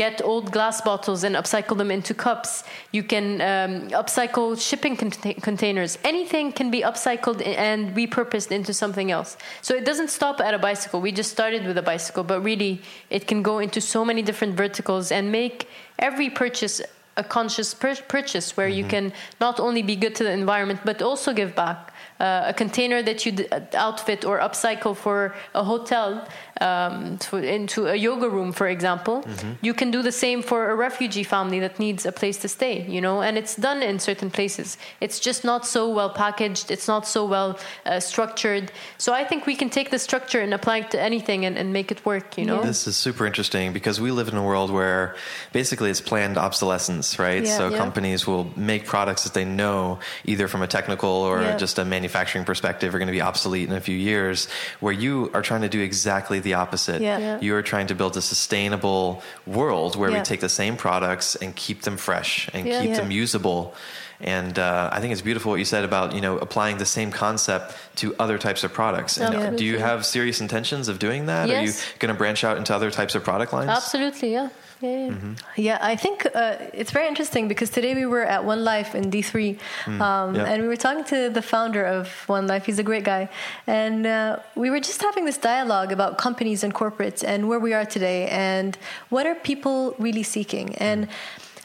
get 0.02 0.14
old 0.30 0.46
glass 0.56 0.76
bottles 0.90 1.20
and 1.26 1.32
upcycle 1.40 1.76
them 1.80 1.90
into 1.96 2.12
cups. 2.26 2.52
You 2.96 3.02
can 3.12 3.26
um, 3.50 3.72
upcycle 4.02 4.48
shipping 4.68 4.94
conta- 5.02 5.38
containers. 5.48 5.92
Anything 6.12 6.46
can 6.58 6.68
be 6.76 6.80
upcycled 6.90 7.38
and 7.68 7.80
repurposed 8.00 8.50
into 8.58 8.72
something 8.82 9.08
else. 9.18 9.30
So 9.66 9.70
it 9.80 9.84
doesn't 9.90 10.10
stop 10.18 10.36
at 10.46 10.52
a 10.60 10.60
bicycle. 10.70 10.98
We 11.06 11.12
just 11.22 11.30
started 11.38 11.62
with 11.68 11.76
a 11.84 11.86
bicycle 11.92 12.24
but 12.32 12.38
really 12.50 12.69
it 13.09 13.26
can 13.26 13.42
go 13.42 13.59
into 13.59 13.80
so 13.80 14.04
many 14.04 14.22
different 14.22 14.54
verticals 14.56 15.11
and 15.11 15.33
make 15.33 15.68
every 15.98 16.28
purchase 16.30 16.80
a 17.16 17.24
conscious 17.24 17.74
pur- 17.74 18.06
purchase 18.09 18.56
where 18.56 18.68
you 18.68 18.85
mm-hmm. 18.85 18.90
can 18.90 19.12
not 19.40 19.61
only 19.61 19.83
be 19.83 19.96
good 19.96 20.14
to 20.14 20.24
the 20.24 20.33
environment 20.33 20.80
but 20.85 21.02
also 21.02 21.33
give 21.33 21.54
back 21.54 21.92
a 22.20 22.52
container 22.56 23.02
that 23.02 23.24
you 23.26 23.33
d- 23.33 23.48
outfit 23.74 24.24
or 24.24 24.38
upcycle 24.40 24.94
for 24.94 25.35
a 25.54 25.64
hotel 25.64 26.26
um, 26.61 27.16
to, 27.18 27.37
into 27.38 27.87
a 27.87 27.94
yoga 27.96 28.28
room, 28.28 28.52
for 28.52 28.68
example, 28.68 29.24
you 29.62 29.72
can 29.72 29.90
do 29.90 30.02
the 30.02 30.12
same 30.12 30.42
for 30.42 30.70
a 30.70 30.74
refugee 30.74 31.24
family 31.24 31.59
that 31.61 31.78
needs 31.78 32.04
a 32.04 32.12
place 32.12 32.37
to 32.38 32.48
stay, 32.48 32.85
you 32.87 33.00
know, 33.00 33.22
and 33.22 33.38
it's 33.38 33.56
done 33.56 33.83
in 33.83 33.98
certain 33.98 34.30
places. 34.30 34.76
It's 35.00 35.18
just 35.18 35.44
not 35.44 35.66
so 35.66 35.88
well 35.88 36.11
packaged, 36.11 36.70
it's 36.70 36.87
not 36.87 37.06
so 37.06 37.24
well 37.24 37.59
uh, 37.87 38.00
structured. 38.00 38.70
So 38.98 39.14
I 39.14 39.24
think 39.24 39.46
we 39.46 39.56
can 39.56 39.70
take 39.70 39.88
the 39.90 39.98
structure 39.98 40.40
and 40.40 40.52
apply 40.52 40.78
it 40.78 40.90
to 40.90 41.00
anything 41.00 41.46
and, 41.46 41.56
and 41.56 41.72
make 41.72 41.90
it 41.90 42.04
work, 42.04 42.37
you 42.37 42.44
know? 42.44 42.61
This 42.62 42.87
is 42.87 42.96
super 42.96 43.24
interesting 43.26 43.72
because 43.72 43.98
we 44.00 44.11
live 44.11 44.28
in 44.28 44.37
a 44.37 44.42
world 44.44 44.70
where 44.70 45.14
basically 45.52 45.88
it's 45.90 46.02
planned 46.02 46.37
obsolescence, 46.37 47.18
right? 47.18 47.44
Yeah. 47.44 47.56
so 47.56 47.68
Yeah. 47.70 47.78
companies 47.78 48.26
will 48.26 48.50
make 48.56 48.85
products 48.85 49.24
that 49.24 49.33
they 49.33 49.46
know 49.46 49.98
either 50.26 50.46
from 50.48 50.61
a 50.61 50.66
technical 50.66 51.09
or 51.11 51.40
Yeah. 51.40 51.56
just 51.56 51.78
a 51.78 51.85
manufacturing 51.85 52.10
perspective 52.44 52.94
are 52.94 52.99
going 52.99 53.07
to 53.09 53.12
be 53.12 53.20
obsolete 53.20 53.68
in 53.68 53.75
a 53.75 53.81
few 53.81 53.96
years, 53.96 54.49
where 54.81 54.92
you 54.92 55.31
are 55.35 55.42
trying 55.42 55.62
to 55.62 55.68
do 55.68 55.81
exactly 55.81 56.40
the 56.40 56.55
opposite. 56.55 57.01
Yeah. 57.01 57.18
Yeah. 57.18 57.40
You 57.40 57.55
are 57.55 57.62
trying 57.62 57.87
to 57.88 57.94
build 57.94 58.16
a 58.16 58.23
sustainable 58.23 59.23
world 59.46 59.96
where 59.96 60.11
we 60.11 60.20
take 60.20 60.40
the 60.40 60.49
same 60.49 60.77
products 60.77 61.37
and 61.37 61.55
keep 61.57 61.83
them 61.83 61.96
fresh 61.96 62.49
and 62.53 62.66
Yeah. 62.66 62.81
keep 62.81 62.90
Yeah. 62.90 62.96
them 63.01 63.11
usable. 63.11 63.75
And 64.23 64.59
uh, 64.59 64.90
I 64.92 65.01
think 65.01 65.12
it's 65.12 65.23
beautiful 65.23 65.51
what 65.53 65.59
you 65.59 65.64
said 65.64 65.83
about 65.85 66.14
you 66.14 66.20
know 66.20 66.37
applying 66.38 66.77
the 66.77 66.85
same 66.85 67.11
concept 67.11 67.75
to 67.96 68.14
other 68.18 68.37
types 68.37 68.64
of 68.64 68.73
products. 68.73 69.16
And 69.16 69.33
Yeah. 69.35 69.51
do 69.57 69.64
you 69.64 69.79
have 69.79 70.05
serious 70.05 70.40
intentions 70.42 70.88
of 70.88 70.99
doing 70.99 71.27
that? 71.27 71.49
Are 71.49 71.55
you 71.62 71.68
Yes. 71.73 71.83
going 71.99 72.12
to 72.12 72.18
branch 72.18 72.44
out 72.44 72.59
into 72.59 72.75
other 72.75 72.90
types 72.90 73.14
of 73.14 73.25
product 73.25 73.53
lines? 73.55 73.70
Absolutely, 73.70 74.33
yeah. 74.35 74.49
Yeah, 74.80 74.90
yeah. 74.90 75.08
Mm-hmm. 75.12 75.32
Yeah, 75.56 75.78
I 75.80 75.96
think 75.96 76.26
uh, 76.34 76.56
it's 76.72 76.90
very 76.90 77.06
interesting 77.06 77.48
because 77.48 77.70
today 77.70 77.94
we 77.94 78.06
were 78.06 78.24
at 78.24 78.44
One 78.44 78.64
Life 78.64 78.94
in 78.94 79.10
D3, 79.10 79.58
um, 80.00 80.34
yeah. 80.34 80.44
and 80.44 80.62
we 80.62 80.68
were 80.68 80.76
talking 80.76 81.04
to 81.04 81.28
the 81.28 81.42
founder 81.42 81.84
of 81.84 82.08
One 82.28 82.46
Life. 82.46 82.64
He's 82.64 82.78
a 82.78 82.82
great 82.82 83.04
guy, 83.04 83.28
and 83.66 84.06
uh, 84.06 84.38
we 84.54 84.70
were 84.70 84.80
just 84.80 85.02
having 85.02 85.26
this 85.26 85.36
dialogue 85.36 85.92
about 85.92 86.16
companies 86.16 86.64
and 86.64 86.74
corporates 86.74 87.22
and 87.22 87.48
where 87.48 87.60
we 87.60 87.74
are 87.74 87.84
today 87.84 88.28
and 88.28 88.78
what 89.10 89.26
are 89.26 89.34
people 89.34 89.94
really 89.98 90.22
seeking 90.22 90.74
and. 90.76 91.08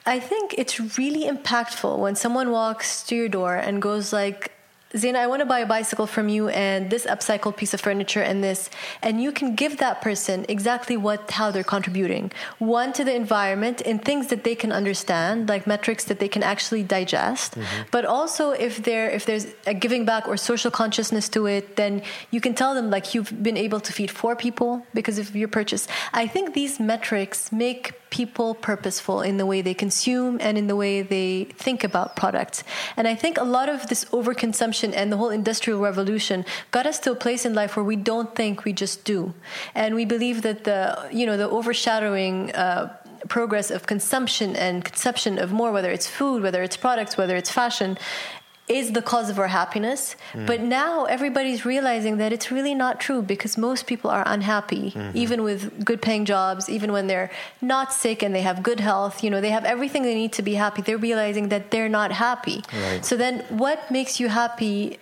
I 0.07 0.19
think 0.19 0.53
it's 0.55 0.99
really 0.99 1.23
impactful 1.27 1.97
when 1.97 2.15
someone 2.15 2.51
walks 2.51 3.01
to 3.07 3.15
your 3.15 3.27
door 3.27 3.55
and 3.55 3.81
goes 3.81 4.13
like, 4.13 4.51
Zaina, 4.95 5.17
I 5.17 5.27
want 5.27 5.41
to 5.41 5.45
buy 5.45 5.59
a 5.59 5.65
bicycle 5.65 6.07
from 6.07 6.29
you 6.29 6.47
and 6.47 6.89
this 6.89 7.05
upcycled 7.05 7.57
piece 7.57 7.73
of 7.73 7.81
furniture 7.81 8.21
and 8.21 8.41
this. 8.41 8.69
And 9.01 9.21
you 9.21 9.31
can 9.33 9.53
give 9.53 9.77
that 9.77 10.01
person 10.01 10.45
exactly 10.47 10.95
what, 10.95 11.31
how 11.31 11.51
they're 11.51 11.63
contributing. 11.65 12.31
One, 12.59 12.93
to 12.93 13.03
the 13.03 13.13
environment 13.13 13.81
in 13.81 13.99
things 13.99 14.27
that 14.27 14.45
they 14.45 14.55
can 14.55 14.71
understand, 14.71 15.49
like 15.49 15.67
metrics 15.67 16.05
that 16.05 16.19
they 16.19 16.29
can 16.29 16.43
actually 16.43 16.83
digest. 16.83 17.55
Mm-hmm. 17.55 17.83
But 17.91 18.05
also 18.05 18.51
if 18.51 18.83
there, 18.83 19.09
if 19.09 19.25
there's 19.25 19.47
a 19.67 19.73
giving 19.73 20.05
back 20.05 20.27
or 20.29 20.37
social 20.37 20.71
consciousness 20.71 21.27
to 21.29 21.45
it, 21.45 21.75
then 21.75 22.01
you 22.31 22.39
can 22.39 22.55
tell 22.55 22.73
them 22.73 22.89
like 22.89 23.13
you've 23.13 23.43
been 23.43 23.57
able 23.57 23.81
to 23.81 23.91
feed 23.91 24.09
four 24.09 24.35
people 24.35 24.85
because 24.93 25.19
of 25.19 25.35
your 25.35 25.49
purchase. 25.49 25.87
I 26.13 26.25
think 26.25 26.53
these 26.53 26.79
metrics 26.79 27.51
make 27.51 27.93
people 28.15 28.55
purposeful 28.55 29.21
in 29.21 29.35
the 29.35 29.45
way 29.45 29.59
they 29.61 29.73
consume 29.73 30.37
and 30.39 30.57
in 30.57 30.67
the 30.67 30.75
way 30.83 31.01
they 31.01 31.43
think 31.65 31.83
about 31.83 32.15
products. 32.15 32.63
And 32.95 33.09
I 33.09 33.15
think 33.23 33.37
a 33.37 33.43
lot 33.43 33.67
of 33.67 33.87
this 33.89 34.05
overconsumption 34.05 34.93
and 34.95 35.11
the 35.11 35.17
whole 35.17 35.33
industrial 35.41 35.81
revolution 35.81 36.45
got 36.71 36.85
us 36.85 36.97
to 36.99 37.11
a 37.11 37.15
place 37.25 37.45
in 37.45 37.53
life 37.53 37.75
where 37.75 37.83
we 37.83 37.97
don't 37.97 38.33
think 38.33 38.63
we 38.63 38.71
just 38.71 39.03
do. 39.03 39.33
And 39.81 39.95
we 39.95 40.05
believe 40.05 40.43
that 40.43 40.63
the, 40.63 41.09
you 41.11 41.25
know, 41.25 41.35
the 41.35 41.49
overshadowing 41.49 42.53
uh, 42.53 42.95
progress 43.27 43.69
of 43.69 43.85
consumption 43.85 44.55
and 44.55 44.85
conception 44.85 45.37
of 45.37 45.51
more, 45.51 45.73
whether 45.73 45.91
it's 45.91 46.07
food, 46.07 46.41
whether 46.41 46.63
it's 46.63 46.77
products, 46.77 47.17
whether 47.17 47.35
it's 47.35 47.51
fashion, 47.51 47.97
is 48.67 48.93
the 48.93 49.01
cause 49.01 49.29
of 49.29 49.37
our 49.37 49.47
happiness. 49.47 50.15
Mm. 50.33 50.47
But 50.47 50.61
now 50.61 51.05
everybody's 51.05 51.65
realizing 51.65 52.17
that 52.17 52.33
it's 52.33 52.51
really 52.51 52.73
not 52.73 52.99
true 52.99 53.21
because 53.21 53.57
most 53.57 53.85
people 53.85 54.09
are 54.09 54.23
unhappy, 54.25 54.91
mm-hmm. 54.91 55.11
even 55.15 55.43
with 55.43 55.85
good 55.85 56.01
paying 56.01 56.25
jobs, 56.25 56.67
even 56.67 56.91
when 56.91 57.05
they're 57.05 57.31
not 57.61 57.93
sick 57.93 58.23
and 58.23 58.33
they 58.33 58.41
have 58.41 58.63
good 58.63 58.79
health. 58.79 59.23
You 59.23 59.29
know, 59.29 59.39
they 59.39 59.51
have 59.51 59.65
everything 59.65 60.01
they 60.01 60.15
need 60.15 60.33
to 60.33 60.41
be 60.41 60.55
happy. 60.55 60.81
They're 60.81 60.97
realizing 60.97 61.49
that 61.49 61.69
they're 61.69 61.89
not 61.89 62.11
happy. 62.11 62.63
Right. 62.73 63.05
So 63.05 63.15
then 63.15 63.45
what 63.49 63.91
makes 63.91 64.19
you 64.19 64.29
happy? 64.29 64.97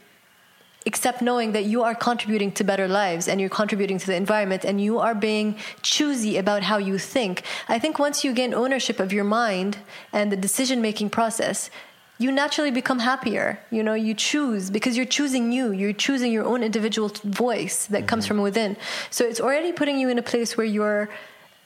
Except 0.86 1.21
knowing 1.21 1.54
that 1.54 1.63
you 1.63 1.82
are 1.84 1.95
contributing 1.95 2.52
to 2.56 2.65
better 2.65 2.89
lives 2.89 3.30
and 3.30 3.39
you're 3.39 3.49
contributing 3.49 3.99
to 3.99 4.08
the 4.08 4.15
environment 4.15 4.65
and 4.65 4.82
you 4.82 4.99
are 4.99 5.15
being 5.15 5.56
choosy 5.82 6.36
about 6.36 6.63
how 6.63 6.78
you 6.78 6.97
think. 6.97 7.43
I 7.69 7.80
think 7.80 7.99
once 7.99 8.26
you 8.26 8.34
gain 8.34 8.54
ownership 8.54 8.99
of 8.99 9.13
your 9.13 9.23
mind 9.23 9.78
and 10.12 10.30
the 10.30 10.36
decision 10.36 10.82
making 10.82 11.12
process, 11.12 11.69
you 12.17 12.32
naturally 12.32 12.71
become 12.71 12.99
happier. 12.99 13.60
You 13.71 13.84
know, 13.84 13.93
you 13.93 14.13
choose 14.13 14.69
because 14.69 14.95
you're 14.95 15.06
choosing 15.06 15.52
you. 15.52 15.71
You're 15.71 15.93
choosing 15.93 16.32
your 16.32 16.45
own 16.45 16.63
individual 16.63 17.10
voice 17.23 17.88
that 17.88 17.99
mm-hmm. 17.99 18.08
comes 18.08 18.28
from 18.28 18.41
within. 18.41 18.78
So 19.10 19.26
it's 19.26 19.41
already 19.41 19.71
putting 19.71 19.99
you 19.99 20.10
in 20.10 20.17
a 20.17 20.23
place 20.23 20.56
where 20.56 20.65
you're 20.65 21.10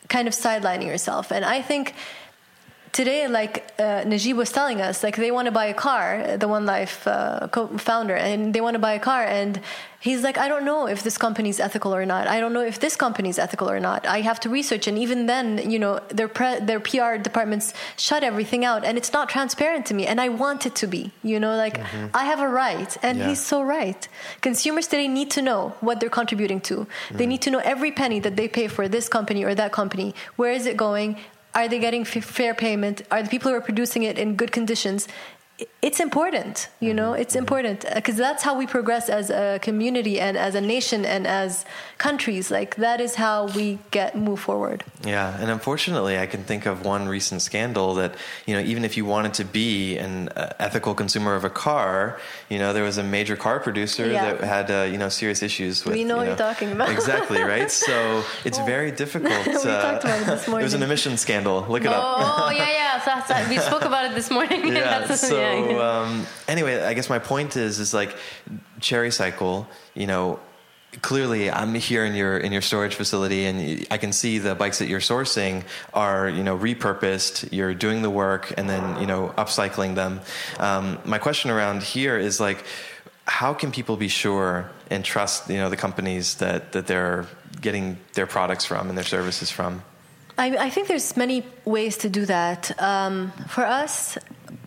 kind 0.07 0.27
of 0.27 0.33
sidelining 0.33 0.86
yourself. 0.86 1.31
And 1.31 1.43
I 1.43 1.62
think 1.62 1.93
today, 2.97 3.27
like 3.27 3.55
uh, 3.79 4.03
Najib 4.12 4.36
was 4.43 4.51
telling 4.51 4.79
us, 4.81 4.95
like 5.05 5.15
they 5.23 5.31
want 5.38 5.45
to 5.45 5.51
buy 5.62 5.67
a 5.75 5.77
car, 5.88 6.36
the 6.43 6.47
One 6.57 6.65
Life 6.75 6.95
uh, 7.07 7.47
co-founder, 7.55 8.15
and 8.15 8.39
they 8.53 8.62
want 8.65 8.73
to 8.79 8.83
buy 8.88 8.93
a 9.01 9.03
car, 9.12 9.23
and 9.23 9.53
he's 10.07 10.21
like, 10.27 10.38
I 10.45 10.47
don't 10.51 10.65
know 10.65 10.81
if 10.95 10.99
this 11.07 11.17
company 11.25 11.49
is 11.55 11.60
ethical 11.67 11.91
or 11.99 12.05
not. 12.13 12.23
I 12.36 12.38
don't 12.41 12.53
know 12.57 12.65
if 12.73 12.77
this 12.86 12.95
company 13.05 13.29
is 13.29 13.38
ethical 13.45 13.69
or 13.69 13.79
not. 13.89 14.01
I 14.17 14.19
have 14.29 14.39
to 14.45 14.49
research, 14.60 14.88
and 14.89 14.97
even 15.05 15.19
then, 15.31 15.45
you 15.73 15.79
know, 15.83 15.93
their 16.19 16.29
pre- 16.38 16.60
their 16.69 16.81
PR 16.89 17.12
departments 17.29 17.67
shut 18.07 18.21
everything 18.31 18.62
out, 18.71 18.81
and 18.88 18.93
it's 18.99 19.13
not 19.13 19.25
transparent 19.38 19.83
to 19.89 19.93
me, 19.99 20.03
and 20.12 20.17
I 20.19 20.29
want 20.43 20.65
it 20.69 20.73
to 20.81 20.88
be. 20.95 21.03
You 21.31 21.39
know, 21.43 21.53
like 21.65 21.77
I 22.21 22.23
have 22.31 22.41
a 22.47 22.49
right, 22.63 22.91
and 23.07 23.13
Yeah. 23.19 23.27
he's 23.29 23.43
so 23.53 23.57
right. 23.77 24.01
Consumers 24.47 24.88
today 24.91 25.07
need 25.19 25.29
to 25.38 25.41
know 25.49 25.62
what 25.88 25.95
they're 25.99 26.17
contributing 26.21 26.62
to. 26.69 26.75
They 27.19 27.27
need 27.33 27.41
to 27.47 27.51
know 27.53 27.62
every 27.73 27.91
penny 28.01 28.19
that 28.25 28.36
they 28.39 28.47
pay 28.60 28.67
for 28.75 28.83
this 28.95 29.05
company 29.17 29.41
or 29.47 29.53
that 29.62 29.71
company. 29.81 30.10
Where 30.39 30.53
is 30.60 30.65
it 30.71 30.77
going? 30.88 31.10
Are 31.58 31.67
they 31.67 31.80
getting 31.80 32.02
f- 32.02 32.24
fair 32.24 32.54
payment? 32.54 33.02
Are 33.10 33.24
the 33.24 33.30
people 33.30 33.50
who 33.50 33.58
are 33.58 33.62
producing 33.62 34.04
it 34.04 34.20
in 34.20 34.36
good 34.36 34.52
conditions? 34.52 35.08
It's 35.82 36.00
important, 36.00 36.70
you 36.80 36.93
know, 36.93 37.13
it's 37.13 37.36
important 37.36 37.84
because 37.96 38.15
that's 38.15 38.43
how 38.43 38.56
we 38.56 38.67
progress 38.67 39.10
as 39.10 39.32
a 39.32 39.58
community 39.60 40.20
and 40.20 40.38
as 40.38 40.54
a 40.54 40.62
nation 40.62 41.04
and 41.04 41.26
as 41.26 41.65
countries. 41.98 42.52
Like 42.52 42.76
that 42.76 43.02
is 43.02 43.15
how 43.15 43.48
we 43.48 43.80
get 43.89 44.15
move 44.15 44.39
forward. 44.39 44.84
Yeah, 45.04 45.36
and 45.39 45.50
unfortunately, 45.50 46.20
I 46.20 46.28
can 46.28 46.43
think 46.43 46.67
of 46.67 46.86
one 46.86 47.08
recent 47.08 47.41
scandal 47.41 47.96
that 47.96 48.13
you 48.46 48.54
know, 48.56 48.62
even 48.62 48.86
if 48.86 48.98
you 48.98 49.06
wanted 49.06 49.34
to 49.36 49.46
be 49.46 49.98
an 49.98 50.30
uh, 50.30 50.54
ethical 50.60 50.93
consumer 50.93 51.34
of 51.34 51.43
a 51.43 51.50
car, 51.50 52.20
you 52.50 52.60
know, 52.60 52.72
there 52.74 52.84
was 52.84 52.98
a 53.00 53.04
major 53.04 53.36
car 53.36 53.60
producer 53.60 54.06
Yeah. 54.08 54.34
that 54.34 54.43
had 54.43 54.70
uh, 54.70 54.84
you 54.91 54.98
know 55.00 55.10
serious 55.10 55.41
issues 55.41 55.84
with. 55.86 55.96
We 55.96 56.04
know 56.04 56.15
you 56.15 56.20
what 56.20 56.28
you're 56.28 56.36
talking 56.36 56.72
about. 56.72 56.89
exactly 56.91 57.41
right. 57.41 57.72
So 57.72 58.24
it's 58.46 58.60
very 58.60 58.91
difficult. 58.91 59.48
We 59.48 59.54
talked 59.54 60.04
about 60.04 60.22
it 60.22 60.26
this 60.28 60.46
There 60.54 60.56
was 60.56 60.74
an 60.76 60.84
emission 60.84 61.17
scandal. 61.17 61.65
Look 61.67 61.84
it 61.84 61.88
up. 61.88 62.04
Oh, 62.06 62.52
yeah, 62.52 62.70
yeah. 62.70 62.88
We 63.50 63.58
spoke 63.70 63.84
about 63.84 64.06
it 64.06 64.13
this 64.15 64.30
morning. 64.30 64.67
yeah. 64.67 65.06
So 65.15 65.39
yeah, 65.39 65.46
yeah. 65.53 65.77
Um, 65.88 66.25
anyway, 66.47 66.81
I 66.81 66.93
guess 66.93 67.10
my 67.10 67.19
point 67.19 67.55
is 67.55 67.79
is 67.79 67.93
like 67.93 68.15
Charicycle. 68.79 69.65
You 69.93 70.07
know, 70.07 70.39
clearly 71.01 71.51
I'm 71.51 71.73
here 71.73 72.05
in 72.05 72.15
your 72.15 72.38
in 72.38 72.51
your 72.51 72.62
storage 72.62 72.95
facility, 72.95 73.45
and 73.45 73.86
I 73.91 73.98
can 73.98 74.12
see 74.13 74.39
the 74.39 74.56
bikes 74.56 74.79
that 74.79 74.87
you're 74.87 75.00
sourcing 75.00 75.63
are 75.93 76.29
you 76.29 76.43
know 76.43 76.58
repurposed. 76.58 77.50
You're 77.52 77.73
doing 77.73 78.02
the 78.02 78.10
work, 78.10 78.54
and 78.58 78.69
then 78.69 79.00
you 79.00 79.08
know 79.08 79.33
upcycling 79.37 79.95
them. 79.95 80.21
Um, 80.60 81.00
my 81.06 81.17
question 81.17 81.52
around 81.52 81.83
here 81.83 82.17
is 82.17 82.39
like, 82.39 82.63
how 83.25 83.54
can 83.54 83.71
people 83.71 83.98
be 83.98 84.08
sure 84.08 84.69
and 84.89 85.04
trust 85.04 85.50
you 85.50 85.58
know 85.58 85.69
the 85.69 85.77
companies 85.77 86.35
that 86.35 86.71
that 86.71 86.87
they're 86.87 87.25
getting 87.62 87.98
their 88.13 88.27
products 88.27 88.65
from 88.65 88.89
and 88.89 88.98
their 88.98 89.06
services 89.06 89.52
from? 89.52 89.83
I, 90.37 90.56
I 90.67 90.69
think 90.69 90.87
there's 90.87 91.17
many 91.17 91.43
ways 91.65 91.98
to 91.98 92.10
do 92.10 92.25
that. 92.27 92.79
Um, 92.79 93.31
for 93.48 93.65
us, 93.65 94.17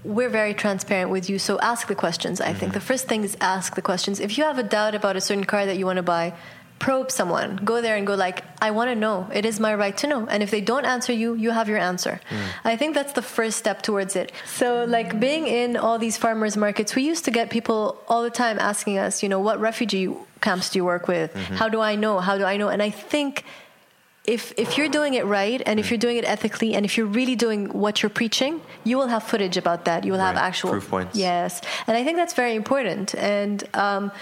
we're 0.05 0.29
very 0.29 0.55
transparent 0.55 1.11
with 1.11 1.29
you, 1.29 1.39
so 1.39 1.59
ask 1.61 1.89
the 1.89 1.95
questions. 1.95 2.41
I 2.41 2.49
mm-hmm. 2.49 2.59
think 2.59 2.73
the 2.73 2.81
first 2.81 3.07
thing 3.07 3.25
is 3.25 3.37
ask 3.41 3.75
the 3.75 3.83
questions. 3.83 4.21
If 4.21 4.39
you 4.39 4.45
have 4.45 4.59
a 4.59 4.63
doubt 4.63 4.95
about 4.95 5.17
a 5.17 5.21
certain 5.21 5.45
car 5.45 5.67
that 5.67 5.77
you 5.77 5.87
want 5.87 5.99
to 5.99 6.03
buy, 6.03 6.35
probe 6.81 7.11
someone. 7.11 7.57
Go 7.57 7.81
there 7.83 7.97
and 7.97 8.07
go 8.07 8.15
like, 8.15 8.43
I 8.61 8.71
want 8.73 8.91
to 8.91 8.97
know. 8.97 9.29
It 9.33 9.45
is 9.45 9.61
my 9.61 9.75
right 9.75 9.97
to 9.99 10.07
know. 10.07 10.27
And 10.27 10.43
if 10.43 10.51
they 10.51 10.63
don't 10.63 10.87
answer 10.87 11.13
you, 11.13 11.35
you 11.35 11.51
have 11.51 11.69
your 11.69 11.79
answer. 11.79 12.21
Mm. 12.31 12.49
I 12.65 12.77
think 12.77 12.95
that's 12.95 13.13
the 13.13 13.23
first 13.23 13.59
step 13.59 13.83
towards 13.83 14.17
it. 14.17 14.33
So 14.47 14.85
like 14.85 15.21
being 15.21 15.47
in 15.47 15.77
all 15.77 15.99
these 15.99 16.17
farmers 16.17 16.57
markets, 16.57 16.97
we 16.97 17.03
used 17.03 17.27
to 17.27 17.31
get 17.31 17.51
people 17.51 18.03
all 18.09 18.23
the 18.23 18.31
time 18.31 18.59
asking 18.59 18.97
us, 18.99 19.23
you 19.23 19.29
know, 19.29 19.39
what 19.39 19.61
refugee 19.61 20.09
camps 20.41 20.71
do 20.71 20.79
you 20.79 20.85
work 20.87 21.07
with? 21.07 21.35
Mm-hmm. 21.35 21.55
How 21.55 21.69
do 21.69 21.83
I 21.83 21.97
know? 21.97 22.19
How 22.19 22.39
do 22.39 22.45
I 22.45 22.57
know? 22.57 22.69
And 22.69 22.83
I 22.83 22.89
think 22.89 23.45
if 24.31 24.53
if 24.57 24.79
you're 24.79 24.89
doing 24.89 25.15
it 25.15 25.25
right 25.27 25.61
and 25.67 25.81
if 25.81 25.91
you're 25.91 26.05
doing 26.07 26.17
it 26.17 26.25
ethically 26.25 26.75
and 26.75 26.85
if 26.85 26.97
you're 26.97 27.13
really 27.19 27.37
doing 27.37 27.67
what 27.85 28.03
you're 28.03 28.17
preaching, 28.23 28.61
you 28.85 28.97
will 28.97 29.09
have 29.09 29.25
footage 29.25 29.57
about 29.57 29.85
that. 29.87 30.05
You 30.05 30.13
will 30.13 30.21
right. 30.21 30.35
have 30.35 30.37
actual 30.37 30.71
proof 30.71 30.89
points. 30.89 31.17
Yes, 31.17 31.61
and 31.87 31.97
I 31.97 32.05
think 32.05 32.17
that's 32.17 32.35
very 32.35 32.55
important. 32.55 33.15
And 33.17 33.65
um, 33.75 34.13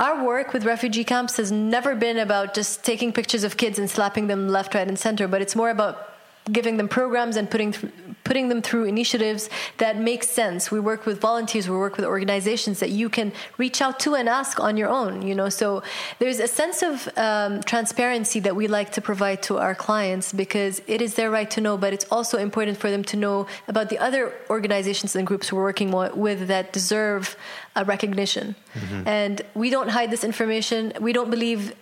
our 0.00 0.24
work 0.24 0.52
with 0.52 0.64
refugee 0.64 1.04
camps 1.04 1.36
has 1.36 1.52
never 1.52 1.94
been 1.94 2.18
about 2.18 2.54
just 2.54 2.82
taking 2.84 3.12
pictures 3.12 3.44
of 3.44 3.56
kids 3.56 3.78
and 3.78 3.90
slapping 3.90 4.26
them 4.28 4.48
left, 4.48 4.74
right, 4.74 4.88
and 4.88 4.98
center, 4.98 5.28
but 5.28 5.42
it's 5.42 5.54
more 5.54 5.70
about 5.70 6.17
giving 6.52 6.76
them 6.76 6.88
programs 6.88 7.36
and 7.36 7.50
putting 7.50 7.72
th- 7.72 7.92
putting 8.24 8.48
them 8.50 8.60
through 8.60 8.84
initiatives 8.84 9.48
that 9.78 9.98
make 9.98 10.22
sense. 10.22 10.70
We 10.70 10.80
work 10.80 11.06
with 11.06 11.18
volunteers, 11.18 11.68
we 11.68 11.76
work 11.76 11.96
with 11.96 12.04
organizations 12.04 12.78
that 12.80 12.90
you 12.90 13.08
can 13.08 13.32
reach 13.56 13.80
out 13.80 13.98
to 14.00 14.14
and 14.14 14.28
ask 14.28 14.60
on 14.60 14.76
your 14.76 14.90
own. 14.90 15.22
You 15.22 15.34
know, 15.34 15.48
so 15.48 15.82
there's 16.18 16.38
a 16.38 16.46
sense 16.46 16.82
of 16.82 17.08
um, 17.16 17.62
transparency 17.62 18.38
that 18.40 18.54
we 18.54 18.68
like 18.68 18.92
to 18.92 19.00
provide 19.00 19.42
to 19.44 19.56
our 19.56 19.74
clients 19.74 20.32
because 20.32 20.82
it 20.86 21.00
is 21.00 21.14
their 21.14 21.30
right 21.30 21.50
to 21.52 21.60
know, 21.62 21.78
but 21.78 21.92
it's 21.94 22.04
also 22.10 22.36
important 22.38 22.76
for 22.76 22.90
them 22.90 23.02
to 23.04 23.16
know 23.16 23.46
about 23.66 23.88
the 23.88 23.98
other 23.98 24.34
organizations 24.50 25.16
and 25.16 25.26
groups 25.26 25.50
we're 25.50 25.62
working 25.62 25.90
with 25.90 26.48
that 26.48 26.72
deserve 26.72 27.34
a 27.76 27.84
recognition. 27.84 28.54
Mm-hmm. 28.74 29.08
And 29.08 29.42
we 29.54 29.70
don't 29.70 29.88
hide 29.88 30.10
this 30.10 30.24
information. 30.24 30.92
We 31.00 31.12
don't 31.12 31.30
believe 31.30 31.74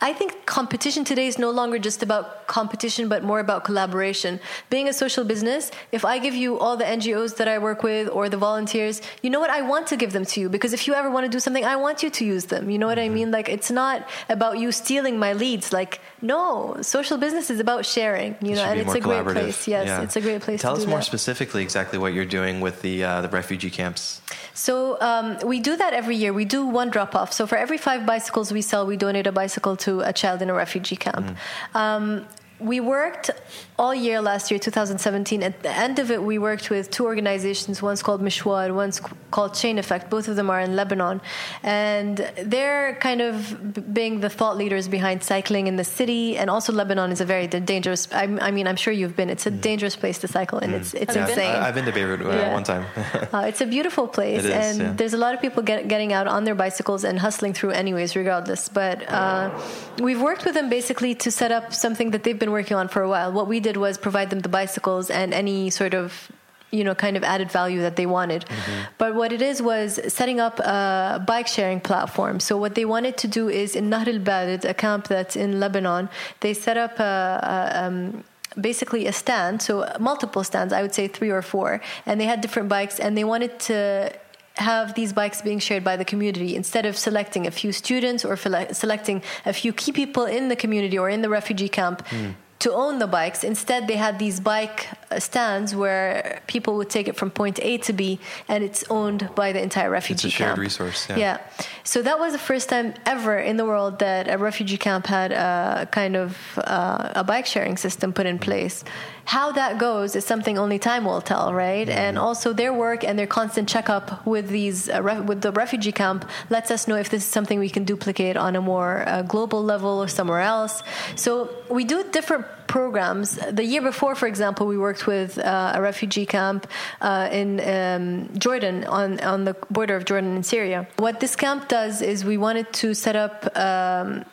I 0.00 0.12
think 0.12 0.46
competition 0.46 1.04
today 1.04 1.26
is 1.26 1.38
no 1.38 1.50
longer 1.50 1.78
just 1.78 2.02
about 2.02 2.46
competition, 2.46 3.08
but 3.08 3.24
more 3.24 3.40
about 3.40 3.64
collaboration. 3.64 4.38
Being 4.70 4.88
a 4.88 4.92
social 4.92 5.24
business, 5.24 5.72
if 5.90 6.04
I 6.04 6.18
give 6.18 6.34
you 6.34 6.58
all 6.58 6.76
the 6.76 6.84
NGOs 6.84 7.36
that 7.36 7.48
I 7.48 7.58
work 7.58 7.82
with 7.82 8.08
or 8.08 8.28
the 8.28 8.36
volunteers, 8.36 9.02
you 9.22 9.30
know 9.30 9.40
what? 9.40 9.50
I 9.50 9.62
want 9.62 9.88
to 9.88 9.96
give 9.96 10.12
them 10.12 10.24
to 10.26 10.40
you 10.40 10.48
because 10.48 10.72
if 10.72 10.86
you 10.86 10.94
ever 10.94 11.10
want 11.10 11.24
to 11.24 11.30
do 11.30 11.40
something, 11.40 11.64
I 11.64 11.76
want 11.76 12.02
you 12.02 12.10
to 12.10 12.24
use 12.24 12.46
them. 12.46 12.70
You 12.70 12.78
know 12.78 12.86
what 12.86 12.98
mm-hmm. 12.98 13.12
I 13.12 13.14
mean? 13.14 13.30
Like, 13.32 13.48
it's 13.48 13.70
not 13.70 14.08
about 14.28 14.58
you 14.58 14.70
stealing 14.70 15.18
my 15.18 15.32
leads. 15.32 15.72
Like, 15.72 16.00
no, 16.22 16.76
social 16.82 17.18
business 17.18 17.50
is 17.50 17.58
about 17.58 17.84
sharing, 17.84 18.36
you 18.40 18.54
know, 18.54 18.64
and 18.64 18.80
it's 18.80 18.94
a 18.94 19.00
great 19.00 19.24
place. 19.24 19.66
Yes, 19.66 19.88
yeah. 19.88 20.02
it's 20.02 20.16
a 20.16 20.20
great 20.20 20.42
place 20.42 20.62
Tell 20.62 20.76
us 20.76 20.86
more 20.86 20.98
that. 20.98 21.04
specifically 21.04 21.62
exactly 21.62 21.98
what 21.98 22.12
you're 22.14 22.24
doing 22.24 22.60
with 22.60 22.82
the, 22.82 23.02
uh, 23.02 23.20
the 23.22 23.28
refugee 23.28 23.70
camps. 23.70 24.20
So, 24.58 25.00
um, 25.00 25.38
we 25.44 25.60
do 25.60 25.76
that 25.76 25.92
every 25.92 26.16
year. 26.16 26.32
We 26.32 26.44
do 26.44 26.66
one 26.66 26.90
drop 26.90 27.14
off. 27.14 27.32
So, 27.32 27.46
for 27.46 27.56
every 27.56 27.78
five 27.78 28.04
bicycles 28.04 28.50
we 28.50 28.60
sell, 28.60 28.84
we 28.86 28.96
donate 28.96 29.28
a 29.28 29.32
bicycle 29.32 29.76
to 29.86 30.00
a 30.00 30.12
child 30.12 30.42
in 30.42 30.50
a 30.50 30.54
refugee 30.54 30.96
camp. 30.96 31.26
Mm. 31.26 31.36
Um, 31.82 32.26
we 32.58 32.80
worked 32.80 33.30
all 33.78 33.94
year 33.94 34.20
last 34.20 34.50
year, 34.50 34.58
2017. 34.58 35.42
At 35.42 35.62
the 35.62 35.70
end 35.70 35.98
of 35.98 36.10
it, 36.10 36.20
we 36.22 36.38
worked 36.38 36.68
with 36.68 36.90
two 36.90 37.04
organizations. 37.04 37.80
One's 37.80 38.02
called 38.02 38.20
Mishwar, 38.20 38.64
and 38.66 38.74
one's 38.74 39.00
called 39.30 39.54
Chain 39.54 39.78
Effect. 39.78 40.10
Both 40.10 40.26
of 40.26 40.34
them 40.34 40.50
are 40.50 40.60
in 40.60 40.74
Lebanon. 40.74 41.20
And 41.62 42.18
they're 42.42 42.96
kind 42.96 43.20
of 43.20 43.94
being 43.94 44.18
the 44.18 44.28
thought 44.28 44.56
leaders 44.56 44.88
behind 44.88 45.22
cycling 45.22 45.68
in 45.68 45.76
the 45.76 45.84
city. 45.84 46.36
And 46.36 46.50
also, 46.50 46.72
Lebanon 46.72 47.12
is 47.12 47.20
a 47.20 47.24
very 47.24 47.46
dangerous, 47.46 48.08
I, 48.12 48.24
I 48.24 48.50
mean, 48.50 48.66
I'm 48.66 48.76
sure 48.76 48.92
you've 48.92 49.14
been. 49.14 49.30
It's 49.30 49.46
a 49.46 49.50
mm. 49.52 49.60
dangerous 49.60 49.94
place 49.94 50.18
to 50.18 50.28
cycle, 50.28 50.58
and 50.58 50.72
mm. 50.72 50.78
it's, 50.78 50.94
it's 50.94 51.14
yeah, 51.14 51.28
insane. 51.28 51.56
I've 51.56 51.74
been 51.74 51.84
to 51.84 51.92
Beirut 51.92 52.20
uh, 52.20 52.30
yeah. 52.30 52.52
one 52.52 52.64
time. 52.64 52.84
uh, 53.32 53.44
it's 53.46 53.60
a 53.60 53.66
beautiful 53.66 54.08
place. 54.08 54.44
and 54.44 54.78
yeah. 54.78 54.92
there's 54.92 55.14
a 55.14 55.18
lot 55.18 55.34
of 55.34 55.40
people 55.40 55.62
get, 55.62 55.86
getting 55.86 56.12
out 56.12 56.26
on 56.26 56.42
their 56.42 56.56
bicycles 56.56 57.04
and 57.04 57.16
hustling 57.18 57.52
through, 57.52 57.70
anyways, 57.70 58.16
regardless. 58.16 58.68
But 58.68 59.08
uh, 59.08 59.56
we've 60.02 60.20
worked 60.20 60.44
with 60.44 60.54
them 60.54 60.68
basically 60.68 61.14
to 61.16 61.30
set 61.30 61.52
up 61.52 61.72
something 61.72 62.10
that 62.10 62.24
they've 62.24 62.38
been 62.38 62.50
working 62.50 62.76
on 62.76 62.88
for 62.88 63.02
a 63.02 63.08
while. 63.08 63.30
What 63.30 63.46
we 63.46 63.60
did 63.60 63.67
was 63.76 63.98
provide 63.98 64.30
them 64.30 64.40
the 64.40 64.48
bicycles 64.48 65.10
and 65.10 65.34
any 65.34 65.70
sort 65.70 65.94
of 65.94 66.30
you 66.70 66.84
know 66.84 66.94
kind 66.94 67.16
of 67.16 67.24
added 67.24 67.50
value 67.50 67.80
that 67.80 67.96
they 67.96 68.06
wanted. 68.06 68.44
Mm-hmm. 68.44 68.82
but 68.98 69.14
what 69.14 69.32
it 69.32 69.42
is 69.42 69.62
was 69.62 70.00
setting 70.12 70.40
up 70.40 70.58
a 70.60 71.22
bike 71.26 71.46
sharing 71.46 71.80
platform. 71.80 72.40
So 72.40 72.56
what 72.56 72.74
they 72.74 72.84
wanted 72.84 73.16
to 73.18 73.28
do 73.28 73.48
is 73.48 73.74
in 73.74 73.90
Nahr 73.90 74.08
al-Barid 74.08 74.64
a 74.64 74.74
camp 74.74 75.08
that's 75.08 75.36
in 75.36 75.60
Lebanon 75.60 76.08
they 76.40 76.54
set 76.54 76.76
up 76.76 76.98
a, 76.98 77.40
a 77.42 77.84
um, 77.84 78.24
basically 78.60 79.06
a 79.06 79.12
stand 79.12 79.62
so 79.62 79.86
multiple 80.00 80.42
stands 80.42 80.72
i 80.72 80.82
would 80.82 80.94
say 80.94 81.06
three 81.06 81.30
or 81.30 81.42
four 81.42 81.80
and 82.06 82.20
they 82.20 82.24
had 82.24 82.40
different 82.40 82.68
bikes 82.68 82.98
and 82.98 83.16
they 83.16 83.22
wanted 83.22 83.58
to 83.60 84.10
have 84.54 84.94
these 84.94 85.12
bikes 85.12 85.40
being 85.42 85.60
shared 85.60 85.84
by 85.84 85.96
the 85.96 86.04
community 86.04 86.56
instead 86.56 86.84
of 86.84 86.96
selecting 86.96 87.46
a 87.46 87.50
few 87.50 87.72
students 87.72 88.24
or 88.24 88.36
selecting 88.36 89.22
a 89.46 89.52
few 89.52 89.72
key 89.72 89.92
people 89.92 90.24
in 90.24 90.48
the 90.48 90.56
community 90.56 90.98
or 90.98 91.08
in 91.08 91.22
the 91.22 91.28
refugee 91.28 91.68
camp 91.68 92.04
mm 92.08 92.34
to 92.60 92.72
own 92.72 92.98
the 92.98 93.06
bikes. 93.06 93.44
Instead, 93.44 93.86
they 93.86 93.96
had 93.96 94.18
these 94.18 94.40
bike 94.40 94.88
uh, 95.10 95.20
stands 95.20 95.74
where 95.74 96.42
people 96.46 96.76
would 96.76 96.90
take 96.90 97.06
it 97.08 97.16
from 97.16 97.30
point 97.30 97.58
A 97.62 97.78
to 97.78 97.92
B, 97.92 98.18
and 98.48 98.64
it's 98.64 98.84
owned 98.90 99.30
by 99.34 99.52
the 99.52 99.62
entire 99.62 99.90
refugee 99.90 100.30
camp. 100.30 100.30
It's 100.30 100.34
a 100.34 100.38
shared 100.38 100.48
camp. 100.48 100.58
resource. 100.58 101.08
Yeah. 101.08 101.16
yeah. 101.18 101.38
So 101.84 102.02
that 102.02 102.18
was 102.18 102.32
the 102.32 102.38
first 102.38 102.68
time 102.68 102.94
ever 103.06 103.38
in 103.38 103.56
the 103.56 103.64
world 103.64 104.00
that 104.00 104.28
a 104.28 104.36
refugee 104.36 104.76
camp 104.76 105.06
had 105.06 105.32
a 105.32 105.88
kind 105.90 106.16
of 106.16 106.36
uh, 106.58 107.12
a 107.14 107.24
bike 107.24 107.46
sharing 107.46 107.76
system 107.76 108.12
put 108.12 108.26
in 108.26 108.36
mm-hmm. 108.36 108.44
place. 108.44 108.84
How 109.24 109.52
that 109.52 109.78
goes 109.78 110.16
is 110.16 110.24
something 110.24 110.58
only 110.58 110.78
time 110.78 111.04
will 111.04 111.20
tell, 111.20 111.52
right? 111.52 111.86
Mm-hmm. 111.86 111.98
And 111.98 112.18
also 112.18 112.52
their 112.52 112.72
work 112.72 113.04
and 113.04 113.18
their 113.18 113.26
constant 113.26 113.68
checkup 113.68 114.26
with 114.26 114.48
these 114.48 114.88
uh, 114.88 115.02
ref- 115.02 115.24
with 115.24 115.42
the 115.42 115.52
refugee 115.52 115.92
camp 115.92 116.28
lets 116.50 116.70
us 116.70 116.88
know 116.88 116.96
if 116.96 117.08
this 117.08 117.22
is 117.22 117.28
something 117.28 117.58
we 117.58 117.70
can 117.70 117.84
duplicate 117.84 118.36
on 118.36 118.56
a 118.56 118.60
more 118.60 119.06
uh, 119.06 119.22
global 119.22 119.62
level 119.62 120.02
or 120.02 120.08
somewhere 120.08 120.40
else. 120.40 120.82
So 121.14 121.54
we 121.70 121.84
do 121.84 122.04
different 122.10 122.47
programs. 122.66 123.38
The 123.50 123.64
year 123.64 123.82
before, 123.82 124.14
for 124.14 124.26
example, 124.26 124.66
we 124.66 124.78
worked 124.78 125.06
with 125.06 125.38
uh, 125.38 125.72
a 125.74 125.80
refugee 125.82 126.26
camp 126.26 126.66
uh, 127.00 127.28
in 127.32 127.60
um, 127.60 128.38
Jordan 128.38 128.84
on 128.84 129.20
on 129.20 129.44
the 129.44 129.54
border 129.70 129.96
of 129.96 130.04
Jordan 130.04 130.34
and 130.36 130.46
Syria. 130.46 130.86
What 130.96 131.20
this 131.20 131.34
camp 131.36 131.68
does 131.68 132.02
is 132.02 132.24
we 132.24 132.36
wanted 132.36 132.72
to 132.74 132.94
set 132.94 133.16
up 133.16 133.56
um, 133.56 134.24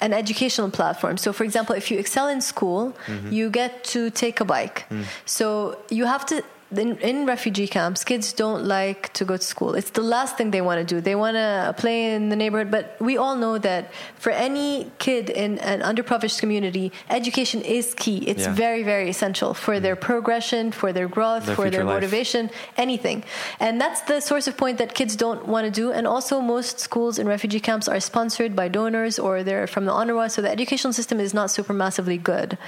an 0.00 0.12
educational 0.12 0.70
platform. 0.70 1.16
So, 1.16 1.32
for 1.32 1.44
example, 1.44 1.74
if 1.74 1.90
you 1.90 1.98
excel 1.98 2.28
in 2.28 2.40
school, 2.40 2.96
mm-hmm. 3.06 3.32
you 3.32 3.50
get 3.50 3.84
to 3.84 4.10
take 4.10 4.40
a 4.40 4.44
bike. 4.44 4.86
Mm. 4.90 5.04
So, 5.26 5.78
you 5.90 6.06
have 6.06 6.24
to 6.26 6.42
in, 6.70 6.98
in, 6.98 7.24
refugee 7.24 7.66
camps, 7.66 8.04
kids 8.04 8.32
don't 8.32 8.64
like 8.64 9.12
to 9.14 9.24
go 9.24 9.36
to 9.36 9.42
school. 9.42 9.74
It's 9.74 9.90
the 9.90 10.02
last 10.02 10.36
thing 10.36 10.50
they 10.50 10.60
want 10.60 10.86
to 10.86 10.94
do. 10.94 11.00
They 11.00 11.14
want 11.14 11.36
to 11.36 11.74
play 11.78 12.14
in 12.14 12.28
the 12.28 12.36
neighborhood. 12.36 12.70
But 12.70 12.96
we 13.00 13.16
all 13.16 13.36
know 13.36 13.56
that 13.58 13.90
for 14.16 14.30
any 14.30 14.90
kid 14.98 15.30
in 15.30 15.58
an 15.60 15.80
underprivileged 15.80 16.38
community, 16.40 16.92
education 17.08 17.62
is 17.62 17.94
key. 17.94 18.18
It's 18.18 18.44
yeah. 18.44 18.52
very, 18.52 18.82
very 18.82 19.08
essential 19.08 19.54
for 19.54 19.76
mm. 19.76 19.82
their 19.82 19.96
progression, 19.96 20.70
for 20.70 20.92
their 20.92 21.08
growth, 21.08 21.46
their 21.46 21.56
for 21.56 21.70
their 21.70 21.84
motivation, 21.84 22.50
anything. 22.76 23.24
And 23.60 23.80
that's 23.80 24.02
the 24.02 24.20
source 24.20 24.46
of 24.46 24.56
point 24.58 24.76
that 24.78 24.94
kids 24.94 25.16
don't 25.16 25.48
want 25.48 25.64
to 25.64 25.70
do. 25.70 25.92
And 25.92 26.06
also, 26.06 26.40
most 26.40 26.80
schools 26.80 27.18
in 27.18 27.26
refugee 27.26 27.60
camps 27.60 27.88
are 27.88 28.00
sponsored 28.00 28.54
by 28.54 28.68
donors 28.68 29.18
or 29.18 29.42
they're 29.42 29.66
from 29.66 29.86
the 29.86 29.92
UNRWA. 29.92 30.30
So 30.30 30.42
the 30.42 30.50
educational 30.50 30.92
system 30.92 31.18
is 31.18 31.32
not 31.32 31.50
super 31.50 31.72
massively 31.72 32.18
good. 32.18 32.58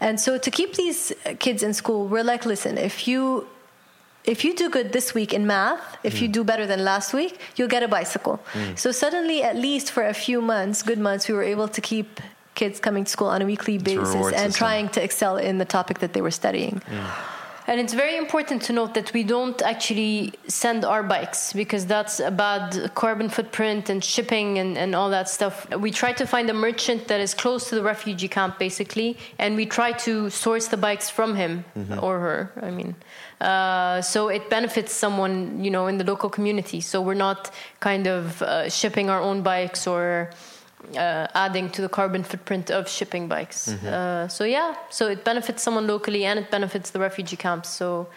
And 0.00 0.20
so 0.20 0.36
to 0.36 0.50
keep 0.50 0.74
these 0.74 1.14
kids 1.38 1.62
in 1.62 1.72
school, 1.72 2.06
we're 2.06 2.22
like, 2.22 2.44
listen, 2.44 2.76
if 2.76 3.08
you 3.08 3.45
if 4.26 4.44
you 4.44 4.54
do 4.54 4.68
good 4.68 4.92
this 4.92 5.14
week 5.14 5.32
in 5.32 5.46
math, 5.46 5.96
if 6.02 6.16
mm. 6.16 6.22
you 6.22 6.28
do 6.28 6.44
better 6.44 6.66
than 6.66 6.84
last 6.84 7.14
week, 7.14 7.38
you'll 7.56 7.68
get 7.68 7.82
a 7.82 7.88
bicycle. 7.88 8.40
Mm. 8.52 8.78
So 8.78 8.92
suddenly, 8.92 9.42
at 9.42 9.56
least 9.56 9.90
for 9.90 10.04
a 10.06 10.14
few 10.14 10.42
months, 10.42 10.82
good 10.82 10.98
months, 10.98 11.28
we 11.28 11.34
were 11.34 11.44
able 11.44 11.68
to 11.68 11.80
keep 11.80 12.20
kids 12.54 12.80
coming 12.80 13.04
to 13.04 13.10
school 13.10 13.28
on 13.28 13.42
a 13.42 13.46
weekly 13.46 13.78
basis 13.78 14.14
and 14.14 14.34
system. 14.34 14.52
trying 14.52 14.88
to 14.88 15.02
excel 15.02 15.36
in 15.36 15.58
the 15.58 15.64
topic 15.64 16.00
that 16.00 16.12
they 16.14 16.22
were 16.22 16.30
studying. 16.30 16.80
Mm. 16.80 17.32
And 17.68 17.80
it's 17.80 17.94
very 17.94 18.16
important 18.16 18.62
to 18.62 18.72
note 18.72 18.94
that 18.94 19.12
we 19.12 19.24
don't 19.24 19.60
actually 19.60 20.32
send 20.46 20.84
our 20.84 21.02
bikes 21.02 21.52
because 21.52 21.84
that's 21.84 22.20
a 22.20 22.30
bad 22.30 22.94
carbon 22.94 23.28
footprint 23.28 23.90
and 23.90 24.04
shipping 24.04 24.58
and, 24.58 24.78
and 24.78 24.94
all 24.94 25.10
that 25.10 25.28
stuff. 25.28 25.68
We 25.74 25.90
try 25.90 26.12
to 26.12 26.26
find 26.26 26.48
a 26.48 26.54
merchant 26.54 27.08
that 27.08 27.20
is 27.20 27.34
close 27.34 27.68
to 27.70 27.74
the 27.74 27.82
refugee 27.82 28.28
camp, 28.28 28.60
basically, 28.60 29.18
and 29.38 29.56
we 29.56 29.66
try 29.66 29.92
to 30.06 30.30
source 30.30 30.68
the 30.68 30.76
bikes 30.76 31.10
from 31.10 31.34
him 31.34 31.64
mm-hmm. 31.76 31.98
or 32.04 32.20
her. 32.20 32.52
I 32.62 32.70
mean, 32.70 32.94
uh, 33.40 34.00
so 34.00 34.28
it 34.28 34.48
benefits 34.48 34.92
someone, 34.92 35.62
you 35.62 35.70
know, 35.70 35.86
in 35.86 35.98
the 35.98 36.04
local 36.04 36.30
community. 36.30 36.80
So 36.80 37.00
we're 37.00 37.14
not 37.14 37.50
kind 37.80 38.06
of 38.06 38.40
uh, 38.42 38.68
shipping 38.70 39.10
our 39.10 39.20
own 39.20 39.42
bikes 39.42 39.86
or 39.86 40.30
uh, 40.96 41.26
adding 41.34 41.70
to 41.70 41.82
the 41.82 41.88
carbon 41.88 42.22
footprint 42.22 42.70
of 42.70 42.88
shipping 42.88 43.28
bikes. 43.28 43.68
Mm-hmm. 43.68 43.86
Uh, 43.86 44.28
so 44.28 44.44
yeah, 44.44 44.74
so 44.90 45.08
it 45.08 45.24
benefits 45.24 45.62
someone 45.62 45.86
locally 45.86 46.24
and 46.24 46.38
it 46.38 46.50
benefits 46.50 46.90
the 46.90 46.98
refugee 46.98 47.36
camps. 47.36 47.68
So 47.68 48.08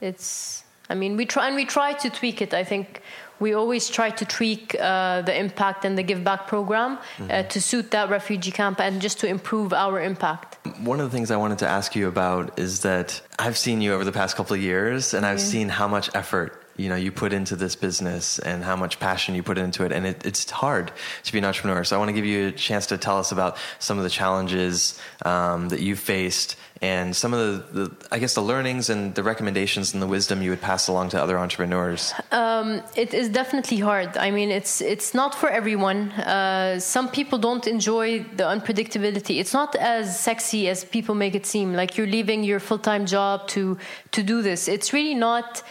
it's, 0.00 0.64
I 0.90 0.94
mean, 0.94 1.16
we 1.16 1.26
try 1.26 1.46
and 1.46 1.56
we 1.56 1.64
try 1.64 1.92
to 1.92 2.10
tweak 2.10 2.42
it. 2.42 2.54
I 2.54 2.64
think 2.64 3.02
we 3.40 3.54
always 3.54 3.88
try 3.88 4.10
to 4.10 4.24
tweak 4.24 4.76
uh, 4.80 5.22
the 5.22 5.38
impact 5.38 5.84
and 5.84 5.96
the 5.96 6.02
give 6.02 6.24
back 6.24 6.46
program 6.46 6.92
uh, 6.92 7.00
mm-hmm. 7.18 7.48
to 7.48 7.60
suit 7.60 7.90
that 7.90 8.10
refugee 8.10 8.50
camp 8.50 8.80
and 8.80 9.00
just 9.00 9.20
to 9.20 9.26
improve 9.26 9.72
our 9.72 10.00
impact. 10.00 10.58
One 10.80 11.00
of 11.00 11.10
the 11.10 11.16
things 11.16 11.30
I 11.30 11.36
wanted 11.36 11.58
to 11.58 11.68
ask 11.68 11.94
you 11.94 12.08
about 12.08 12.58
is 12.58 12.80
that 12.82 13.20
I've 13.38 13.56
seen 13.56 13.80
you 13.80 13.92
over 13.92 14.04
the 14.04 14.12
past 14.12 14.36
couple 14.36 14.54
of 14.54 14.62
years 14.62 15.14
and 15.14 15.24
I've 15.26 15.40
seen 15.40 15.68
how 15.68 15.88
much 15.88 16.10
effort 16.14 16.62
you 16.76 16.88
know 16.88 16.96
you 16.96 17.10
put 17.10 17.32
into 17.32 17.56
this 17.56 17.74
business 17.74 18.38
and 18.38 18.62
how 18.62 18.76
much 18.76 19.00
passion 19.00 19.34
you 19.34 19.42
put 19.42 19.58
into 19.58 19.84
it 19.84 19.92
and 19.92 20.06
it, 20.06 20.24
it's 20.26 20.50
hard 20.50 20.92
to 21.22 21.32
be 21.32 21.38
an 21.38 21.44
entrepreneur 21.44 21.82
so 21.84 21.96
i 21.96 21.98
want 21.98 22.08
to 22.08 22.12
give 22.12 22.26
you 22.26 22.48
a 22.48 22.52
chance 22.52 22.86
to 22.86 22.98
tell 22.98 23.18
us 23.18 23.32
about 23.32 23.56
some 23.78 23.98
of 23.98 24.04
the 24.04 24.10
challenges 24.10 25.00
um, 25.24 25.68
that 25.68 25.80
you 25.80 25.96
faced 25.96 26.56
and 26.82 27.16
some 27.16 27.32
of 27.32 27.40
the, 27.72 27.80
the, 27.80 27.96
i 28.12 28.18
guess 28.18 28.34
the 28.34 28.42
learnings 28.42 28.90
and 28.90 29.14
the 29.14 29.22
recommendations 29.22 29.94
and 29.94 30.02
the 30.02 30.06
wisdom 30.06 30.42
you 30.42 30.50
would 30.50 30.60
pass 30.60 30.88
along 30.88 31.08
to 31.10 31.22
other 31.22 31.38
entrepreneurs? 31.38 32.12
Um, 32.32 32.82
it 32.94 33.14
is 33.14 33.28
definitely 33.28 33.78
hard. 33.78 34.16
I 34.16 34.30
mean 34.30 34.50
it's 34.50 34.80
it's 34.80 35.14
not 35.14 35.34
for 35.34 35.48
everyone. 35.48 36.10
Uh, 36.12 36.78
some 36.78 37.08
people 37.08 37.38
don't 37.38 37.66
enjoy 37.66 38.24
the 38.36 38.44
unpredictability. 38.44 39.38
It's 39.40 39.52
not 39.52 39.74
as 39.76 40.18
sexy 40.18 40.68
as 40.68 40.84
people 40.84 41.14
make 41.14 41.34
it 41.34 41.46
seem. 41.46 41.74
Like 41.74 41.96
you're 41.96 42.06
leaving 42.18 42.44
your 42.44 42.60
full-time 42.60 43.06
job 43.06 43.48
to 43.48 43.78
to 44.12 44.22
do 44.22 44.42
this. 44.42 44.68
It's 44.68 44.92
really 44.92 45.14
not 45.14 45.62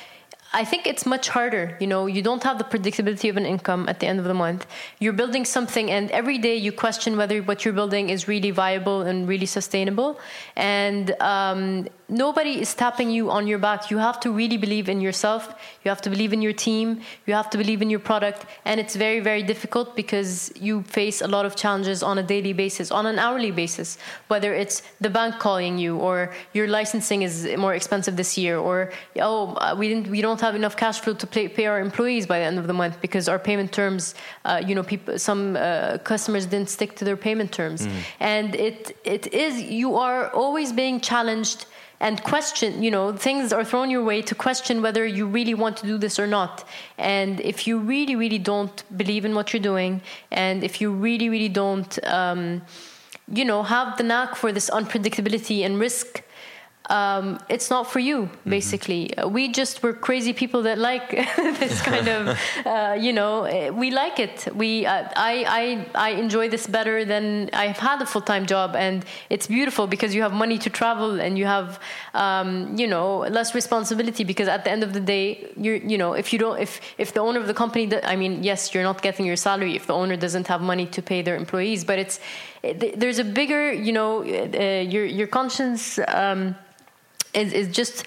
I 0.56 0.64
think 0.64 0.88
it's 0.88 1.06
much 1.06 1.28
harder. 1.28 1.76
You 1.82 1.88
know, 1.88 2.06
you 2.06 2.22
don't 2.22 2.42
have 2.44 2.58
the 2.58 2.64
predictability 2.64 3.30
of 3.30 3.36
an 3.36 3.46
income 3.46 3.90
at 3.90 4.00
the 4.00 4.08
end 4.08 4.20
of 4.20 4.26
the 4.26 4.34
month. 4.34 4.66
You're 5.00 5.18
building 5.22 5.44
something, 5.44 5.92
and 5.92 6.10
every 6.12 6.38
day 6.38 6.56
you 6.56 6.72
question 6.72 7.18
whether 7.18 7.42
what 7.42 7.66
you're 7.66 7.74
building 7.74 8.10
is 8.10 8.30
really 8.30 8.52
viable 8.52 9.02
and 9.02 9.28
really 9.28 9.48
sustainable. 9.48 10.18
And 10.56 11.14
um, 11.20 11.90
nobody 12.10 12.62
is 12.62 12.74
tapping 12.74 13.10
you 13.10 13.32
on 13.32 13.48
your 13.48 13.58
back. 13.58 13.90
You 13.90 13.98
have 13.98 14.20
to 14.22 14.32
really 14.32 14.58
believe 14.58 14.90
in 14.90 15.02
yourself. 15.02 15.54
You 15.84 15.90
have 15.90 16.02
to 16.02 16.10
believe 16.10 16.34
in 16.34 16.42
your 16.42 16.54
team. 16.54 17.02
You 17.26 17.34
have 17.34 17.50
to 17.50 17.58
believe 17.58 17.82
in 17.82 17.90
your 17.90 18.00
product. 18.00 18.46
And 18.66 18.80
it's 18.80 18.96
very, 18.96 19.20
very 19.20 19.44
difficult 19.44 19.96
because 19.96 20.52
you 20.56 20.84
face 20.84 21.22
a 21.22 21.28
lot 21.28 21.46
of 21.46 21.56
challenges 21.56 22.04
on 22.04 22.18
a 22.18 22.24
daily 22.24 22.54
basis, 22.54 22.92
on 22.92 23.06
an 23.06 23.18
hourly 23.20 23.52
basis, 23.52 23.98
whether 24.28 24.54
it's 24.54 24.84
the 25.02 25.10
bank 25.10 25.40
calling 25.40 25.78
you 25.78 25.98
or 25.98 26.34
your 26.54 26.68
licensing 26.68 27.24
is 27.24 27.48
more 27.58 27.74
expensive 27.74 28.16
this 28.16 28.38
year 28.38 28.58
or, 28.58 28.92
oh, 29.20 29.56
uh, 29.56 29.76
we, 29.78 29.88
didn't, 29.90 30.08
we 30.08 30.22
don't 30.22 30.42
have 30.42 30.56
enough 30.56 30.78
cash 30.78 31.00
flow 31.00 31.14
to 31.14 31.28
pay, 31.28 31.48
pay 31.48 31.66
our 31.66 31.80
employees 31.80 32.28
by 32.28 32.40
the 32.40 32.46
end 32.46 32.60
of 32.60 32.68
the 32.68 32.74
month 32.74 33.02
because 33.02 33.28
our 33.28 33.40
payment 33.40 33.72
terms, 33.72 34.16
uh, 34.46 34.62
you 34.66 34.76
know, 34.76 34.84
people, 34.84 35.18
some 35.18 35.56
uh, 35.56 35.98
customers 36.00 36.46
didn't 36.46 36.70
stick 36.70 36.96
to 36.96 37.06
their 37.06 37.18
payment 37.18 37.52
terms. 37.52 37.88
Mm. 37.88 37.92
And 38.20 38.56
it, 38.56 38.98
it 39.04 39.34
is, 39.34 39.62
you 39.62 39.96
are 39.96 40.30
always 40.32 40.72
being 40.72 41.00
challenged 41.00 41.66
and 42.00 42.24
question 42.24 42.84
you 42.84 42.92
know 42.92 43.14
things 43.14 43.54
are 43.54 43.64
thrown 43.64 43.90
your 43.90 44.04
way 44.04 44.22
to 44.22 44.36
question 44.36 44.82
whether 44.82 45.06
you 45.06 45.26
really 45.26 45.54
want 45.54 45.78
to 45.78 45.86
do 45.86 45.98
this 45.98 46.20
or 46.20 46.28
not. 46.28 46.68
And 46.98 47.40
if 47.40 47.68
you 47.68 47.80
really 47.80 48.16
really 48.16 48.40
don't 48.40 48.84
believe 48.98 49.26
in 49.26 49.36
what 49.36 49.54
you're 49.54 49.62
doing 49.62 50.02
and 50.32 50.64
if 50.64 50.82
you 50.82 50.92
really 50.92 51.30
really 51.30 51.50
don't 51.50 52.04
um, 52.06 52.62
you 53.32 53.46
know 53.46 53.64
have 53.64 53.98
the 53.98 54.04
knack 54.04 54.36
for 54.36 54.52
this 54.52 54.70
unpredictability 54.70 55.66
and 55.66 55.80
risk 55.80 56.22
um, 56.90 57.40
it's 57.50 57.70
not 57.70 57.92
for 57.92 58.00
you 58.00 58.24
mm-hmm. 58.24 58.50
basically 58.50 59.10
mm-hmm. 59.10 59.34
we 59.34 59.48
just 59.48 59.82
were 59.84 59.94
crazy 59.94 60.34
people 60.34 60.62
that 60.64 60.78
like 60.78 61.10
this 61.60 61.82
kind 61.82 62.08
of 62.08 62.38
uh, 62.66 62.96
you 63.00 63.14
know 63.14 63.44
eh, 63.44 63.70
we 63.70 63.92
like 63.92 64.20
it 64.20 64.48
we 64.56 64.86
uh, 64.86 65.08
I, 65.16 65.86
I 65.96 66.10
I 66.10 66.10
enjoy 66.12 66.50
this 66.50 66.68
better 66.68 67.06
than 67.06 67.50
I've 67.54 67.78
had 67.78 68.02
a 68.02 68.06
full-time 68.06 68.46
job 68.46 68.76
and 68.76 69.06
it's 69.30 69.48
beautiful 69.48 69.88
because 69.88 70.14
you 70.14 70.22
have 70.22 70.34
money 70.34 70.58
to 70.60 70.70
travel 70.70 71.20
and 71.20 71.38
you 71.38 71.46
have 71.46 71.80
um, 72.14 72.78
you 72.78 72.88
know 72.88 73.20
less 73.20 73.56
responsibility 73.56 74.24
because 74.24 74.48
at 74.48 74.64
the 74.64 74.72
end 74.72 74.84
of 74.84 74.94
the 74.94 75.00
day 75.00 75.48
you're 75.58 75.78
you 75.78 75.98
know 75.98 76.14
if 76.14 76.32
you 76.34 76.40
don't 76.40 76.60
if 76.60 76.82
if 76.98 77.14
the 77.14 77.20
owner 77.20 77.40
of 77.40 77.48
the 77.48 77.54
company 77.54 77.86
that, 77.88 78.08
I 78.08 78.16
mean 78.16 78.44
yes 78.44 78.74
you're 78.74 78.84
not 78.84 79.02
getting 79.02 79.26
your 79.26 79.36
salary 79.36 79.76
if 79.76 79.88
the 79.88 79.94
owner 79.94 80.16
doesn't 80.16 80.48
have 80.48 80.62
money 80.62 80.86
to 80.88 81.02
pay 81.02 81.22
their 81.22 81.36
employees 81.36 81.84
but 81.84 82.00
it's 82.00 82.20
eh, 82.64 82.92
there's 82.96 83.20
a 83.20 83.24
bigger 83.24 83.72
you 83.72 83.94
know 83.94 84.22
uh, 84.24 84.82
your 84.82 85.06
your 85.06 85.28
conscience 85.28 86.00
um, 86.08 86.56
is, 87.36 87.54
is 87.54 87.68
just 87.76 88.06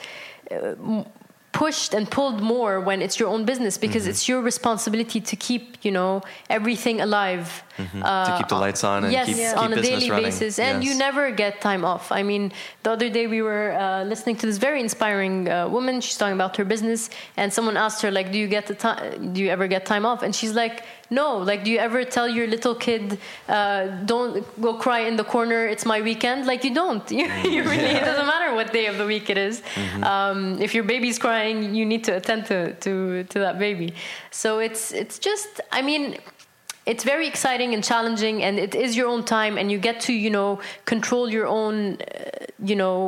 uh, 0.50 1.04
pushed 1.52 1.94
and 1.94 2.10
pulled 2.10 2.40
more 2.40 2.80
when 2.80 3.02
it's 3.02 3.18
your 3.18 3.28
own 3.28 3.44
business 3.44 3.78
because 3.78 4.02
mm-hmm. 4.02 4.10
it's 4.10 4.28
your 4.28 4.40
responsibility 4.40 5.20
to 5.20 5.36
keep 5.36 5.76
you 5.84 5.90
know 5.90 6.22
everything 6.48 7.00
alive 7.00 7.62
mm-hmm. 7.78 8.02
uh, 8.02 8.26
to 8.26 8.38
keep 8.38 8.48
the 8.48 8.54
lights 8.54 8.84
on 8.84 9.04
and 9.04 9.12
yes, 9.12 9.26
keep, 9.26 9.36
yeah. 9.36 9.54
keep 9.54 9.62
on 9.62 9.72
a 9.72 9.80
daily 9.80 10.10
running. 10.10 10.24
basis 10.26 10.58
and 10.58 10.82
yes. 10.82 10.92
you 10.92 10.98
never 10.98 11.30
get 11.30 11.60
time 11.60 11.84
off 11.84 12.12
i 12.12 12.22
mean 12.22 12.52
the 12.82 12.90
other 12.90 13.08
day 13.08 13.26
we 13.26 13.40
were 13.40 13.72
uh, 13.72 14.04
listening 14.04 14.36
to 14.36 14.46
this 14.46 14.58
very 14.58 14.80
inspiring 14.80 15.48
uh, 15.48 15.68
woman 15.68 16.00
she's 16.00 16.16
talking 16.16 16.34
about 16.34 16.56
her 16.56 16.64
business 16.64 17.10
and 17.36 17.52
someone 17.52 17.76
asked 17.76 18.02
her 18.02 18.10
like 18.10 18.30
do 18.32 18.38
you 18.38 18.48
get 18.48 18.66
the 18.66 18.74
time 18.74 19.32
do 19.32 19.40
you 19.40 19.48
ever 19.48 19.66
get 19.66 19.86
time 19.86 20.04
off 20.04 20.22
and 20.22 20.34
she's 20.34 20.52
like 20.52 20.84
no 21.10 21.38
like 21.38 21.64
do 21.64 21.70
you 21.70 21.78
ever 21.78 22.04
tell 22.04 22.28
your 22.28 22.46
little 22.46 22.74
kid 22.74 23.18
uh, 23.48 23.86
don't 24.04 24.44
go 24.60 24.74
cry 24.74 25.00
in 25.00 25.16
the 25.16 25.24
corner 25.24 25.66
it's 25.66 25.86
my 25.86 26.00
weekend 26.00 26.46
like 26.46 26.64
you 26.64 26.74
don't 26.74 27.10
you, 27.18 27.26
you 27.54 27.62
really 27.62 27.76
yeah. 27.76 27.98
it 27.98 28.04
doesn't 28.04 28.26
matter 28.26 28.54
what 28.54 28.72
day 28.72 28.86
of 28.86 28.98
the 28.98 29.06
week 29.06 29.30
it 29.30 29.38
is. 29.38 29.62
Mm-hmm. 29.74 30.04
Um, 30.04 30.60
if 30.60 30.74
your 30.74 30.84
baby's 30.84 31.18
crying 31.18 31.74
you 31.74 31.84
need 31.86 32.04
to 32.04 32.16
attend 32.16 32.46
to, 32.46 32.74
to 32.74 33.24
to 33.24 33.38
that 33.38 33.58
baby 33.58 33.94
so 34.30 34.58
it's 34.58 34.92
it's 34.92 35.18
just 35.18 35.60
i 35.72 35.80
mean 35.82 36.18
it's 36.88 37.04
very 37.04 37.28
exciting 37.28 37.74
and 37.74 37.84
challenging 37.84 38.42
and 38.42 38.58
it 38.58 38.74
is 38.74 38.96
your 38.96 39.08
own 39.08 39.22
time 39.22 39.58
and 39.58 39.70
you 39.70 39.78
get 39.78 40.00
to 40.00 40.12
you 40.12 40.30
know 40.30 40.58
control 40.86 41.28
your 41.28 41.46
own 41.46 41.76
uh, 42.00 42.06
you 42.70 42.74
know 42.74 42.98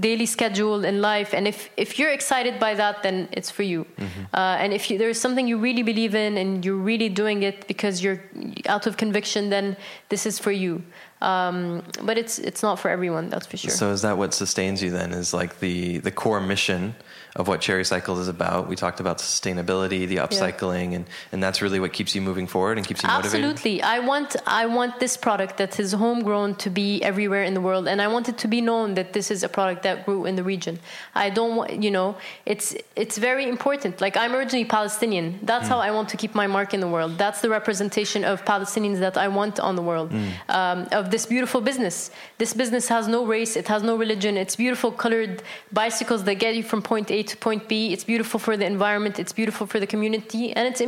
daily 0.00 0.26
schedule 0.26 0.84
in 0.84 1.00
life. 1.00 1.32
And 1.32 1.46
if 1.46 1.70
if 1.76 1.98
you're 1.98 2.10
excited 2.10 2.58
by 2.58 2.74
that 2.74 3.02
then 3.04 3.28
it's 3.32 3.50
for 3.50 3.62
you. 3.62 3.80
Mm-hmm. 3.84 4.24
uh, 4.34 4.62
and 4.62 4.72
if 4.72 4.90
you, 4.90 4.98
there's 4.98 5.20
something 5.20 5.46
you 5.46 5.58
really 5.58 5.84
believe 5.84 6.14
in 6.14 6.36
and 6.36 6.64
you're 6.64 6.84
really 6.92 7.08
doing 7.08 7.44
it 7.44 7.68
because 7.68 8.02
you're 8.02 8.20
out 8.66 8.86
of 8.88 8.96
conviction 8.96 9.50
then 9.50 9.76
this 10.08 10.26
is 10.26 10.38
for 10.38 10.52
you. 10.52 10.82
Um, 11.20 11.82
but 12.02 12.18
it's 12.18 12.38
it's 12.38 12.62
not 12.62 12.78
for 12.78 12.90
everyone 12.90 13.28
that's 13.30 13.46
for 13.46 13.56
sure. 13.56 13.70
So 13.70 13.90
is 13.92 14.02
that 14.02 14.18
what 14.18 14.34
sustains 14.34 14.82
you 14.82 14.90
then 14.90 15.12
is 15.12 15.32
like 15.32 15.60
the 15.60 15.98
the 15.98 16.10
core 16.10 16.40
mission 16.40 16.94
of 17.38 17.46
what 17.46 17.60
Charicycle 17.60 18.18
is 18.18 18.26
about. 18.26 18.68
We 18.68 18.74
talked 18.74 18.98
about 18.98 19.18
sustainability, 19.18 20.06
the 20.08 20.16
upcycling, 20.16 20.90
yeah. 20.90 20.96
and, 20.96 21.06
and 21.30 21.42
that's 21.42 21.62
really 21.62 21.78
what 21.78 21.92
keeps 21.92 22.14
you 22.14 22.20
moving 22.20 22.48
forward 22.48 22.76
and 22.78 22.86
keeps 22.86 23.02
you 23.02 23.08
motivated. 23.08 23.44
Absolutely, 23.44 23.80
I 23.80 24.00
want 24.00 24.34
I 24.46 24.66
want 24.66 24.98
this 24.98 25.16
product 25.16 25.56
that 25.58 25.78
is 25.78 25.92
homegrown 25.92 26.56
to 26.56 26.68
be 26.68 27.00
everywhere 27.02 27.44
in 27.44 27.54
the 27.54 27.60
world, 27.60 27.86
and 27.86 28.02
I 28.02 28.08
want 28.08 28.28
it 28.28 28.38
to 28.38 28.48
be 28.48 28.60
known 28.60 28.94
that 28.94 29.12
this 29.12 29.30
is 29.30 29.44
a 29.44 29.48
product 29.48 29.84
that 29.84 30.04
grew 30.04 30.26
in 30.26 30.34
the 30.34 30.42
region. 30.42 30.80
I 31.14 31.30
don't 31.30 31.54
want 31.56 31.82
you 31.82 31.92
know 31.92 32.16
it's 32.44 32.74
it's 32.96 33.16
very 33.18 33.48
important. 33.48 34.00
Like 34.00 34.16
I'm 34.16 34.34
originally 34.34 34.64
Palestinian. 34.64 35.38
That's 35.42 35.66
mm. 35.66 35.68
how 35.72 35.78
I 35.78 35.92
want 35.92 36.08
to 36.08 36.16
keep 36.16 36.34
my 36.34 36.48
mark 36.48 36.74
in 36.74 36.80
the 36.80 36.88
world. 36.88 37.18
That's 37.18 37.40
the 37.40 37.50
representation 37.50 38.24
of 38.24 38.44
Palestinians 38.44 38.98
that 38.98 39.16
I 39.16 39.28
want 39.28 39.60
on 39.60 39.76
the 39.76 39.82
world 39.82 40.10
mm. 40.10 40.30
um, 40.48 40.88
of 40.90 41.12
this 41.12 41.24
beautiful 41.24 41.60
business. 41.60 42.10
This 42.38 42.52
business 42.52 42.88
has 42.88 43.06
no 43.06 43.24
race, 43.24 43.54
it 43.54 43.68
has 43.68 43.84
no 43.84 43.94
religion. 43.96 44.36
It's 44.36 44.56
beautiful 44.56 44.90
colored 44.90 45.42
bicycles 45.72 46.24
that 46.24 46.34
get 46.34 46.56
you 46.56 46.64
from 46.64 46.82
point 46.82 47.10
A 47.12 47.27
to 47.28 47.36
point 47.36 47.68
B. 47.68 47.92
It's 47.92 48.04
beautiful 48.04 48.40
for 48.40 48.56
the 48.56 48.66
environment, 48.66 49.18
it's 49.18 49.32
beautiful 49.32 49.66
for 49.66 49.78
the 49.80 49.86
community, 49.86 50.52
and 50.52 50.66
it's 50.68 50.82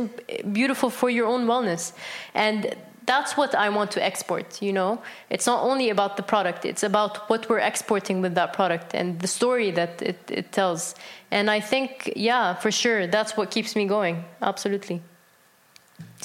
beautiful 0.51 0.89
for 0.89 1.09
your 1.09 1.27
own 1.27 1.45
wellness. 1.45 1.93
And 2.33 2.75
that's 3.05 3.35
what 3.35 3.55
I 3.55 3.69
want 3.69 3.91
to 3.91 4.03
export, 4.03 4.61
you 4.61 4.73
know? 4.73 5.01
It's 5.29 5.47
not 5.47 5.63
only 5.63 5.89
about 5.89 6.17
the 6.17 6.23
product, 6.23 6.65
it's 6.65 6.83
about 6.83 7.29
what 7.29 7.49
we're 7.49 7.59
exporting 7.59 8.21
with 8.21 8.35
that 8.35 8.53
product 8.53 8.93
and 8.93 9.19
the 9.19 9.27
story 9.27 9.71
that 9.71 10.01
it, 10.01 10.19
it 10.29 10.51
tells. 10.51 10.95
And 11.31 11.49
I 11.49 11.59
think, 11.59 12.13
yeah, 12.15 12.53
for 12.55 12.71
sure, 12.71 13.07
that's 13.07 13.35
what 13.35 13.49
keeps 13.51 13.75
me 13.75 13.85
going. 13.85 14.23
Absolutely. 14.41 15.01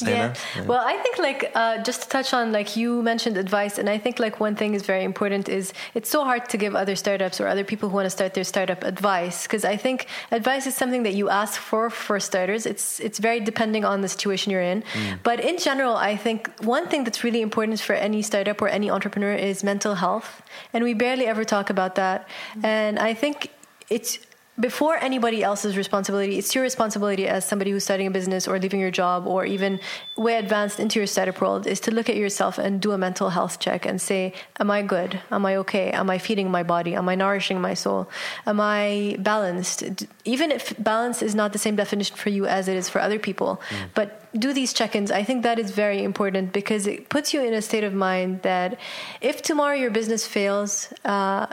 Yeah. 0.03 0.35
yeah. 0.57 0.63
Well, 0.65 0.83
I 0.85 0.97
think 0.99 1.19
like 1.19 1.51
uh, 1.55 1.83
just 1.83 2.03
to 2.03 2.09
touch 2.09 2.33
on 2.35 2.53
like 2.53 2.77
you 2.77 3.03
mentioned 3.03 3.37
advice, 3.37 3.79
and 3.79 3.89
I 3.89 3.99
think 3.99 4.19
like 4.19 4.41
one 4.41 4.55
thing 4.57 4.75
is 4.75 4.83
very 4.83 5.05
important 5.05 5.49
is 5.49 5.73
it's 5.95 6.11
so 6.11 6.25
hard 6.25 6.49
to 6.51 6.57
give 6.57 6.75
other 6.75 6.97
startups 6.97 7.41
or 7.41 7.47
other 7.47 7.65
people 7.65 7.89
who 7.89 7.97
want 7.97 8.07
to 8.07 8.11
start 8.11 8.35
their 8.35 8.45
startup 8.45 8.85
advice 8.85 9.43
because 9.45 9.65
I 9.65 9.77
think 9.77 10.07
advice 10.31 10.67
is 10.67 10.75
something 10.75 11.03
that 11.05 11.15
you 11.15 11.29
ask 11.29 11.61
for 11.61 11.91
for 11.91 12.21
starters. 12.21 12.67
It's 12.67 13.01
it's 13.01 13.19
very 13.19 13.41
depending 13.41 13.85
on 13.85 14.01
the 14.01 14.09
situation 14.09 14.53
you're 14.53 14.69
in, 14.75 14.83
mm. 14.83 15.19
but 15.23 15.41
in 15.41 15.59
general, 15.59 15.97
I 15.97 16.17
think 16.17 16.51
one 16.61 16.89
thing 16.89 17.05
that's 17.05 17.23
really 17.25 17.43
important 17.43 17.81
for 17.81 17.95
any 17.95 18.23
startup 18.23 18.61
or 18.63 18.69
any 18.69 18.91
entrepreneur 18.91 19.35
is 19.35 19.65
mental 19.65 19.95
health, 19.95 20.43
and 20.73 20.85
we 20.85 20.95
barely 20.95 21.27
ever 21.27 21.45
talk 21.45 21.71
about 21.71 21.95
that. 21.97 22.29
Mm. 22.57 22.65
And 22.65 22.99
I 22.99 23.15
think 23.15 23.51
it's 23.89 24.19
before 24.59 24.97
anybody 24.97 25.43
else's 25.43 25.77
responsibility, 25.77 26.39
it's 26.39 26.55
your 26.55 26.63
responsibility 26.63 27.29
as 27.29 27.45
somebody 27.45 27.71
who's 27.71 27.85
starting 27.85 28.07
a 28.07 28.11
business 28.11 28.49
or 28.49 28.59
leaving 28.59 28.81
your 28.81 28.91
job 28.91 29.27
or 29.27 29.45
even 29.45 29.81
way 30.17 30.37
advanced 30.37 30.81
into 30.81 30.99
your 30.99 31.07
startup 31.07 31.41
world 31.41 31.67
is 31.67 31.81
to 31.81 31.91
look 31.91 32.09
at 32.09 32.17
yourself 32.17 32.57
and 32.57 32.81
do 32.81 32.93
a 32.93 32.99
mental 32.99 33.31
health 33.31 33.59
check 33.59 33.85
and 33.85 34.01
say, 34.01 34.33
Am 34.59 34.71
I 34.71 34.83
good? 34.83 35.21
Am 35.31 35.45
I 35.45 35.57
okay? 35.57 35.91
Am 35.91 36.09
I 36.09 36.19
feeding 36.19 36.51
my 36.51 36.63
body? 36.63 36.95
Am 36.95 37.09
I 37.09 37.15
nourishing 37.15 37.61
my 37.61 37.75
soul? 37.75 38.09
Am 38.47 38.61
I 38.61 39.17
balanced? 39.19 40.07
Even 40.25 40.51
if 40.51 40.75
balance 40.83 41.23
is 41.23 41.35
not 41.35 41.53
the 41.53 41.59
same 41.59 41.77
definition 41.77 42.17
for 42.17 42.31
you 42.31 42.47
as 42.47 42.69
it 42.69 42.77
is 42.77 42.89
for 42.89 43.01
other 43.01 43.19
people, 43.19 43.61
mm. 43.69 43.89
but 43.95 44.23
do 44.41 44.53
these 44.53 44.73
check 44.73 44.97
ins. 44.97 45.11
I 45.11 45.23
think 45.23 45.43
that 45.43 45.59
is 45.59 45.71
very 45.71 46.03
important 46.03 46.53
because 46.53 46.87
it 46.87 47.09
puts 47.09 47.35
you 47.35 47.45
in 47.45 47.53
a 47.53 47.63
state 47.63 47.85
of 47.85 47.93
mind 47.93 48.43
that 48.43 48.79
if 49.21 49.43
tomorrow 49.43 49.75
your 49.75 49.91
business 49.91 50.27
fails, 50.27 50.93
uh, 51.05 51.47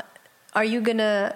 are 0.56 0.66
you 0.66 0.82
going 0.82 0.98
to 0.98 1.34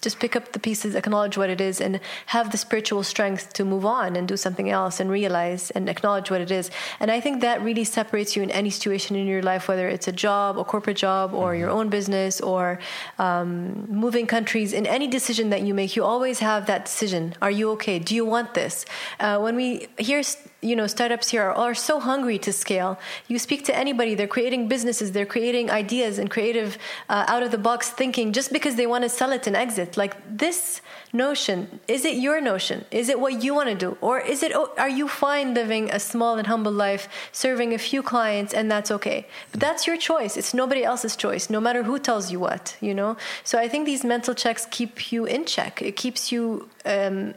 just 0.00 0.20
pick 0.20 0.36
up 0.36 0.52
the 0.52 0.58
pieces, 0.58 0.94
acknowledge 0.94 1.36
what 1.36 1.50
it 1.50 1.60
is, 1.60 1.80
and 1.80 2.00
have 2.26 2.50
the 2.50 2.58
spiritual 2.58 3.02
strength 3.02 3.52
to 3.54 3.64
move 3.64 3.84
on 3.84 4.16
and 4.16 4.28
do 4.28 4.36
something 4.36 4.70
else 4.70 5.00
and 5.00 5.10
realize 5.10 5.70
and 5.72 5.88
acknowledge 5.88 6.30
what 6.30 6.40
it 6.40 6.50
is. 6.50 6.70
And 7.00 7.10
I 7.10 7.20
think 7.20 7.40
that 7.40 7.62
really 7.62 7.84
separates 7.84 8.36
you 8.36 8.42
in 8.42 8.50
any 8.50 8.70
situation 8.70 9.16
in 9.16 9.26
your 9.26 9.42
life, 9.42 9.68
whether 9.68 9.88
it's 9.88 10.08
a 10.08 10.12
job, 10.12 10.58
a 10.58 10.64
corporate 10.64 10.96
job, 10.96 11.34
or 11.34 11.54
your 11.54 11.70
own 11.70 11.88
business, 11.88 12.40
or 12.40 12.78
um, 13.18 13.86
moving 13.88 14.26
countries. 14.26 14.72
In 14.72 14.86
any 14.86 15.06
decision 15.06 15.50
that 15.50 15.62
you 15.62 15.74
make, 15.74 15.96
you 15.96 16.04
always 16.04 16.38
have 16.40 16.66
that 16.66 16.84
decision: 16.84 17.34
Are 17.42 17.50
you 17.50 17.70
okay? 17.72 17.98
Do 17.98 18.14
you 18.14 18.24
want 18.24 18.54
this? 18.54 18.84
Uh, 19.18 19.38
when 19.38 19.56
we 19.56 19.88
hear 19.98 20.22
you 20.60 20.74
know 20.74 20.86
startups 20.88 21.28
here 21.28 21.42
are, 21.42 21.54
are 21.54 21.74
so 21.74 22.00
hungry 22.00 22.36
to 22.36 22.52
scale 22.52 22.98
you 23.28 23.38
speak 23.38 23.64
to 23.64 23.76
anybody 23.76 24.16
they're 24.16 24.26
creating 24.26 24.66
businesses 24.66 25.12
they're 25.12 25.32
creating 25.36 25.70
ideas 25.70 26.18
and 26.18 26.30
creative 26.30 26.76
uh, 27.08 27.24
out 27.28 27.44
of 27.44 27.52
the 27.52 27.58
box 27.58 27.90
thinking 27.90 28.32
just 28.32 28.52
because 28.52 28.74
they 28.74 28.86
want 28.86 29.04
to 29.04 29.08
sell 29.08 29.30
it 29.30 29.46
and 29.46 29.54
exit 29.54 29.87
like 29.96 30.14
this 30.38 30.80
notion 31.12 31.80
is 31.88 32.04
it 32.04 32.16
your 32.16 32.40
notion? 32.40 32.84
Is 32.90 33.08
it 33.08 33.18
what 33.18 33.42
you 33.42 33.54
want 33.54 33.68
to 33.68 33.74
do? 33.74 33.96
Or 34.00 34.20
is 34.20 34.42
it 34.42 34.52
oh, 34.54 34.70
are 34.76 34.88
you 34.88 35.08
fine 35.08 35.54
living 35.54 35.90
a 35.90 35.98
small 35.98 36.36
and 36.36 36.46
humble 36.46 36.72
life 36.72 37.08
serving 37.32 37.72
a 37.74 37.78
few 37.78 38.02
clients 38.02 38.52
and 38.52 38.70
that's 38.70 38.90
okay? 38.90 39.26
But 39.52 39.60
that's 39.60 39.86
your 39.86 39.96
choice. 39.96 40.36
It's 40.36 40.52
nobody 40.52 40.84
else's 40.84 41.16
choice 41.16 41.48
no 41.50 41.60
matter 41.60 41.82
who 41.82 41.98
tells 41.98 42.30
you 42.30 42.40
what 42.40 42.76
you 42.80 42.94
know? 42.94 43.16
So 43.44 43.58
i 43.58 43.68
think 43.68 43.86
these 43.86 44.04
mental 44.04 44.34
checks 44.34 44.66
keep 44.70 45.12
you 45.12 45.24
in 45.24 45.44
check. 45.44 45.82
It 45.82 45.96
keeps 45.96 46.32
you 46.32 46.68
um, 46.84 47.34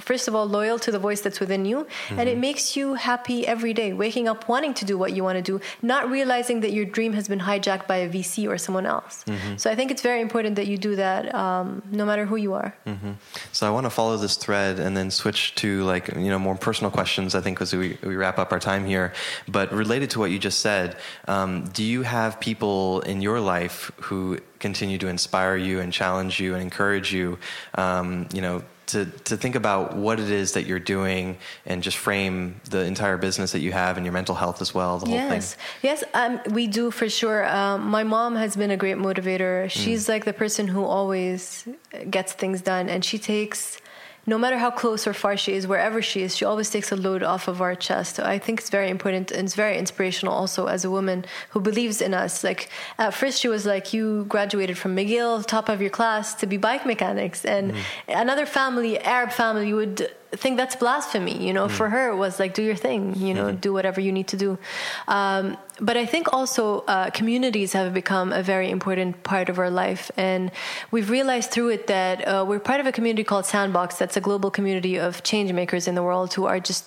first 0.00 0.28
of 0.28 0.34
all 0.34 0.46
loyal 0.46 0.78
to 0.78 0.90
the 0.90 0.98
voice 0.98 1.20
that's 1.20 1.38
within 1.38 1.64
you 1.64 1.84
mm-hmm. 1.84 2.18
and 2.18 2.28
it 2.28 2.38
makes 2.38 2.76
you 2.76 2.94
happy 2.94 3.46
every 3.46 3.74
day 3.74 3.92
waking 3.92 4.26
up 4.28 4.48
wanting 4.48 4.72
to 4.72 4.84
do 4.84 4.96
what 4.96 5.12
you 5.12 5.22
want 5.22 5.36
to 5.36 5.42
do 5.42 5.60
not 5.82 6.10
realizing 6.10 6.60
that 6.60 6.72
your 6.72 6.84
dream 6.84 7.12
has 7.12 7.28
been 7.28 7.40
hijacked 7.40 7.86
by 7.86 7.96
a 7.96 8.08
vc 8.08 8.48
or 8.48 8.56
someone 8.56 8.86
else 8.86 9.24
mm-hmm. 9.24 9.56
so 9.56 9.70
i 9.70 9.74
think 9.74 9.90
it's 9.90 10.02
very 10.02 10.20
important 10.20 10.56
that 10.56 10.66
you 10.66 10.78
do 10.78 10.96
that 10.96 11.34
um, 11.34 11.82
no 11.90 12.06
matter 12.06 12.24
who 12.24 12.36
you 12.36 12.54
are 12.54 12.74
mm-hmm. 12.86 13.12
so 13.52 13.66
i 13.66 13.70
want 13.70 13.84
to 13.84 13.90
follow 13.90 14.16
this 14.16 14.36
thread 14.36 14.78
and 14.78 14.96
then 14.96 15.10
switch 15.10 15.54
to 15.54 15.82
like 15.84 16.08
you 16.16 16.30
know 16.30 16.38
more 16.38 16.56
personal 16.56 16.90
questions 16.90 17.34
i 17.34 17.40
think 17.40 17.60
as 17.60 17.74
we, 17.74 17.98
we 18.02 18.16
wrap 18.16 18.38
up 18.38 18.52
our 18.52 18.60
time 18.60 18.86
here 18.86 19.12
but 19.46 19.70
related 19.72 20.08
to 20.08 20.18
what 20.18 20.30
you 20.30 20.38
just 20.38 20.60
said 20.60 20.96
um, 21.28 21.64
do 21.72 21.84
you 21.84 22.02
have 22.02 22.40
people 22.40 23.00
in 23.00 23.20
your 23.20 23.40
life 23.40 23.90
who 24.00 24.38
continue 24.58 24.96
to 24.96 25.08
inspire 25.08 25.56
you 25.56 25.80
and 25.80 25.92
challenge 25.92 26.40
you 26.40 26.54
and 26.54 26.62
encourage 26.62 27.12
you 27.12 27.38
um, 27.74 28.28
you 28.32 28.40
know 28.40 28.62
to, 28.86 29.06
to 29.24 29.36
think 29.36 29.54
about 29.54 29.96
what 29.96 30.20
it 30.20 30.30
is 30.30 30.52
that 30.52 30.66
you're 30.66 30.78
doing 30.78 31.38
and 31.66 31.82
just 31.82 31.96
frame 31.96 32.60
the 32.70 32.84
entire 32.84 33.16
business 33.16 33.52
that 33.52 33.60
you 33.60 33.72
have 33.72 33.96
and 33.96 34.06
your 34.06 34.12
mental 34.12 34.34
health 34.34 34.60
as 34.60 34.74
well, 34.74 34.98
the 34.98 35.06
whole 35.06 35.14
yes. 35.14 35.54
thing. 35.54 35.64
Yes, 35.82 36.04
um, 36.14 36.40
we 36.50 36.66
do 36.66 36.90
for 36.90 37.08
sure. 37.08 37.46
Um, 37.46 37.88
my 37.88 38.04
mom 38.04 38.36
has 38.36 38.56
been 38.56 38.70
a 38.70 38.76
great 38.76 38.96
motivator. 38.96 39.70
She's 39.70 40.06
mm. 40.06 40.10
like 40.10 40.24
the 40.24 40.32
person 40.32 40.68
who 40.68 40.84
always 40.84 41.66
gets 42.10 42.32
things 42.32 42.60
done, 42.60 42.88
and 42.88 43.04
she 43.04 43.18
takes 43.18 43.78
no 44.24 44.38
matter 44.38 44.56
how 44.56 44.70
close 44.70 45.06
or 45.06 45.12
far 45.12 45.36
she 45.36 45.52
is, 45.52 45.66
wherever 45.66 46.00
she 46.00 46.22
is, 46.22 46.36
she 46.36 46.44
always 46.44 46.70
takes 46.70 46.92
a 46.92 46.96
load 46.96 47.22
off 47.22 47.48
of 47.48 47.60
our 47.60 47.74
chest. 47.74 48.16
So 48.16 48.24
I 48.24 48.38
think 48.38 48.60
it's 48.60 48.70
very 48.70 48.88
important 48.88 49.32
and 49.32 49.44
it's 49.46 49.54
very 49.54 49.76
inspirational 49.76 50.32
also 50.32 50.66
as 50.66 50.84
a 50.84 50.90
woman 50.90 51.24
who 51.50 51.60
believes 51.60 52.00
in 52.00 52.14
us. 52.14 52.44
Like 52.44 52.70
at 52.98 53.14
first 53.14 53.40
she 53.40 53.48
was 53.48 53.66
like, 53.66 53.92
you 53.92 54.24
graduated 54.28 54.78
from 54.78 54.94
McGill, 54.96 55.44
top 55.44 55.68
of 55.68 55.80
your 55.80 55.90
class 55.90 56.34
to 56.36 56.46
be 56.46 56.56
bike 56.56 56.86
mechanics. 56.86 57.44
And 57.44 57.72
mm. 57.72 57.80
another 58.08 58.46
family, 58.46 58.98
Arab 59.00 59.32
family 59.32 59.72
would 59.72 60.08
think 60.36 60.56
that's 60.56 60.76
blasphemy. 60.76 61.44
You 61.46 61.52
know, 61.52 61.66
mm. 61.66 61.70
for 61.70 61.88
her 61.88 62.10
it 62.10 62.16
was 62.16 62.38
like, 62.38 62.54
do 62.54 62.62
your 62.62 62.76
thing, 62.76 63.14
you 63.16 63.34
know, 63.34 63.46
mm-hmm. 63.46 63.56
do 63.56 63.72
whatever 63.72 64.00
you 64.00 64.12
need 64.12 64.28
to 64.28 64.36
do. 64.36 64.58
Um, 65.08 65.56
but 65.80 65.96
I 65.96 66.06
think 66.06 66.32
also 66.32 66.80
uh, 66.86 67.10
communities 67.10 67.72
have 67.72 67.92
become 67.94 68.32
a 68.32 68.42
very 68.42 68.70
important 68.70 69.22
part 69.22 69.48
of 69.48 69.58
our 69.58 69.70
life. 69.70 70.10
And 70.16 70.50
we've 70.90 71.10
realized 71.10 71.50
through 71.50 71.70
it 71.70 71.86
that 71.86 72.26
uh, 72.26 72.44
we're 72.46 72.60
part 72.60 72.80
of 72.80 72.86
a 72.86 72.92
community 72.92 73.24
called 73.24 73.46
Sandbox, 73.46 73.96
that's 73.96 74.16
a 74.16 74.20
global 74.20 74.50
community 74.50 74.98
of 74.98 75.22
change 75.22 75.52
makers 75.52 75.88
in 75.88 75.94
the 75.94 76.02
world 76.02 76.34
who 76.34 76.44
are 76.44 76.60
just 76.60 76.84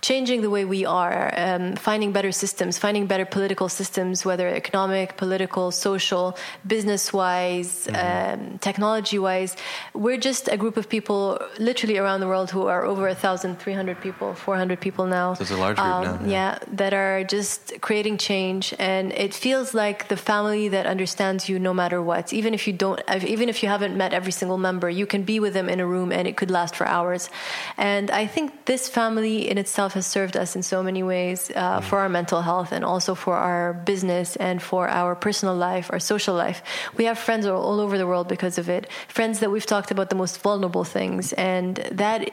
changing 0.00 0.40
the 0.42 0.50
way 0.50 0.64
we 0.64 0.84
are, 0.84 1.32
um, 1.36 1.76
finding 1.76 2.10
better 2.10 2.32
systems, 2.32 2.78
finding 2.78 3.06
better 3.06 3.24
political 3.24 3.68
systems, 3.68 4.24
whether 4.24 4.48
economic, 4.48 5.16
political, 5.16 5.70
social, 5.70 6.36
business 6.66 7.12
wise, 7.12 7.86
mm-hmm. 7.86 8.52
um, 8.52 8.58
technology 8.58 9.18
wise. 9.18 9.56
We're 9.94 10.16
just 10.16 10.48
a 10.48 10.56
group 10.56 10.76
of 10.76 10.88
people 10.88 11.38
literally 11.58 11.98
around 11.98 12.20
the 12.20 12.26
world 12.26 12.50
who 12.50 12.66
are 12.66 12.81
over 12.84 13.02
1,300 13.02 14.00
people, 14.00 14.34
400 14.34 14.80
people 14.80 15.06
now. 15.06 15.34
So 15.34 15.42
it's 15.42 15.50
a 15.50 15.56
large 15.56 15.76
group 15.76 15.86
um, 15.86 16.04
now. 16.04 16.18
Yeah. 16.24 16.30
yeah, 16.30 16.58
that 16.72 16.94
are 16.94 17.24
just 17.24 17.80
creating 17.80 18.18
change. 18.18 18.74
And 18.78 19.12
it 19.12 19.34
feels 19.34 19.74
like 19.74 20.08
the 20.08 20.16
family 20.16 20.68
that 20.68 20.86
understands 20.86 21.48
you 21.48 21.58
no 21.58 21.74
matter 21.74 22.02
what. 22.02 22.32
Even 22.32 22.54
if 22.54 22.66
you 22.66 22.72
don't, 22.72 23.00
even 23.24 23.48
if 23.48 23.62
you 23.62 23.68
haven't 23.68 23.96
met 23.96 24.12
every 24.12 24.32
single 24.32 24.58
member, 24.58 24.88
you 24.88 25.06
can 25.06 25.22
be 25.22 25.40
with 25.40 25.54
them 25.54 25.68
in 25.68 25.80
a 25.80 25.86
room 25.86 26.12
and 26.12 26.26
it 26.28 26.36
could 26.36 26.50
last 26.50 26.76
for 26.76 26.86
hours. 26.86 27.30
And 27.76 28.10
I 28.10 28.26
think 28.26 28.64
this 28.66 28.88
family 28.88 29.48
in 29.48 29.58
itself 29.58 29.94
has 29.94 30.06
served 30.06 30.36
us 30.36 30.56
in 30.56 30.62
so 30.62 30.82
many 30.82 31.02
ways 31.02 31.50
uh, 31.54 31.80
mm. 31.80 31.84
for 31.84 31.98
our 31.98 32.08
mental 32.08 32.42
health 32.42 32.72
and 32.72 32.84
also 32.84 33.14
for 33.14 33.36
our 33.36 33.72
business 33.72 34.36
and 34.36 34.62
for 34.62 34.88
our 34.88 35.14
personal 35.14 35.54
life, 35.54 35.90
our 35.92 36.00
social 36.00 36.34
life. 36.34 36.62
We 36.96 37.04
have 37.04 37.18
friends 37.18 37.46
all 37.46 37.80
over 37.80 37.98
the 37.98 38.06
world 38.06 38.28
because 38.28 38.58
of 38.58 38.68
it, 38.68 38.90
friends 39.08 39.40
that 39.40 39.50
we've 39.50 39.66
talked 39.66 39.90
about 39.90 40.10
the 40.10 40.16
most 40.16 40.40
vulnerable 40.40 40.84
things. 40.84 41.32
And 41.34 41.76
that 41.92 42.30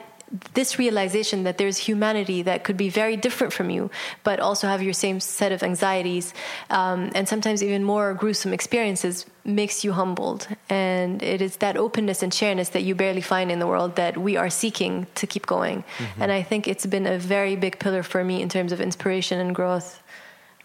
this 0.54 0.78
realization 0.78 1.44
that 1.44 1.58
there's 1.58 1.78
humanity 1.78 2.42
that 2.42 2.62
could 2.62 2.76
be 2.76 2.88
very 2.88 3.16
different 3.16 3.52
from 3.52 3.70
you, 3.70 3.90
but 4.22 4.38
also 4.38 4.68
have 4.68 4.82
your 4.82 4.92
same 4.92 5.20
set 5.20 5.52
of 5.52 5.62
anxieties 5.62 6.32
um, 6.70 7.10
and 7.14 7.28
sometimes 7.28 7.62
even 7.62 7.82
more 7.82 8.14
gruesome 8.14 8.52
experiences 8.52 9.26
makes 9.44 9.84
you 9.84 9.92
humbled. 9.92 10.46
And 10.68 11.22
it 11.22 11.42
is 11.42 11.56
that 11.56 11.76
openness 11.76 12.22
and 12.22 12.32
shareness 12.32 12.70
that 12.70 12.82
you 12.82 12.94
barely 12.94 13.20
find 13.20 13.50
in 13.50 13.58
the 13.58 13.66
world 13.66 13.96
that 13.96 14.16
we 14.16 14.36
are 14.36 14.50
seeking 14.50 15.06
to 15.16 15.26
keep 15.26 15.46
going. 15.46 15.82
Mm-hmm. 15.98 16.22
And 16.22 16.32
I 16.32 16.42
think 16.42 16.68
it's 16.68 16.86
been 16.86 17.06
a 17.06 17.18
very 17.18 17.56
big 17.56 17.78
pillar 17.78 18.02
for 18.02 18.22
me 18.22 18.42
in 18.42 18.48
terms 18.48 18.72
of 18.72 18.80
inspiration 18.80 19.40
and 19.40 19.54
growth. 19.54 19.99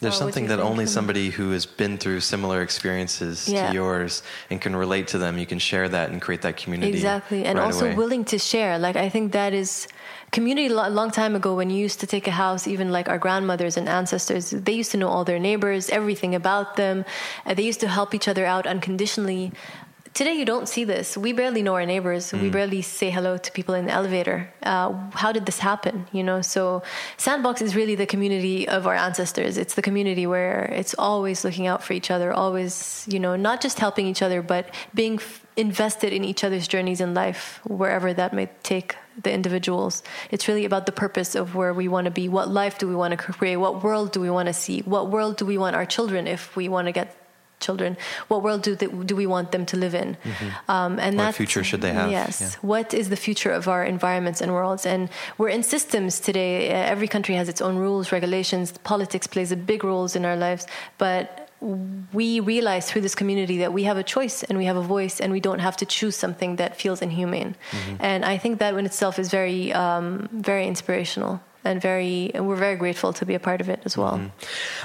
There's 0.02 0.18
something 0.18 0.48
that 0.48 0.60
only 0.60 0.86
somebody 0.86 1.30
who 1.30 1.52
has 1.52 1.66
been 1.66 1.98
through 1.98 2.20
similar 2.20 2.62
experiences 2.62 3.48
yeah. 3.48 3.70
to 3.70 3.74
yours 3.74 4.24
and 4.50 4.60
can 4.60 4.76
relate 4.76 5.08
to 5.10 5.18
them, 5.18 5.38
you 5.38 5.46
can 5.46 5.60
share 5.60 5.88
that 5.88 6.12
and 6.12 6.22
create 6.22 6.42
that 6.42 6.58
community. 6.58 6.92
Exactly. 6.92 7.46
And 7.46 7.58
right 7.58 7.66
also 7.66 7.86
away. 7.86 7.96
willing 7.96 8.26
to 8.26 8.38
share. 8.38 8.78
Like, 8.78 8.98
I 8.98 9.08
think 9.08 9.32
that 9.32 9.54
is 9.54 9.88
community 10.32 10.68
a 10.68 10.90
long 10.90 11.12
time 11.12 11.34
ago 11.36 11.56
when 11.56 11.70
you 11.70 11.78
used 11.78 12.02
to 12.02 12.08
take 12.08 12.28
a 12.28 12.32
house, 12.32 12.68
even 12.68 12.92
like 12.92 13.08
our 13.08 13.18
grandmothers 13.18 13.78
and 13.78 13.88
ancestors, 13.88 14.50
they 14.50 14.74
used 14.74 14.92
to 14.92 14.98
know 14.98 15.08
all 15.08 15.24
their 15.24 15.40
neighbors, 15.40 15.90
everything 15.90 16.36
about 16.36 16.76
them. 16.76 17.06
Uh, 17.46 17.54
they 17.54 17.64
used 17.64 17.80
to 17.80 17.88
help 17.88 18.14
each 18.14 18.28
other 18.28 18.46
out 18.46 18.68
unconditionally. 18.68 19.54
Today, 20.16 20.32
you 20.32 20.46
don't 20.46 20.70
see 20.70 20.86
this. 20.86 21.18
We 21.18 21.34
barely 21.34 21.62
know 21.62 21.76
our 21.76 21.86
neighbors. 21.86 22.32
Mm. 22.32 22.44
We 22.44 22.50
barely 22.50 22.82
say 22.82 23.10
hello 23.10 23.36
to 23.36 23.52
people 23.52 23.76
in 23.76 23.88
the 23.88 23.92
elevator. 23.92 24.50
Uh, 24.64 24.94
how 25.12 25.34
did 25.34 25.46
this 25.46 25.60
happen? 25.60 26.08
You 26.14 26.24
know, 26.24 26.42
so 26.42 26.84
Sandbox 27.18 27.62
is 27.62 27.76
really 27.76 27.96
the 27.96 28.06
community 28.06 28.66
of 28.66 28.88
our 28.88 28.96
ancestors. 28.96 29.58
It's 29.58 29.74
the 29.74 29.82
community 29.82 30.26
where 30.26 30.72
it's 30.72 30.96
always 30.98 31.44
looking 31.44 31.68
out 31.68 31.84
for 31.84 31.92
each 31.92 32.10
other, 32.10 32.32
always, 32.32 33.06
you 33.12 33.20
know, 33.20 33.36
not 33.36 33.60
just 33.60 33.78
helping 33.78 34.08
each 34.08 34.22
other, 34.22 34.42
but 34.42 34.74
being 34.94 35.16
f- 35.16 35.46
invested 35.58 36.14
in 36.14 36.24
each 36.24 36.46
other's 36.46 36.66
journeys 36.66 37.02
in 37.02 37.14
life, 37.14 37.60
wherever 37.66 38.14
that 38.14 38.32
may 38.32 38.50
take 38.64 38.96
the 39.22 39.34
individuals. 39.34 40.02
It's 40.32 40.48
really 40.48 40.64
about 40.64 40.86
the 40.86 40.94
purpose 40.94 41.36
of 41.36 41.56
where 41.56 41.74
we 41.74 41.90
want 41.90 42.06
to 42.06 42.12
be. 42.12 42.30
What 42.30 42.48
life 42.48 42.78
do 42.78 42.88
we 42.88 42.96
want 42.96 43.12
to 43.12 43.18
create? 43.18 43.58
What 43.58 43.84
world 43.84 44.14
do 44.14 44.22
we 44.22 44.30
want 44.30 44.48
to 44.48 44.54
see? 44.54 44.80
What 44.80 45.12
world 45.12 45.36
do 45.36 45.46
we 45.46 45.58
want 45.58 45.76
our 45.76 45.86
children 45.86 46.26
if 46.26 46.56
we 46.56 46.70
want 46.70 46.88
to 46.88 46.94
get 46.94 47.18
children 47.60 47.98
what 48.28 48.44
world 48.44 48.62
do 48.62 48.76
they, 48.76 48.88
do 48.88 49.16
we 49.16 49.28
want 49.28 49.52
them 49.52 49.66
to 49.66 49.78
live 49.78 49.96
in? 49.96 50.18
Mm-hmm. 50.24 50.72
um, 50.72 51.00
and 51.00 51.18
what 51.18 51.36
future 51.36 51.64
should 51.64 51.82
they 51.82 51.94
have? 51.94 52.12
Yes. 52.12 52.42
Yeah. 52.42 52.50
what 52.62 52.94
is 52.94 53.10
the 53.10 53.16
future 53.16 53.52
of 53.52 53.68
our 53.68 53.84
environments 53.84 54.42
and 54.42 54.52
worlds? 54.54 54.86
And 54.86 55.10
we're 55.38 55.50
in 55.50 55.64
systems 55.64 56.20
today. 56.20 56.70
Every 56.70 57.08
country 57.08 57.36
has 57.36 57.50
its 57.50 57.62
own 57.62 57.78
rules 57.78 58.12
regulations. 58.12 58.72
Politics 58.84 59.28
plays 59.28 59.52
a 59.52 59.58
big 59.58 59.84
role 59.84 60.06
in 60.14 60.26
our 60.26 60.36
lives. 60.36 60.68
But 60.98 61.50
we 62.14 62.40
realize 62.40 62.90
through 62.90 63.02
this 63.02 63.16
community 63.16 63.58
that 63.60 63.74
we 63.74 63.84
have 63.84 63.98
a 63.98 64.04
choice 64.04 64.44
and 64.44 64.58
we 64.58 64.66
have 64.66 64.76
a 64.76 64.82
voice 64.82 65.20
and 65.20 65.32
we 65.32 65.40
don't 65.40 65.60
have 65.60 65.76
to 65.78 65.86
choose 65.86 66.16
something 66.16 66.58
that 66.58 66.80
feels 66.80 67.02
inhumane. 67.02 67.56
Mm-hmm. 67.72 67.96
and 68.00 68.26
i 68.26 68.38
think 68.38 68.60
that 68.60 68.76
in 68.76 68.86
itself 68.86 69.18
is 69.18 69.30
very 69.30 69.74
um, 69.74 70.30
very 70.32 70.68
inspirational 70.68 71.42
and 71.66 71.82
very 71.82 72.32
and 72.34 72.48
we're 72.48 72.56
very 72.56 72.76
grateful 72.78 73.12
to 73.14 73.26
be 73.26 73.34
a 73.36 73.40
part 73.40 73.60
of 73.62 73.70
it 73.70 73.82
as 73.86 73.98
well. 73.98 74.14
Mm-hmm. 74.18 74.28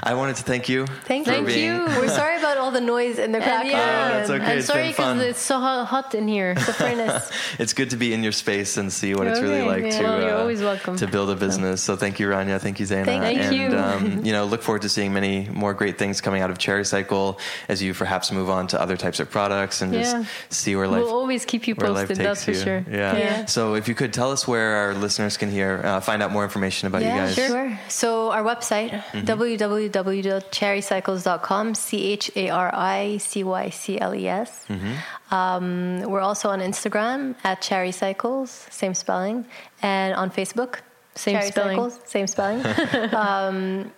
I 0.03 0.15
wanted 0.15 0.37
to 0.37 0.43
thank 0.43 0.69
you. 0.69 0.87
Thank 1.05 1.27
for 1.27 1.33
you. 1.51 1.85
We're 2.01 2.09
sorry 2.09 2.39
about 2.39 2.57
all 2.57 2.71
the 2.71 2.81
noise 2.81 3.19
and 3.19 3.35
the 3.35 3.39
And 3.39 3.45
crackling. 3.45 3.73
yeah, 3.73 4.21
it's 4.21 4.31
okay. 4.31 4.45
I'm 4.53 4.59
It's 4.59 4.67
sorry 4.67 4.93
fun. 4.93 5.19
because 5.19 5.31
it's 5.31 5.41
so 5.41 5.59
hot, 5.61 5.85
hot 5.87 6.15
in 6.15 6.27
here. 6.27 6.55
The 6.55 6.73
furnace. 6.83 7.31
it's 7.59 7.73
good 7.75 7.91
to 7.91 7.97
be 7.97 8.13
in 8.15 8.23
your 8.23 8.33
space 8.33 8.77
and 8.77 8.93
see 8.93 9.15
what 9.15 9.27
it's 9.27 9.41
really 9.41 9.63
like 9.63 9.85
yeah. 9.85 9.99
to 9.99 10.03
Well, 10.05 10.21
you're 10.23 10.35
uh, 10.37 10.41
always 10.41 10.63
welcome. 10.63 10.97
to 10.97 11.07
build 11.07 11.31
a 11.31 11.37
business. 11.37 11.83
So 11.83 11.97
thank 11.97 12.19
you, 12.19 12.27
Rania. 12.29 12.59
Thank 12.61 12.81
you, 12.81 12.87
Zaina. 12.87 13.05
Thank 13.05 13.39
and, 13.41 13.55
you. 13.57 13.67
Um, 13.79 14.25
you 14.29 14.33
know, 14.33 14.45
look 14.47 14.63
forward 14.63 14.83
to 14.83 14.89
seeing 14.89 15.13
many 15.13 15.49
more 15.53 15.75
great 15.75 15.99
things 15.99 16.21
coming 16.21 16.41
out 16.43 16.51
of 16.51 16.59
Charicycle 16.59 17.39
as 17.69 17.83
you 17.83 17.93
perhaps 17.95 18.33
move 18.33 18.49
on 18.49 18.67
to 18.69 18.81
other 18.81 18.97
types 18.97 19.21
of 19.21 19.31
products 19.31 19.83
and 19.83 19.93
Yeah. 19.93 20.01
just 20.03 20.17
see 20.63 20.75
where 20.77 20.89
life 20.89 21.03
We'll 21.05 21.13
always 21.15 21.45
keep 21.45 21.69
you 21.69 21.75
posted. 21.75 22.09
takes 22.17 22.19
That's 22.19 22.45
for 22.45 22.55
sure. 22.55 22.85
Yeah. 22.91 23.17
Yeah. 23.17 23.45
So 23.47 23.75
if 23.75 23.87
you 23.89 23.95
could 23.95 24.13
tell 24.13 24.31
us 24.33 24.49
where 24.49 24.77
our 24.77 24.95
listeners 24.95 25.37
can 25.37 25.51
hear, 25.51 25.81
uh, 25.85 26.01
find 26.01 26.23
out 26.23 26.31
more 26.33 26.45
information 26.45 26.70
about 26.89 27.03
you 27.03 27.09
yeah, 27.09 27.27
guys. 27.27 27.35
sure. 27.35 27.79
So 27.89 28.31
our 28.31 28.43
website 28.43 28.91
Mm-hmm. 29.13 29.27
www.charicycles.com, 29.27 31.75
c 31.75 32.13
h 32.13 32.33
a 32.37 32.51
r 32.51 32.71
i 32.75 33.19
c 33.19 33.45
y 33.45 33.71
c 33.71 33.99
l 34.01 34.15
e 34.15 34.27
s. 34.27 34.65
Mm-hmm. 34.69 35.35
Um, 35.35 36.03
we're 36.11 36.21
also 36.21 36.49
on 36.51 36.61
Instagram 36.61 37.35
at 37.43 37.61
Charicycles, 37.63 38.49
same 38.71 38.95
spelling, 38.95 39.45
and 39.83 40.15
on 40.15 40.31
Facebook, 40.31 40.81
Same 41.15 41.39
Cherry 41.39 41.51
spelling. 41.51 41.77
Cycles, 41.77 42.01
same 42.05 42.27
spelling. 42.27 42.63
um, 43.15 43.91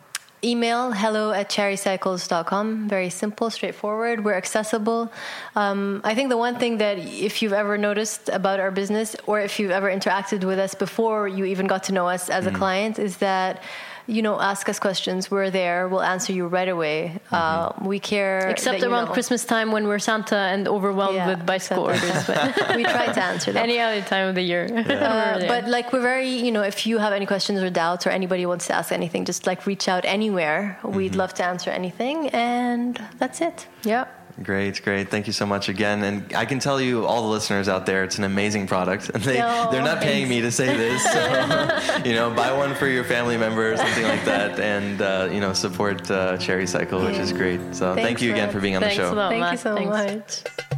email 0.45 0.91
hello 0.91 1.31
at 1.33 1.49
charicycles.com 1.49 2.89
very 2.89 3.11
simple 3.11 3.49
straightforward. 3.49 4.25
We're 4.25 4.35
accessible. 4.35 5.13
Um, 5.55 6.01
i 6.05 6.15
think 6.15 6.31
the 6.31 6.37
one 6.37 6.57
thing 6.59 6.79
that 6.79 6.99
if 6.99 7.43
you've 7.43 7.53
ever 7.53 7.79
noticed 7.79 8.29
about 8.29 8.59
our 8.59 8.71
business 8.71 9.15
or 9.27 9.41
if 9.41 9.59
you've 9.59 9.71
ever 9.71 9.89
interacted 9.91 10.45
with 10.45 10.59
us 10.59 10.75
before 10.75 11.29
you 11.29 11.45
even 11.45 11.67
got 11.67 11.85
to 11.85 11.93
know 11.93 12.09
us 12.09 12.29
as 12.29 12.47
a 12.47 12.51
client 12.51 12.99
is 12.99 13.19
that 13.19 13.63
you 14.07 14.23
know 14.23 14.41
ask 14.41 14.69
us 14.69 14.79
questions 14.79 15.31
we're 15.31 15.51
there 15.51 15.89
we'll 15.89 16.03
answer 16.03 16.33
you 16.33 16.47
right 16.47 16.69
away 16.69 17.21
uh, 17.31 17.73
we 17.83 17.99
care 17.99 18.49
Except 18.51 18.81
that 18.81 18.87
you 18.87 18.93
around 18.93 19.07
know. 19.07 19.13
Christmas 19.13 19.45
time 19.45 19.71
when 19.73 19.87
we're 19.87 19.99
Santa 19.99 20.37
and 20.37 20.67
overwhelmed 20.69 21.17
Yeah, 21.17 21.29
with 21.29 21.47
bicycle 21.47 21.89
except 21.89 22.29
orders. 22.29 22.55
But 22.57 22.77
we 22.77 22.83
try 22.85 23.07
to 23.13 23.23
answer 23.23 23.53
them 23.53 23.63
any 23.63 23.79
other 23.79 24.03
time 24.03 24.29
of 24.29 24.35
the 24.35 24.43
year. 24.43 24.65
Uh, 25.13 25.47
but 25.47 25.69
like 25.69 25.93
we're 25.93 26.01
very, 26.01 26.29
you 26.29 26.51
know, 26.53 26.63
if 26.63 26.87
you 26.87 26.99
have 26.99 27.13
any 27.13 27.27
questions 27.27 27.61
or 27.61 27.71
doubts 27.71 28.07
or 28.07 28.11
anybody 28.11 28.45
wants 28.47 28.67
to 28.69 28.75
ask 28.75 28.93
anything, 28.93 29.25
just 29.25 29.47
like 29.47 29.67
reach 29.67 29.89
out 29.89 30.05
anywhere. 30.05 30.79
We'd 30.85 31.17
love 31.17 31.33
to 31.35 31.45
answer 31.45 31.71
anything, 31.71 32.29
and 32.31 33.01
that's 33.19 33.41
it. 33.41 33.67
yeah. 33.85 34.05
Great, 34.43 34.83
great. 34.83 35.11
Thank 35.11 35.27
you 35.27 35.33
so 35.33 35.45
much 35.45 35.69
again. 35.69 36.03
And 36.03 36.33
I 36.35 36.47
can 36.47 36.59
tell 36.59 36.81
you, 36.81 37.05
all 37.05 37.23
the 37.23 37.29
listeners 37.29 37.69
out 37.69 37.85
there, 37.85 38.03
it's 38.05 38.17
an 38.19 38.25
amazing 38.25 38.67
product. 38.67 39.11
And 39.15 39.23
they, 39.23 39.39
No, 39.39 39.69
they're 39.71 39.83
not 39.83 40.01
paying 40.01 40.29
me 40.29 40.41
to 40.41 40.51
say 40.51 40.75
this. 40.75 41.03
So, 41.05 42.03
you 42.05 42.15
know, 42.15 42.33
buy 42.35 42.53
one 42.57 42.75
for 42.75 42.87
your 42.87 43.05
family 43.05 43.37
member 43.37 43.73
or 43.73 43.77
something 43.77 44.05
like 44.05 44.25
that. 44.25 44.59
And, 44.73 45.03
uh, 45.03 45.29
you 45.31 45.41
know, 45.41 45.53
support 45.53 46.11
uh, 46.11 46.37
Charicycle, 46.39 47.05
which 47.05 47.19
is 47.19 47.33
great. 47.33 47.61
So 47.73 47.95
thank 47.95 48.23
you 48.23 48.33
again 48.33 48.51
for 48.51 48.61
being 48.61 48.77
on 48.77 48.83
the 48.83 48.91
show. 48.91 49.13
a 49.13 49.15
lot, 49.15 49.31
Thank 49.31 49.53
you 49.53 49.59
so 49.59 49.75
Thanks. 49.75 50.45
much. 50.47 50.73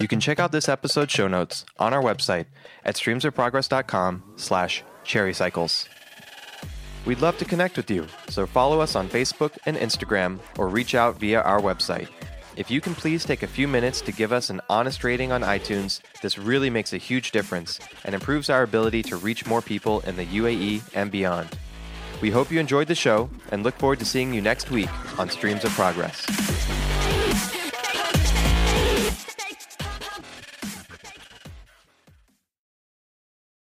You 0.00 0.08
can 0.08 0.18
check 0.18 0.40
out 0.40 0.50
this 0.50 0.68
episode's 0.68 1.12
show 1.12 1.28
notes 1.28 1.64
on 1.78 1.94
our 1.94 2.02
website 2.02 2.46
at 2.84 2.96
streamsofprogress.com 2.96 4.24
slash 4.36 4.82
charicycles. 5.04 5.86
We'd 7.04 7.20
love 7.20 7.36
to 7.38 7.44
connect 7.44 7.76
with 7.76 7.90
you, 7.90 8.06
so 8.28 8.46
follow 8.46 8.80
us 8.80 8.94
on 8.94 9.08
Facebook 9.08 9.58
and 9.66 9.76
Instagram 9.76 10.38
or 10.56 10.68
reach 10.68 10.94
out 10.94 11.18
via 11.18 11.40
our 11.40 11.60
website. 11.60 12.08
If 12.54 12.70
you 12.70 12.80
can 12.80 12.94
please 12.94 13.24
take 13.24 13.42
a 13.42 13.48
few 13.48 13.66
minutes 13.66 14.00
to 14.02 14.12
give 14.12 14.30
us 14.30 14.50
an 14.50 14.60
honest 14.68 15.02
rating 15.02 15.32
on 15.32 15.42
iTunes, 15.42 16.00
this 16.20 16.38
really 16.38 16.70
makes 16.70 16.92
a 16.92 16.98
huge 16.98 17.32
difference 17.32 17.80
and 18.04 18.14
improves 18.14 18.50
our 18.50 18.62
ability 18.62 19.02
to 19.04 19.16
reach 19.16 19.46
more 19.46 19.62
people 19.62 20.00
in 20.00 20.16
the 20.16 20.26
UAE 20.26 20.82
and 20.94 21.10
beyond. 21.10 21.48
We 22.20 22.30
hope 22.30 22.52
you 22.52 22.60
enjoyed 22.60 22.86
the 22.86 22.94
show 22.94 23.28
and 23.50 23.64
look 23.64 23.74
forward 23.78 23.98
to 23.98 24.04
seeing 24.04 24.32
you 24.32 24.40
next 24.40 24.70
week 24.70 24.90
on 25.18 25.28
Streams 25.28 25.64
of 25.64 25.72
Progress. 25.72 26.24